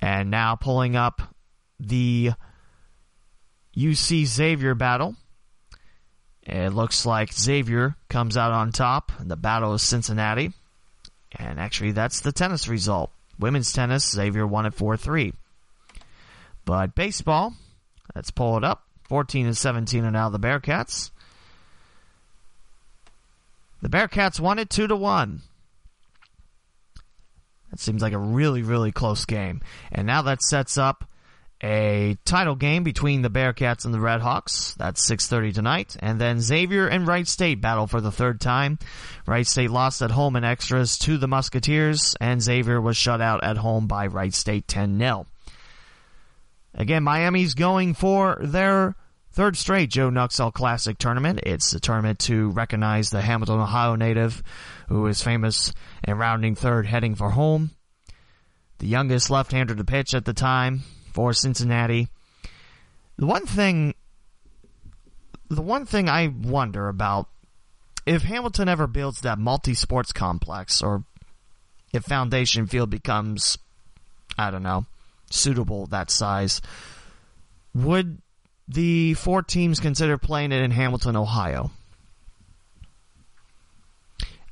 and 0.00 0.30
now 0.30 0.54
pulling 0.56 0.96
up 0.96 1.20
the 1.78 2.32
UC 3.76 4.24
Xavier 4.24 4.74
battle. 4.74 5.16
It 6.44 6.70
looks 6.70 7.06
like 7.06 7.32
Xavier 7.32 7.96
comes 8.08 8.36
out 8.36 8.52
on 8.52 8.72
top 8.72 9.12
in 9.20 9.28
the 9.28 9.36
Battle 9.36 9.72
of 9.72 9.80
Cincinnati. 9.80 10.52
And 11.36 11.60
actually, 11.60 11.92
that's 11.92 12.20
the 12.20 12.32
tennis 12.32 12.68
result. 12.68 13.10
Women's 13.38 13.72
tennis, 13.72 14.10
Xavier 14.10 14.46
won 14.46 14.66
it 14.66 14.74
4 14.74 14.96
3. 14.96 15.32
But 16.64 16.94
baseball, 16.94 17.54
let's 18.14 18.30
pull 18.30 18.56
it 18.56 18.64
up. 18.64 18.84
14 19.08 19.46
and 19.46 19.56
17 19.56 20.04
are 20.04 20.10
now 20.10 20.28
the 20.28 20.38
Bearcats. 20.38 21.10
The 23.82 23.88
Bearcats 23.88 24.38
won 24.38 24.58
it 24.58 24.70
2 24.70 24.86
to 24.86 24.96
1. 24.96 25.42
That 27.72 27.80
seems 27.80 28.02
like 28.02 28.12
a 28.12 28.18
really, 28.18 28.62
really 28.62 28.92
close 28.92 29.24
game. 29.24 29.62
And 29.90 30.06
now 30.06 30.22
that 30.22 30.42
sets 30.42 30.78
up 30.78 31.08
a 31.62 32.18
title 32.24 32.54
game 32.54 32.82
between 32.82 33.22
the 33.22 33.30
Bearcats 33.30 33.84
and 33.84 33.94
the 33.94 33.98
Redhawks. 33.98 34.74
That's 34.74 35.08
6:30 35.08 35.54
tonight. 35.54 35.96
And 36.00 36.20
then 36.20 36.40
Xavier 36.40 36.86
and 36.86 37.06
Wright 37.06 37.26
State 37.26 37.60
battle 37.60 37.86
for 37.86 38.00
the 38.00 38.12
third 38.12 38.40
time. 38.40 38.78
Wright 39.26 39.46
State 39.46 39.70
lost 39.70 40.02
at 40.02 40.10
home 40.10 40.36
in 40.36 40.44
extras 40.44 40.98
to 40.98 41.16
the 41.16 41.28
Musketeers, 41.28 42.14
and 42.20 42.42
Xavier 42.42 42.80
was 42.80 42.96
shut 42.96 43.20
out 43.20 43.42
at 43.42 43.56
home 43.56 43.86
by 43.86 44.06
Wright 44.06 44.34
State 44.34 44.66
10-0. 44.66 45.26
Again, 46.74 47.04
Miami's 47.04 47.54
going 47.54 47.94
for 47.94 48.38
their 48.40 48.96
third 49.32 49.56
straight 49.56 49.90
Joe 49.90 50.10
Nuxhall 50.10 50.52
Classic 50.52 50.96
tournament. 50.98 51.40
It's 51.44 51.72
a 51.72 51.80
tournament 51.80 52.18
to 52.20 52.50
recognize 52.50 53.10
the 53.10 53.22
Hamilton, 53.22 53.60
Ohio 53.60 53.96
native 53.96 54.42
who 54.88 55.06
is 55.06 55.22
famous 55.22 55.72
and 56.04 56.18
rounding 56.18 56.54
third 56.54 56.86
heading 56.86 57.14
for 57.14 57.30
home. 57.30 57.70
The 58.78 58.86
youngest 58.86 59.30
left-hander 59.30 59.74
to 59.74 59.84
pitch 59.84 60.14
at 60.14 60.24
the 60.24 60.34
time 60.34 60.82
for 61.12 61.32
Cincinnati. 61.32 62.08
The 63.16 63.26
one 63.26 63.46
thing 63.46 63.94
the 65.48 65.62
one 65.62 65.84
thing 65.84 66.08
I 66.08 66.28
wonder 66.28 66.88
about 66.88 67.28
if 68.06 68.22
Hamilton 68.22 68.68
ever 68.68 68.86
builds 68.86 69.20
that 69.20 69.38
multi-sports 69.38 70.12
complex 70.12 70.82
or 70.82 71.04
if 71.92 72.04
Foundation 72.04 72.66
Field 72.66 72.90
becomes 72.90 73.58
I 74.36 74.50
don't 74.50 74.62
know, 74.62 74.86
suitable 75.30 75.86
that 75.86 76.10
size, 76.10 76.60
would 77.74 78.18
the 78.68 79.14
four 79.14 79.42
teams 79.42 79.80
consider 79.80 80.18
playing 80.18 80.52
it 80.52 80.62
in 80.62 80.70
Hamilton, 80.70 81.16
Ohio? 81.16 81.70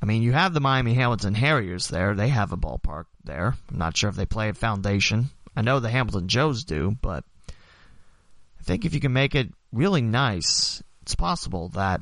I 0.01 0.05
mean, 0.05 0.23
you 0.23 0.31
have 0.31 0.53
the 0.53 0.59
Miami 0.59 0.95
Hamilton 0.95 1.35
Harriers 1.35 1.87
there. 1.87 2.15
They 2.15 2.29
have 2.29 2.51
a 2.51 2.57
ballpark 2.57 3.05
there. 3.23 3.55
I'm 3.69 3.77
not 3.77 3.95
sure 3.95 4.09
if 4.09 4.15
they 4.15 4.25
play 4.25 4.49
at 4.49 4.57
Foundation. 4.57 5.29
I 5.55 5.61
know 5.61 5.79
the 5.79 5.89
Hamilton 5.89 6.27
Joes 6.27 6.63
do, 6.63 6.97
but 7.01 7.23
I 7.49 8.63
think 8.63 8.85
if 8.85 8.93
you 8.93 8.99
can 8.99 9.13
make 9.13 9.35
it 9.35 9.49
really 9.71 10.01
nice, 10.01 10.81
it's 11.03 11.15
possible 11.15 11.69
that 11.69 12.01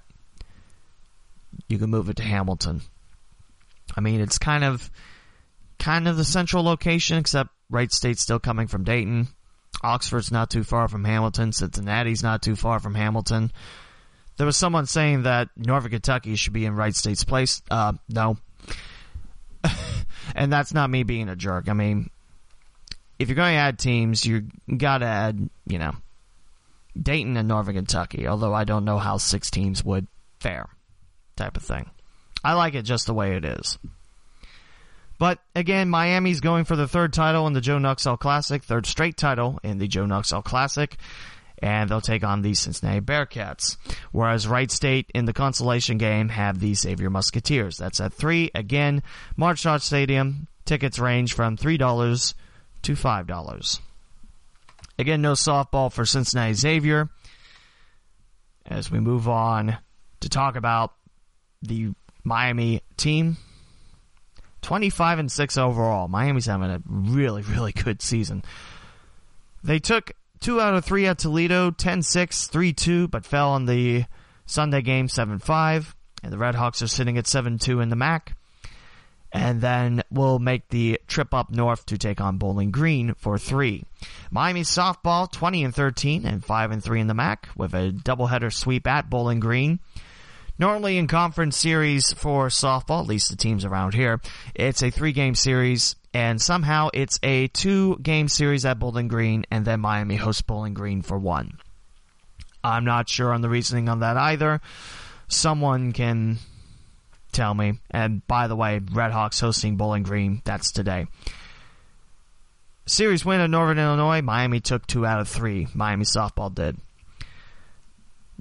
you 1.68 1.78
can 1.78 1.90
move 1.90 2.10
it 2.10 2.18
to 2.18 2.24
Hamilton. 2.24 2.82
I 3.98 4.02
mean, 4.02 4.22
it's 4.22 4.38
kind 4.38 4.64
of 4.64 4.90
kind 5.78 6.08
of 6.08 6.16
the 6.16 6.26
central 6.26 6.64
location, 6.64 7.18
except 7.18 7.50
Wright 7.70 7.92
State's 7.92 8.22
still 8.22 8.40
coming 8.40 8.68
from 8.68 8.84
Dayton. 8.84 9.28
Oxford's 9.82 10.32
not 10.32 10.50
too 10.50 10.64
far 10.64 10.88
from 10.88 11.06
Hamilton. 11.06 11.52
Cincinnati's 11.52 12.24
not 12.24 12.42
too 12.42 12.56
far 12.56 12.80
from 12.80 12.96
Hamilton. 12.96 13.52
There 14.38 14.46
was 14.46 14.58
someone 14.58 14.86
saying 14.86 15.24
that 15.24 15.50
Northern 15.56 15.92
Kentucky 15.92 16.36
should 16.36 16.54
be 16.54 16.66
in 16.66 16.76
Wright 16.76 16.96
State's 16.96 17.24
place. 17.24 17.62
Uh, 17.70 17.94
no. 18.08 18.38
and 20.36 20.52
that's 20.52 20.74
not 20.74 20.90
me 20.90 21.04
being 21.04 21.30
a 21.30 21.36
jerk. 21.36 21.70
I 21.70 21.74
mean, 21.74 22.10
if 23.18 23.28
you're 23.28 23.36
going 23.36 23.54
to 23.54 23.60
add 23.60 23.80
teams, 23.80 24.26
you 24.26 24.48
got 24.78 25.00
to 25.00 25.06
add, 25.06 25.50
you 25.68 25.78
know, 25.78 25.94
Dayton 27.00 27.38
and 27.38 27.48
Northern 27.48 27.76
Kentucky, 27.76 28.28
although 28.28 28.54
I 28.54 28.64
don't 28.64 28.86
know 28.86 28.98
how 28.98 29.18
six 29.18 29.52
teams 29.52 29.84
would 29.84 30.08
fare, 30.40 30.68
type 31.36 31.58
of 31.58 31.64
thing. 31.64 31.90
I 32.44 32.54
like 32.54 32.76
it 32.76 32.84
just 32.84 33.06
the 33.06 33.14
way 33.14 33.36
it 33.36 33.46
is. 33.46 33.78
But 35.20 35.40
again, 35.54 35.90
Miami's 35.90 36.40
going 36.40 36.64
for 36.66 36.76
the 36.76 36.88
third 36.88 37.14
title 37.14 37.46
in 37.46 37.54
the 37.54 37.62
Joe 37.62 37.78
Nuxhall 37.78 38.18
Classic, 38.18 38.64
third 38.64 38.86
straight 38.86 39.18
title 39.18 39.60
in 39.64 39.78
the 39.78 39.88
Joe 39.88 40.06
Nuxhall 40.06 40.44
Classic. 40.44 40.98
and 41.62 41.90
they'll 41.90 42.02
take 42.02 42.24
on 42.24 42.42
the 42.42 42.54
Cincinnati 42.54 43.02
Bearcats. 43.02 43.78
Whereas 44.12 44.48
Wright 44.48 44.72
State 44.72 45.12
in 45.14 45.26
the 45.26 45.34
consolation 45.34 45.98
game 45.98 46.30
have 46.30 46.60
the 46.60 46.74
Xavier 46.74 47.10
Musketeers. 47.10 47.78
That's 47.78 48.00
at 48.00 48.14
3. 48.14 48.52
Again, 48.56 49.04
March 49.36 49.66
Arch 49.66 49.82
Stadium. 49.82 50.48
Tickets 50.66 51.00
range 51.00 51.34
from 51.34 51.58
$3 51.58 52.34
to 52.84 52.94
$5. 52.94 53.80
Again, 54.98 55.22
no 55.22 55.34
softball 55.34 55.92
for 55.92 56.06
Cincinnati 56.06 56.54
Xavier. 56.54 57.10
As 58.66 58.92
we 58.92 59.00
move 59.00 59.28
on 59.28 59.78
to 60.20 60.30
talk 60.30 60.56
about 60.56 60.94
the 61.62 61.90
Miami 62.24 62.82
team, 62.98 63.38
25 64.62 65.20
and 65.20 65.32
6 65.32 65.58
overall. 65.58 66.08
Miami's 66.08 66.46
having 66.46 66.70
a 66.70 66.82
really, 66.86 67.42
really 67.42 67.72
good 67.72 68.02
season. 68.02 68.44
They 69.64 69.80
took 69.80 70.12
two 70.40 70.62
out 70.62 70.74
of 70.74 70.86
three 70.86 71.06
at 71.06 71.20
Toledo, 71.20 71.72
10 71.72 72.02
6, 72.02 72.48
3 72.48 72.74
2, 72.74 73.08
but 73.08 73.26
fell 73.26 73.50
on 73.52 73.66
the 73.66 74.06
Sunday 74.46 74.82
game 74.82 75.08
7 75.08 75.40
5. 75.40 75.96
And 76.24 76.34
the 76.34 76.38
Redhawks 76.38 76.82
are 76.82 76.88
sitting 76.88 77.18
at 77.18 77.28
7 77.28 77.60
2 77.60 77.80
in 77.80 77.90
the 77.90 77.96
MAC. 77.96 78.36
And 79.32 79.62
then 79.62 80.02
we'll 80.10 80.40
make 80.40 80.70
the 80.70 81.00
trip 81.08 81.34
up 81.36 81.52
north 81.52 81.86
to 81.88 82.00
take 82.00 82.20
on 82.20 82.38
Bowling 82.38 82.72
Green 82.72 83.14
for 83.14 83.38
three. 83.38 83.84
Miami 84.32 84.62
softball 84.62 85.32
20 85.32 85.66
and 85.66 85.76
13 85.76 86.26
and 86.26 86.44
5 86.44 86.72
and 86.72 86.84
3 86.84 87.02
in 87.02 87.08
the 87.08 87.14
MAC 87.14 87.48
with 87.56 87.76
a 87.76 87.92
doubleheader 87.92 88.52
sweep 88.52 88.88
at 88.88 89.10
Bowling 89.10 89.40
Green. 89.40 89.80
Normally 90.60 90.98
in 90.98 91.08
conference 91.08 91.56
series 91.56 92.12
for 92.12 92.50
softball, 92.50 93.00
at 93.00 93.08
least 93.08 93.30
the 93.30 93.38
teams 93.38 93.64
around 93.64 93.94
here, 93.94 94.20
it's 94.54 94.84
a 94.84 94.90
three 94.90 95.14
game 95.14 95.34
series 95.34 95.96
and 96.14 96.42
somehow 96.42 96.90
it's 96.94 97.18
a 97.24 97.48
two 97.48 97.98
game 98.00 98.28
series 98.28 98.66
at 98.66 98.78
Bowling 98.78 99.08
Green 99.08 99.46
and 99.50 99.64
then 99.64 99.80
Miami 99.80 100.18
hosts 100.18 100.42
Bowling 100.42 100.74
Green 100.74 101.02
for 101.02 101.18
one. 101.18 101.58
I'm 102.62 102.84
not 102.84 103.08
sure 103.08 103.34
on 103.34 103.40
the 103.40 103.48
reasoning 103.48 103.88
on 103.88 104.02
that 104.02 104.18
either. 104.18 104.60
Someone 105.30 105.94
can 105.94 106.40
tell 107.32 107.54
me. 107.54 107.80
And 107.90 108.28
by 108.28 108.48
the 108.48 108.56
way, 108.58 108.82
Redhawks 108.82 109.40
hosting 109.40 109.78
Bowling 109.78 110.04
Green, 110.04 110.42
that's 110.44 110.74
today. 110.74 111.08
Series 112.86 113.24
win 113.24 113.40
at 113.40 113.50
Northern 113.50 113.80
Illinois, 113.80 114.22
Miami 114.22 114.60
took 114.60 114.86
two 114.88 115.06
out 115.06 115.22
of 115.22 115.30
three. 115.30 115.68
Miami 115.74 116.04
softball 116.04 116.54
did. 116.54 116.76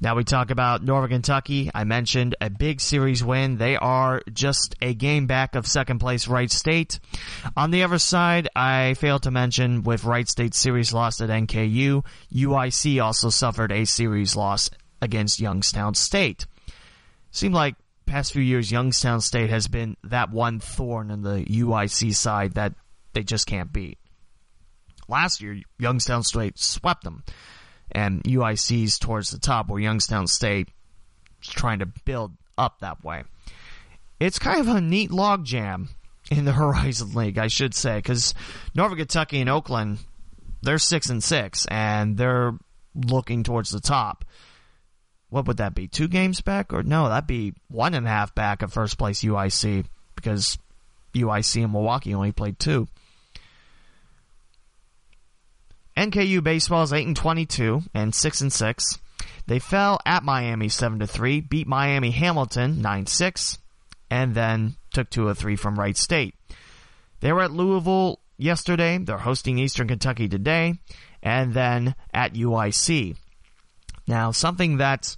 Now 0.00 0.14
we 0.14 0.22
talk 0.22 0.52
about 0.52 0.84
Northern 0.84 1.10
Kentucky. 1.10 1.72
I 1.74 1.82
mentioned 1.82 2.36
a 2.40 2.50
big 2.50 2.80
series 2.80 3.24
win. 3.24 3.58
They 3.58 3.76
are 3.76 4.22
just 4.32 4.76
a 4.80 4.94
game 4.94 5.26
back 5.26 5.56
of 5.56 5.66
second 5.66 5.98
place 5.98 6.28
Wright 6.28 6.50
State. 6.50 7.00
On 7.56 7.72
the 7.72 7.82
other 7.82 7.98
side, 7.98 8.48
I 8.54 8.94
failed 8.94 9.24
to 9.24 9.32
mention 9.32 9.82
with 9.82 10.04
Wright 10.04 10.28
State 10.28 10.54
series 10.54 10.92
loss 10.92 11.20
at 11.20 11.30
NKU, 11.30 12.04
UIC 12.32 13.02
also 13.02 13.28
suffered 13.28 13.72
a 13.72 13.84
series 13.86 14.36
loss 14.36 14.70
against 15.02 15.40
Youngstown 15.40 15.94
State. 15.94 16.46
Seemed 17.32 17.54
like 17.54 17.74
past 18.06 18.32
few 18.32 18.42
years 18.42 18.70
Youngstown 18.70 19.20
State 19.20 19.50
has 19.50 19.66
been 19.66 19.96
that 20.04 20.30
one 20.30 20.60
thorn 20.60 21.10
in 21.10 21.22
the 21.22 21.44
UIC 21.44 22.14
side 22.14 22.54
that 22.54 22.74
they 23.14 23.24
just 23.24 23.48
can't 23.48 23.72
beat. 23.72 23.98
Last 25.08 25.42
year, 25.42 25.60
Youngstown 25.78 26.22
State 26.22 26.56
swept 26.56 27.02
them 27.02 27.24
and 27.92 28.22
UIC's 28.24 28.98
towards 28.98 29.30
the 29.30 29.38
top, 29.38 29.68
where 29.68 29.80
Youngstown 29.80 30.26
State 30.26 30.68
is 31.42 31.48
trying 31.48 31.80
to 31.80 31.86
build 32.04 32.32
up 32.56 32.80
that 32.80 33.04
way. 33.04 33.24
It's 34.20 34.38
kind 34.38 34.60
of 34.60 34.68
a 34.68 34.80
neat 34.80 35.10
logjam 35.10 35.88
in 36.30 36.44
the 36.44 36.52
Horizon 36.54 37.14
League, 37.14 37.38
I 37.38 37.46
should 37.46 37.74
say, 37.74 37.98
because 37.98 38.34
Northern 38.74 38.98
Kentucky 38.98 39.40
and 39.40 39.50
Oakland, 39.50 39.98
they're 40.62 40.78
six 40.78 41.08
and 41.08 41.22
six, 41.22 41.66
and 41.66 42.16
they're 42.16 42.52
looking 42.94 43.44
towards 43.44 43.70
the 43.70 43.80
top. 43.80 44.24
What 45.30 45.46
would 45.46 45.58
that 45.58 45.74
be? 45.74 45.88
Two 45.88 46.08
games 46.08 46.40
back, 46.40 46.72
or 46.72 46.82
no? 46.82 47.08
That'd 47.08 47.26
be 47.26 47.52
one 47.68 47.94
and 47.94 48.06
a 48.06 48.10
half 48.10 48.34
back 48.34 48.62
of 48.62 48.72
first 48.72 48.96
place 48.98 49.22
UIC 49.22 49.84
because 50.16 50.58
UIC 51.14 51.62
and 51.62 51.72
Milwaukee 51.72 52.14
only 52.14 52.32
played 52.32 52.58
two. 52.58 52.88
NKU 55.98 56.44
baseball 56.44 56.84
is 56.84 56.92
8 56.92 57.08
and 57.08 57.16
22 57.16 57.82
and 57.92 58.14
6 58.14 58.40
and 58.40 58.52
6. 58.52 58.98
They 59.48 59.58
fell 59.58 59.98
at 60.06 60.22
Miami 60.22 60.68
7 60.68 61.00
to 61.00 61.08
3, 61.08 61.40
beat 61.40 61.66
Miami 61.66 62.12
Hamilton 62.12 62.76
9-6, 62.76 63.58
and 64.08 64.32
then 64.32 64.76
took 64.92 65.10
2 65.10 65.34
3 65.34 65.56
from 65.56 65.76
Wright 65.76 65.96
State. 65.96 66.36
They 67.18 67.32
were 67.32 67.42
at 67.42 67.50
Louisville 67.50 68.20
yesterday. 68.36 68.98
They're 68.98 69.18
hosting 69.18 69.58
Eastern 69.58 69.88
Kentucky 69.88 70.28
today, 70.28 70.74
and 71.20 71.52
then 71.52 71.96
at 72.14 72.34
UIC. 72.34 73.16
Now, 74.06 74.30
something 74.30 74.76
that 74.76 75.16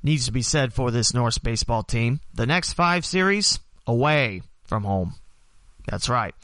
needs 0.00 0.26
to 0.26 0.32
be 0.32 0.42
said 0.42 0.72
for 0.72 0.92
this 0.92 1.12
Norse 1.12 1.38
baseball 1.38 1.82
team: 1.82 2.20
the 2.32 2.46
next 2.46 2.74
five 2.74 3.04
series 3.04 3.58
away 3.84 4.42
from 4.62 4.84
home. 4.84 5.14
That's 5.88 6.08
right 6.08 6.36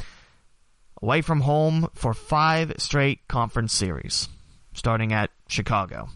away 1.03 1.23
from 1.23 1.43
home 1.43 1.89
for 1.95 2.15
five 2.15 2.73
straight 2.79 3.27
conference 3.29 3.73
series, 3.73 4.29
starting 4.73 5.13
at 5.13 5.31
Chicago. 5.49 6.09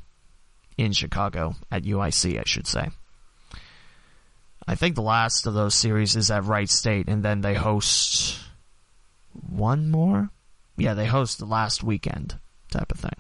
In 0.77 0.93
Chicago, 0.93 1.57
at 1.71 1.83
UIC, 1.83 2.39
I 2.39 2.45
should 2.47 2.67
say. 2.67 2.89
I 4.67 4.75
think 4.77 4.95
the 4.95 5.03
last 5.03 5.47
of 5.47 5.53
those 5.53 5.75
series 5.75 6.17
is 6.17 6.31
at 6.31 6.45
Wright 6.45 6.71
State, 6.71 7.09
and 7.09 7.23
then 7.23 7.43
they 7.43 7.55
host 7.55 8.39
one 9.33 9.91
more? 9.91 10.31
Yeah, 10.77 10.95
they 10.95 11.07
host 11.07 11.39
the 11.39 11.45
last 11.45 11.83
weekend 11.83 12.37
type 12.71 12.91
of 12.93 12.99
thing. 12.99 13.17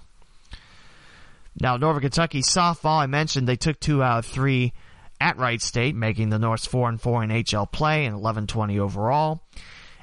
Now, 1.60 1.76
Northern 1.76 2.02
Kentucky 2.02 2.40
softball, 2.40 3.00
I 3.00 3.06
mentioned 3.06 3.46
they 3.46 3.56
took 3.56 3.78
two 3.80 4.02
out 4.02 4.20
of 4.20 4.26
three 4.26 4.72
at 5.20 5.36
Wright 5.36 5.60
State, 5.60 5.94
making 5.94 6.30
the 6.30 6.38
Norse 6.38 6.64
4 6.64 6.88
and 6.88 7.00
4 7.00 7.24
in 7.24 7.30
HL 7.30 7.70
play 7.70 8.06
and 8.06 8.16
11 8.16 8.46
20 8.46 8.78
overall. 8.78 9.42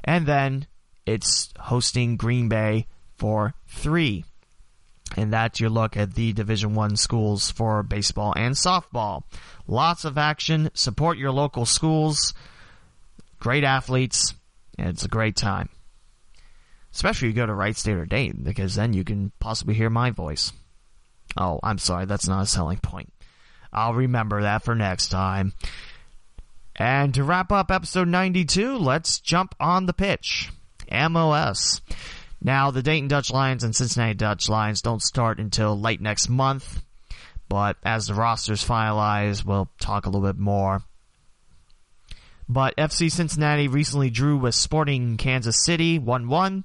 And 0.04 0.26
then 0.26 0.68
it's 1.08 1.50
hosting 1.58 2.18
Green 2.18 2.50
Bay 2.50 2.86
for 3.16 3.54
three. 3.68 4.26
And 5.16 5.32
that's 5.32 5.62
your 5.62 5.70
look 5.70 5.96
at 5.96 6.14
the 6.14 6.34
Division 6.34 6.76
One 6.76 6.98
schools 6.98 7.50
for 7.50 7.82
baseball 7.82 8.34
and 8.36 8.54
softball. 8.54 9.24
Lots 9.68 10.04
of 10.04 10.18
action. 10.18 10.70
Support 10.74 11.18
your 11.18 11.32
local 11.32 11.66
schools. 11.66 12.34
Great 13.40 13.64
athletes. 13.64 14.34
And 14.78 14.90
it's 14.90 15.06
a 15.06 15.10
great 15.10 15.38
time. 15.38 15.70
Especially 16.94 17.30
if 17.30 17.36
you 17.36 17.42
go 17.42 17.46
to 17.46 17.54
Wright 17.54 17.76
State 17.76 17.96
or 17.96 18.06
Dayton, 18.06 18.44
because 18.44 18.76
then 18.76 18.92
you 18.92 19.04
can 19.04 19.32
possibly 19.40 19.76
hear 19.76 19.90
my 19.90 20.12
voice. 20.12 20.52
Oh, 21.38 21.60
I'm 21.64 21.78
sorry, 21.78 22.06
that's 22.06 22.28
not 22.28 22.44
a 22.44 22.48
selling 22.48 22.80
point. 22.80 23.14
I'll 23.72 23.94
remember 23.94 24.42
that 24.42 24.64
for 24.64 24.76
next 24.76 25.10
time. 25.10 25.54
And 26.76 27.14
to 27.14 27.24
wrap 27.24 27.52
up 27.52 27.72
episode 27.72 28.08
92, 28.08 28.78
let's 28.78 29.20
jump 29.20 29.56
on 29.60 29.86
the 29.86 29.94
pitch. 29.94 30.50
MLS. 30.92 31.82
Now, 32.42 32.72
the 32.72 32.84
Dayton 32.84 33.08
Dutch 33.08 33.32
Lions 33.32 33.64
and 33.64 33.76
Cincinnati 33.76 34.14
Dutch 34.14 34.48
Lions 34.48 34.82
don't 34.82 35.02
start 35.02 35.40
until 35.40 35.80
late 35.80 36.02
next 36.02 36.30
month, 36.30 36.84
but 37.50 37.78
as 37.84 38.08
the 38.08 38.14
rosters 38.14 38.64
finalize, 38.64 39.44
we'll 39.44 39.70
talk 39.80 40.06
a 40.06 40.10
little 40.10 40.28
bit 40.28 40.40
more. 40.40 40.84
But 42.50 42.78
FC 42.78 43.12
Cincinnati 43.12 43.68
recently 43.68 44.10
drew 44.10 44.38
with 44.38 44.56
Sporting 44.56 45.18
Kansas 45.18 45.66
City 45.66 46.00
1 46.00 46.28
1, 46.30 46.64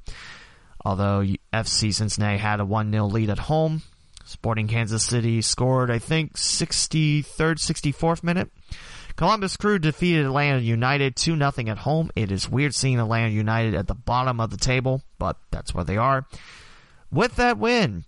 although 0.84 1.24
FC 1.52 1.92
Cincinnati 1.92 2.38
had 2.38 2.60
a 2.60 2.64
1 2.64 2.92
0 2.92 3.06
lead 3.06 3.30
at 3.30 3.38
home. 3.38 3.82
Sporting 4.24 4.68
Kansas 4.68 5.04
City 5.04 5.42
scored, 5.42 5.90
I 5.90 5.98
think, 5.98 6.34
63rd, 6.36 7.24
64th 7.58 8.22
minute. 8.22 8.50
Columbus 9.16 9.56
Crew 9.56 9.78
defeated 9.78 10.24
Atlanta 10.24 10.60
United 10.60 11.16
2 11.16 11.36
0 11.36 11.52
at 11.68 11.78
home. 11.78 12.10
It 12.16 12.32
is 12.32 12.48
weird 12.48 12.74
seeing 12.74 12.98
Atlanta 12.98 13.30
United 13.30 13.74
at 13.74 13.86
the 13.86 13.94
bottom 13.94 14.40
of 14.40 14.50
the 14.50 14.56
table, 14.56 15.02
but 15.18 15.36
that's 15.50 15.74
where 15.74 15.84
they 15.84 15.96
are. 15.96 16.26
With 17.10 17.36
that 17.36 17.58
win, 17.58 18.04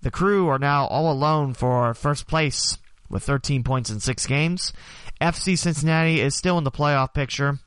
the 0.00 0.10
Crew 0.10 0.48
are 0.48 0.58
now 0.58 0.86
all 0.86 1.12
alone 1.12 1.54
for 1.54 1.94
first 1.94 2.26
place 2.26 2.78
with 3.08 3.22
13 3.22 3.62
points 3.62 3.90
in 3.90 4.00
6 4.00 4.26
games. 4.26 4.72
FC 5.20 5.56
Cincinnati 5.56 6.20
is 6.20 6.34
still 6.34 6.58
in 6.58 6.64
the 6.64 6.70
playoff 6.70 7.14
picture. 7.14 7.58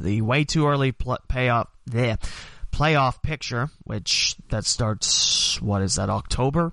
The 0.00 0.22
way 0.22 0.44
too 0.44 0.66
early 0.66 0.92
pl- 0.92 1.18
payoff, 1.28 1.68
the 1.84 2.18
playoff 2.72 3.22
picture, 3.22 3.68
which 3.84 4.36
that 4.50 4.64
starts, 4.64 5.60
what 5.60 5.82
is 5.82 5.96
that, 5.96 6.08
October? 6.08 6.72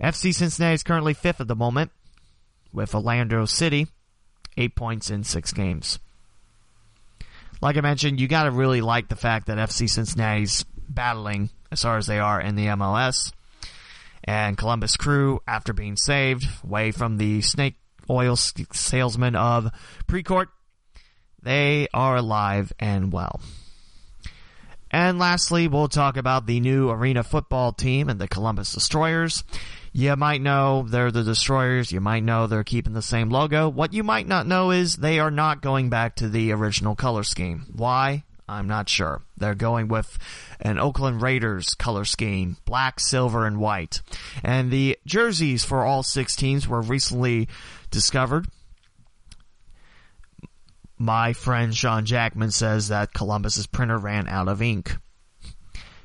FC 0.00 0.32
Cincinnati 0.34 0.74
is 0.74 0.82
currently 0.82 1.12
fifth 1.12 1.40
at 1.40 1.48
the 1.48 1.56
moment 1.56 1.90
with 2.74 2.94
Orlando 2.94 3.46
City, 3.46 3.86
eight 4.56 4.74
points 4.74 5.10
in 5.10 5.24
six 5.24 5.52
games. 5.52 5.98
Like 7.62 7.76
I 7.76 7.80
mentioned, 7.80 8.20
you 8.20 8.28
got 8.28 8.42
to 8.42 8.50
really 8.50 8.80
like 8.80 9.08
the 9.08 9.16
fact 9.16 9.46
that 9.46 9.56
FC 9.56 9.88
Cincinnati's 9.88 10.64
battling 10.88 11.50
as 11.70 11.82
far 11.82 11.96
as 11.96 12.06
they 12.06 12.18
are 12.18 12.40
in 12.40 12.56
the 12.56 12.66
MLS. 12.66 13.32
And 14.24 14.58
Columbus 14.58 14.96
Crew, 14.96 15.40
after 15.46 15.72
being 15.72 15.96
saved 15.96 16.46
away 16.64 16.90
from 16.90 17.16
the 17.16 17.40
snake 17.42 17.76
oil 18.10 18.36
salesman 18.36 19.36
of 19.36 19.70
Precourt, 20.06 20.48
they 21.42 21.88
are 21.92 22.16
alive 22.16 22.72
and 22.78 23.12
well. 23.12 23.40
And 24.90 25.18
lastly, 25.18 25.68
we'll 25.68 25.88
talk 25.88 26.16
about 26.16 26.46
the 26.46 26.60
new 26.60 26.88
arena 26.88 27.22
football 27.22 27.72
team 27.72 28.08
and 28.08 28.20
the 28.20 28.28
Columbus 28.28 28.72
Destroyers. 28.72 29.42
You 29.96 30.16
might 30.16 30.42
know 30.42 30.84
they're 30.88 31.12
the 31.12 31.22
Destroyers. 31.22 31.92
You 31.92 32.00
might 32.00 32.24
know 32.24 32.48
they're 32.48 32.64
keeping 32.64 32.94
the 32.94 33.00
same 33.00 33.30
logo. 33.30 33.68
What 33.68 33.92
you 33.92 34.02
might 34.02 34.26
not 34.26 34.44
know 34.44 34.72
is 34.72 34.96
they 34.96 35.20
are 35.20 35.30
not 35.30 35.62
going 35.62 35.88
back 35.88 36.16
to 36.16 36.28
the 36.28 36.50
original 36.50 36.96
color 36.96 37.22
scheme. 37.22 37.66
Why? 37.72 38.24
I'm 38.48 38.66
not 38.66 38.88
sure. 38.88 39.22
They're 39.36 39.54
going 39.54 39.86
with 39.86 40.18
an 40.58 40.80
Oakland 40.80 41.22
Raiders 41.22 41.74
color 41.74 42.04
scheme, 42.04 42.56
black, 42.64 42.98
silver, 42.98 43.46
and 43.46 43.60
white. 43.60 44.02
And 44.42 44.72
the 44.72 44.98
jerseys 45.06 45.64
for 45.64 45.84
all 45.84 46.02
six 46.02 46.34
teams 46.34 46.66
were 46.66 46.82
recently 46.82 47.48
discovered. 47.92 48.48
My 50.98 51.34
friend 51.34 51.72
Sean 51.72 52.04
Jackman 52.04 52.50
says 52.50 52.88
that 52.88 53.14
Columbus's 53.14 53.68
printer 53.68 53.98
ran 53.98 54.26
out 54.26 54.48
of 54.48 54.60
ink. 54.60 54.96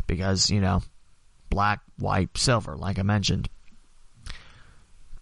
Because, 0.06 0.52
you 0.52 0.62
know, 0.62 0.84
black, 1.50 1.80
white, 1.98 2.38
silver, 2.38 2.78
like 2.78 3.00
I 3.00 3.04
mentioned. 3.04 3.50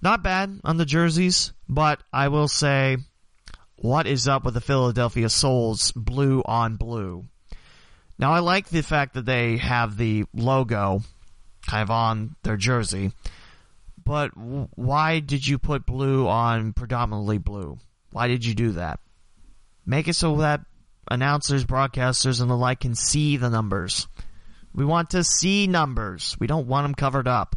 Not 0.01 0.23
bad 0.23 0.59
on 0.63 0.77
the 0.77 0.85
jerseys, 0.85 1.53
but 1.67 2.01
I 2.13 2.27
will 2.27 2.47
say 2.47 2.97
what 3.77 4.07
is 4.07 4.27
up 4.27 4.43
with 4.43 4.53
the 4.53 4.61
Philadelphia 4.61 5.29
Souls 5.29 5.91
blue 5.91 6.41
on 6.45 6.75
blue? 6.75 7.25
Now, 8.19 8.33
I 8.33 8.39
like 8.39 8.69
the 8.69 8.81
fact 8.81 9.13
that 9.13 9.25
they 9.25 9.57
have 9.57 9.97
the 9.97 10.25
logo 10.33 11.01
kind 11.67 11.83
of 11.83 11.91
on 11.91 12.35
their 12.43 12.57
jersey, 12.57 13.11
but 14.03 14.29
why 14.35 15.19
did 15.19 15.45
you 15.45 15.59
put 15.59 15.85
blue 15.85 16.27
on 16.27 16.73
predominantly 16.73 17.37
blue? 17.37 17.77
Why 18.11 18.27
did 18.27 18.45
you 18.45 18.55
do 18.55 18.71
that? 18.71 18.99
Make 19.85 20.07
it 20.07 20.13
so 20.13 20.37
that 20.37 20.61
announcers, 21.09 21.65
broadcasters, 21.65 22.41
and 22.41 22.49
the 22.49 22.55
like 22.55 22.79
can 22.79 22.95
see 22.95 23.37
the 23.37 23.49
numbers. 23.49 24.07
We 24.73 24.85
want 24.85 25.11
to 25.11 25.23
see 25.23 25.67
numbers. 25.67 26.35
We 26.39 26.47
don't 26.47 26.67
want 26.67 26.85
them 26.85 26.95
covered 26.95 27.27
up. 27.27 27.55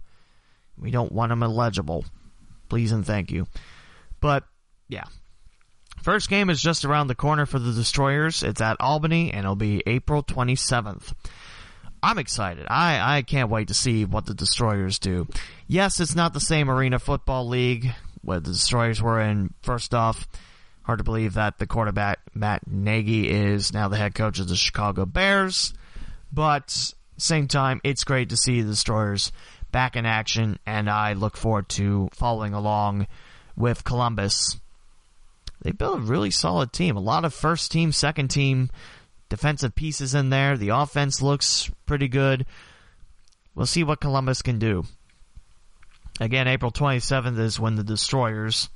We 0.77 0.91
don't 0.91 1.13
want 1.13 1.31
them 1.31 1.43
illegible. 1.43 2.05
Please 2.71 2.93
and 2.93 3.05
thank 3.05 3.31
you. 3.31 3.47
But, 4.21 4.45
yeah, 4.89 5.05
First 6.03 6.31
game 6.31 6.49
is 6.49 6.63
just 6.63 6.87
around 6.87 7.09
the 7.09 7.15
corner 7.15 7.45
for 7.45 7.59
the 7.59 7.73
Destroyers. 7.73 8.43
It's 8.43 8.63
at 8.63 8.79
Albany, 8.81 9.33
and 9.33 9.41
it'll 9.41 9.55
be 9.55 9.83
April 9.87 10.23
27th. 10.23 11.13
I'm 12.03 12.19
excited. 12.19 12.67
I, 12.71 13.19
I 13.19 13.23
can't 13.23 13.51
wait 13.51 13.69
to 13.69 13.75
see 13.75 14.07
what 14.07 14.25
the 14.25 14.33
Destroyers 14.33 14.99
do. 14.99 15.29
Yes, 15.67 16.01
it's 16.01 16.15
not 16.15 16.33
the 16.33 16.41
same 16.41 16.71
Arena 16.71 16.99
Football 16.99 17.49
League 17.49 17.93
where 18.23 18.41
the 18.41 18.53
Destroyers 18.53 19.03
were 19.03 19.21
in. 19.21 19.53
First 19.61 19.93
off, 19.93 20.27
hard 20.85 21.01
to 21.01 21.05
believe 21.05 21.35
that 21.35 21.59
the 21.59 21.67
quarterback, 21.67 22.21
Matt 22.35 22.67
Nagy, 22.67 23.29
is 23.29 23.75
now 23.75 23.89
the 23.89 23.99
head 23.99 24.15
coach 24.15 24.39
of 24.39 24.49
the 24.49 24.57
Chicago 24.57 25.05
Bears. 25.05 25.75
But, 26.33 26.95
same 27.19 27.47
time, 27.47 27.83
it's 27.85 28.05
great 28.05 28.31
to 28.31 28.39
see 28.39 28.63
the 28.63 28.71
Destroyers 28.71 29.33
back 29.71 29.97
in 29.97 30.07
action, 30.07 30.59
and 30.67 30.89
I 30.89 31.13
look 31.13 31.37
forward 31.37 31.69
to 31.71 32.09
following 32.13 32.55
along 32.55 33.07
with 33.57 33.85
Columbus 33.85 34.59
they 35.63 35.73
built 35.73 35.99
a 35.99 36.03
really 36.03 36.31
solid 36.31 36.73
team. 36.73 36.97
A 36.97 37.01
lot 37.01 37.25
of 37.25 37.35
first 37.35 37.71
team, 37.71 37.93
second 37.93 38.29
team 38.29 38.71
defensive 39.29 39.75
pieces 39.75 40.15
in 40.15 40.31
there. 40.31 40.57
The 40.57 40.71
offense 40.71 41.23
looks 41.23 41.71
pretty 41.87 42.09
good. 42.09 42.47
We'll 43.55 43.67
see 43.67 43.85
what 43.85 44.01
Columbus 44.01 44.43
can 44.43 44.59
do. 44.59 44.85
Again, 46.19 46.49
April 46.49 46.71
27th 46.71 47.39
is 47.39 47.61
when 47.61 47.77
the 47.77 47.85
Destroyers 47.85 48.69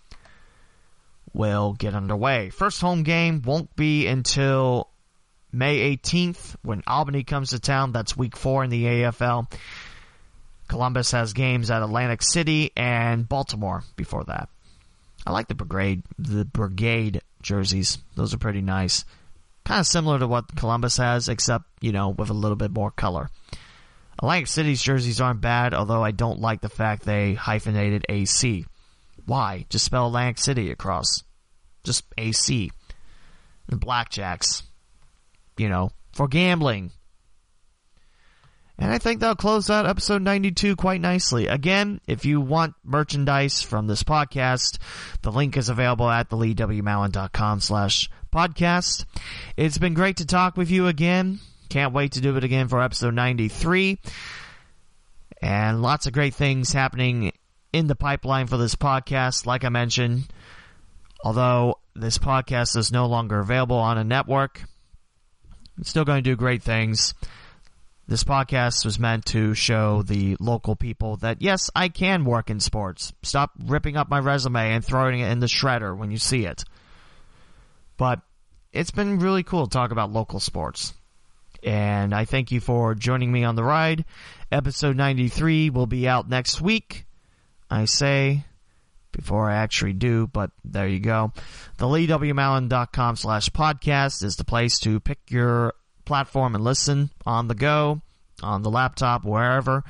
will 1.32 1.72
get 1.72 1.95
underway. 1.95 2.51
First 2.51 2.80
home 2.80 3.03
game 3.03 3.42
won't 3.45 3.74
be 3.76 4.07
until 4.07 4.88
May 5.53 5.97
18th 5.97 6.57
when 6.62 6.82
Albany 6.86 7.24
comes 7.24 7.51
to 7.51 7.59
town. 7.59 7.92
That's 7.92 8.16
week 8.16 8.36
four 8.36 8.62
in 8.62 8.70
the 8.70 8.84
AFL. 8.84 9.53
Columbus 10.75 11.12
has 11.12 11.35
games 11.35 11.70
at 11.70 11.83
Atlantic 11.85 12.20
City 12.20 12.72
and 12.77 13.29
Baltimore 13.29 13.85
before 13.95 14.25
that. 14.25 14.49
I 15.25 15.31
like 15.31 15.47
the 15.47 15.55
brigade 15.55 16.03
the 16.18 16.45
brigade 16.45 17.20
jerseys. 17.43 17.99
Those 18.16 18.35
are 18.35 18.39
pretty 18.39 18.61
nice. 18.61 19.05
Kind 19.64 19.79
of 19.79 19.87
similar 19.87 20.18
to 20.18 20.27
what 20.27 20.57
Columbus 20.57 20.97
has, 20.97 21.29
except 21.29 21.66
you 21.81 21.93
know 21.93 22.09
with 22.09 22.29
a 22.29 22.35
little 22.35 22.57
bit 22.57 22.72
more 22.72 22.91
color. 22.91 23.31
Atlantic 24.18 24.49
City's 24.49 24.83
jerseys 24.83 25.20
aren't 25.20 25.41
bad, 25.41 25.75
although 25.75 26.03
I 26.03 26.11
don't 26.11 26.41
like 26.41 26.61
the 26.61 26.68
fact 26.68 27.05
they 27.05 27.35
hyphenated 27.35 28.05
AC. 28.09 28.66
Why? 29.27 29.66
Just 29.70 29.85
spell 29.85 30.09
Atlantic 30.09 30.39
City 30.39 30.72
across. 30.72 31.22
Just 31.85 32.03
AC. 32.18 32.72
The 33.68 33.77
Blackjacks. 33.77 34.64
You 35.57 35.68
know, 35.68 35.93
for 36.14 36.27
gambling. 36.27 36.91
And 38.77 38.91
I 38.91 38.99
think 38.99 39.20
that'll 39.20 39.37
close 39.37 39.70
out 39.70 39.87
episode 39.87 40.22
92 40.22 40.75
quite 40.75 41.01
nicely. 41.01 41.47
Again, 41.47 42.01
if 42.09 42.25
you 42.25 42.41
want 42.41 42.75
merchandise 42.83 43.62
from 43.62 43.87
this 43.87 44.03
podcast, 44.03 44.79
the 45.22 45.31
link 45.31 45.57
is 45.57 45.68
available 45.68 46.11
at 46.11 46.29
theleewmowen.com 46.29 47.61
slash 47.61 48.11
podcast. 48.33 49.05
It's 49.57 49.79
been 49.79 49.95
great 49.95 50.16
to 50.16 50.27
talk 50.27 50.57
with 50.57 50.70
you 50.70 50.89
again. 50.89 51.39
Can't 51.68 51.95
wait 51.95 52.12
to 52.12 52.20
do 52.20 52.37
it 52.37 52.43
again 52.43 52.66
for 52.66 52.83
episode 52.83 53.14
93. 53.14 53.99
And 55.41 55.81
lots 55.81 56.07
of 56.07 56.12
great 56.12 56.35
things 56.35 56.72
happening 56.72 57.33
in 57.72 57.87
the 57.87 57.95
pipeline 57.95 58.49
for 58.49 58.57
this 58.57 58.75
podcast. 58.75 59.47
Like 59.47 59.64
I 59.64 59.68
mentioned, 59.68 60.25
although 61.25 61.79
this 61.95 62.18
podcast 62.18 62.77
is 62.77 62.91
no 62.91 63.07
longer 63.07 63.39
available 63.39 63.77
on 63.77 63.99
a 63.99 64.05
network, 64.05 64.62
it's 65.79 65.91
still 65.91 66.05
going 66.05 66.22
to 66.22 66.31
do 66.31 66.37
great 66.37 66.62
things. 66.62 67.14
This 68.07 68.24
podcast 68.24 68.84
was 68.84 68.98
meant 68.98 69.24
to 69.26 69.55
show 69.55 70.02
the 70.02 70.36
local 70.38 70.76
people 70.76 71.16
that 71.18 71.40
yes, 71.40 71.70
I 71.74 71.88
can 71.88 72.26
work 72.26 72.50
in 72.50 72.61
sports. 72.61 73.14
Stop 73.22 73.52
ripping 73.64 73.96
up 73.96 74.11
my 74.11 74.18
resume 74.18 74.74
and 74.74 74.84
throwing 74.84 75.20
it 75.20 75.30
in 75.30 75.40
the 75.40 75.46
shredder 75.46 75.96
when 75.96 76.11
you 76.11 76.18
see 76.18 76.44
it. 76.44 76.64
But 77.96 78.20
it's 78.72 78.90
been 78.90 79.20
really 79.20 79.42
cool 79.42 79.66
to 79.66 79.70
talk 79.70 79.90
about 79.90 80.12
local 80.12 80.38
sports. 80.38 80.92
And 81.62 82.14
I 82.14 82.26
thank 82.26 82.52
you 82.52 82.61
for 82.61 82.94
joining 82.94 83.32
me 83.32 83.42
on 83.44 83.55
the 83.55 83.64
ride. 83.64 84.05
Episode 84.52 84.96
93 84.96 85.70
will 85.70 85.86
be 85.86 86.07
out 86.07 86.28
next 86.28 86.61
week. 86.61 87.07
I 87.70 87.86
say 87.86 88.44
before 89.12 89.48
I 89.48 89.57
actually 89.57 89.94
do, 89.94 90.26
but 90.26 90.50
there 90.62 90.88
you 90.88 91.00
go. 91.00 91.32
The 91.78 91.86
LeeWMowen.com 91.86 93.16
slash 93.16 93.48
podcast 93.48 94.22
is 94.22 94.36
the 94.36 94.44
place 94.44 94.78
to 94.80 95.00
pick 95.00 95.30
your 95.30 95.72
platform 96.05 96.55
and 96.55 96.64
listen 96.64 97.11
on 97.26 97.48
the 97.48 97.55
go, 97.55 98.00
on 98.42 98.62
the 98.62 98.70
laptop, 98.70 99.24
wherever. 99.24 99.84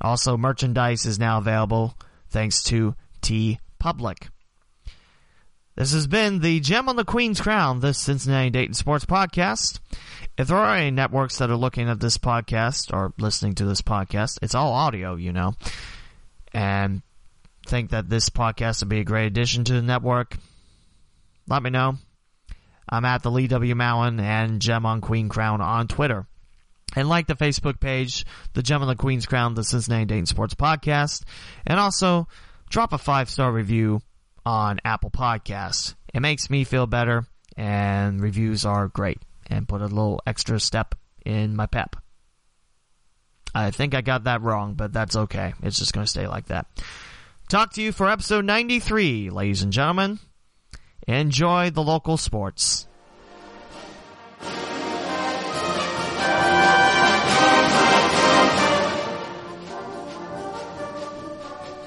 Also, 0.00 0.36
merchandise 0.36 1.06
is 1.06 1.18
now 1.18 1.38
available 1.38 1.94
thanks 2.30 2.62
to 2.64 2.94
T 3.20 3.58
Public. 3.78 4.28
This 5.76 5.92
has 5.92 6.08
been 6.08 6.40
the 6.40 6.58
Gem 6.58 6.88
on 6.88 6.96
the 6.96 7.04
Queen's 7.04 7.40
Crown, 7.40 7.78
this 7.78 7.98
Cincinnati 7.98 8.50
Dayton 8.50 8.74
Sports 8.74 9.04
Podcast. 9.04 9.78
If 10.36 10.48
there 10.48 10.56
are 10.56 10.74
any 10.74 10.90
networks 10.90 11.38
that 11.38 11.50
are 11.50 11.56
looking 11.56 11.88
at 11.88 12.00
this 12.00 12.18
podcast 12.18 12.92
or 12.92 13.12
listening 13.18 13.54
to 13.56 13.64
this 13.64 13.80
podcast, 13.80 14.38
it's 14.42 14.56
all 14.56 14.72
audio, 14.72 15.14
you 15.14 15.32
know, 15.32 15.54
and 16.52 17.02
think 17.66 17.90
that 17.90 18.08
this 18.08 18.28
podcast 18.28 18.82
would 18.82 18.88
be 18.88 19.00
a 19.00 19.04
great 19.04 19.26
addition 19.26 19.62
to 19.64 19.74
the 19.74 19.82
network, 19.82 20.36
let 21.46 21.62
me 21.62 21.70
know. 21.70 21.96
I'm 22.88 23.04
at 23.04 23.22
the 23.22 23.30
Lee 23.30 23.46
W. 23.48 23.74
Mowen 23.74 24.20
and 24.20 24.60
Gem 24.60 24.86
on 24.86 25.00
Queen 25.00 25.28
Crown 25.28 25.60
on 25.60 25.88
Twitter. 25.88 26.26
And 26.96 27.08
like 27.08 27.26
the 27.26 27.34
Facebook 27.34 27.80
page, 27.80 28.24
the 28.54 28.62
Gem 28.62 28.82
on 28.82 28.88
the 28.88 28.96
Queen's 28.96 29.26
Crown, 29.26 29.54
the 29.54 29.64
Cincinnati 29.64 30.06
Dayton 30.06 30.26
Sports 30.26 30.54
Podcast. 30.54 31.24
And 31.66 31.78
also 31.78 32.28
drop 32.70 32.92
a 32.92 32.98
five 32.98 33.28
star 33.28 33.52
review 33.52 34.00
on 34.44 34.80
Apple 34.84 35.10
Podcasts. 35.10 35.94
It 36.14 36.20
makes 36.20 36.48
me 36.48 36.64
feel 36.64 36.86
better, 36.86 37.26
and 37.56 38.20
reviews 38.20 38.64
are 38.64 38.88
great 38.88 39.20
and 39.46 39.68
put 39.68 39.82
a 39.82 39.86
little 39.86 40.22
extra 40.26 40.58
step 40.58 40.94
in 41.24 41.54
my 41.54 41.66
pep. 41.66 41.96
I 43.54 43.70
think 43.70 43.94
I 43.94 44.00
got 44.00 44.24
that 44.24 44.42
wrong, 44.42 44.74
but 44.74 44.92
that's 44.92 45.16
okay. 45.16 45.54
It's 45.62 45.78
just 45.78 45.92
going 45.92 46.04
to 46.04 46.10
stay 46.10 46.26
like 46.26 46.46
that. 46.46 46.66
Talk 47.48 47.72
to 47.74 47.82
you 47.82 47.92
for 47.92 48.08
episode 48.08 48.44
93, 48.44 49.30
ladies 49.30 49.62
and 49.62 49.72
gentlemen. 49.72 50.18
Enjoy 51.08 51.70
the 51.70 51.82
local 51.82 52.18
sports. 52.18 52.86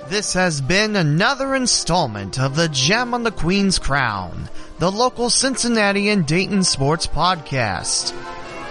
This 0.09 0.33
has 0.33 0.59
been 0.59 0.95
another 0.95 1.53
installment 1.53 2.39
of 2.39 2.55
the 2.55 2.67
Gem 2.67 3.13
on 3.13 3.21
the 3.21 3.31
Queen's 3.31 3.77
Crown, 3.77 4.49
the 4.79 4.91
local 4.91 5.29
Cincinnati 5.29 6.09
and 6.09 6.25
Dayton 6.25 6.63
sports 6.63 7.05
podcast. 7.05 8.11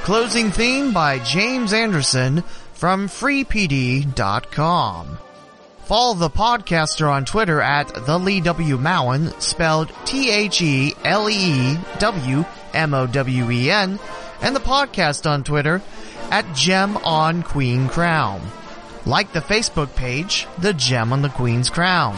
Closing 0.03 0.51
theme 0.51 0.93
by 0.93 1.21
James 1.21 1.73
Anderson 1.73 2.43
from 2.73 3.07
freepd.com. 3.07 4.11
Follow 5.91 6.14
the 6.14 6.30
podcaster 6.30 7.11
on 7.11 7.24
Twitter 7.24 7.61
at 7.61 8.07
the 8.07 8.16
Lee 8.16 8.41
W 8.41 8.78
Mowen, 8.78 9.43
spelled 9.43 9.91
T 10.05 10.30
H 10.30 10.62
E 10.62 10.95
L 11.05 11.28
E 11.28 11.76
W 11.99 12.45
M 12.72 12.95
O 12.95 13.09
W 13.09 13.51
E 13.51 13.72
N, 13.72 13.99
and 14.41 14.55
the 14.55 14.61
podcast 14.61 15.28
on 15.28 15.43
Twitter 15.43 15.82
at 16.30 16.55
Gem 16.55 16.97
on 16.99 17.43
Queen 17.43 17.88
Crown. 17.88 18.41
Like 19.05 19.32
the 19.32 19.41
Facebook 19.41 19.97
page, 19.97 20.47
The 20.59 20.74
Gem 20.74 21.12
on 21.12 21.22
the 21.22 21.28
Queen's 21.28 21.70
Crown. 21.70 22.14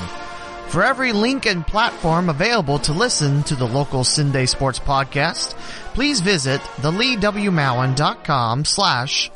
For 0.68 0.82
every 0.82 1.14
link 1.14 1.46
and 1.46 1.66
platform 1.66 2.28
available 2.28 2.78
to 2.80 2.92
listen 2.92 3.42
to 3.44 3.56
the 3.56 3.66
local 3.66 4.00
CinDay 4.00 4.50
Sports 4.50 4.80
Podcast, 4.80 5.54
please 5.94 6.20
visit 6.20 6.60
theleewmowen.com 6.60 8.66
slash 8.66 9.30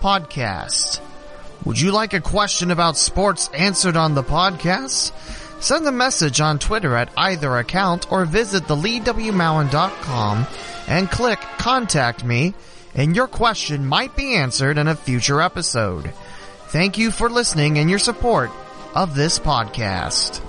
podcast. 0.00 1.00
Would 1.66 1.80
you 1.80 1.90
like 1.90 2.14
a 2.14 2.20
question 2.20 2.70
about 2.70 2.96
sports 2.96 3.50
answered 3.52 3.96
on 3.96 4.14
the 4.14 4.22
podcast? 4.22 5.10
Send 5.60 5.84
a 5.88 5.90
message 5.90 6.40
on 6.40 6.60
Twitter 6.60 6.94
at 6.94 7.10
either 7.16 7.56
account 7.56 8.10
or 8.12 8.24
visit 8.24 8.62
theleewmowen.com 8.64 10.46
and 10.86 11.10
click 11.10 11.40
contact 11.58 12.24
me 12.24 12.54
and 12.94 13.16
your 13.16 13.26
question 13.26 13.84
might 13.84 14.14
be 14.14 14.36
answered 14.36 14.78
in 14.78 14.86
a 14.86 14.94
future 14.94 15.40
episode. 15.40 16.12
Thank 16.68 16.98
you 16.98 17.10
for 17.10 17.28
listening 17.28 17.80
and 17.80 17.90
your 17.90 17.98
support 17.98 18.52
of 18.94 19.16
this 19.16 19.40
podcast. 19.40 20.45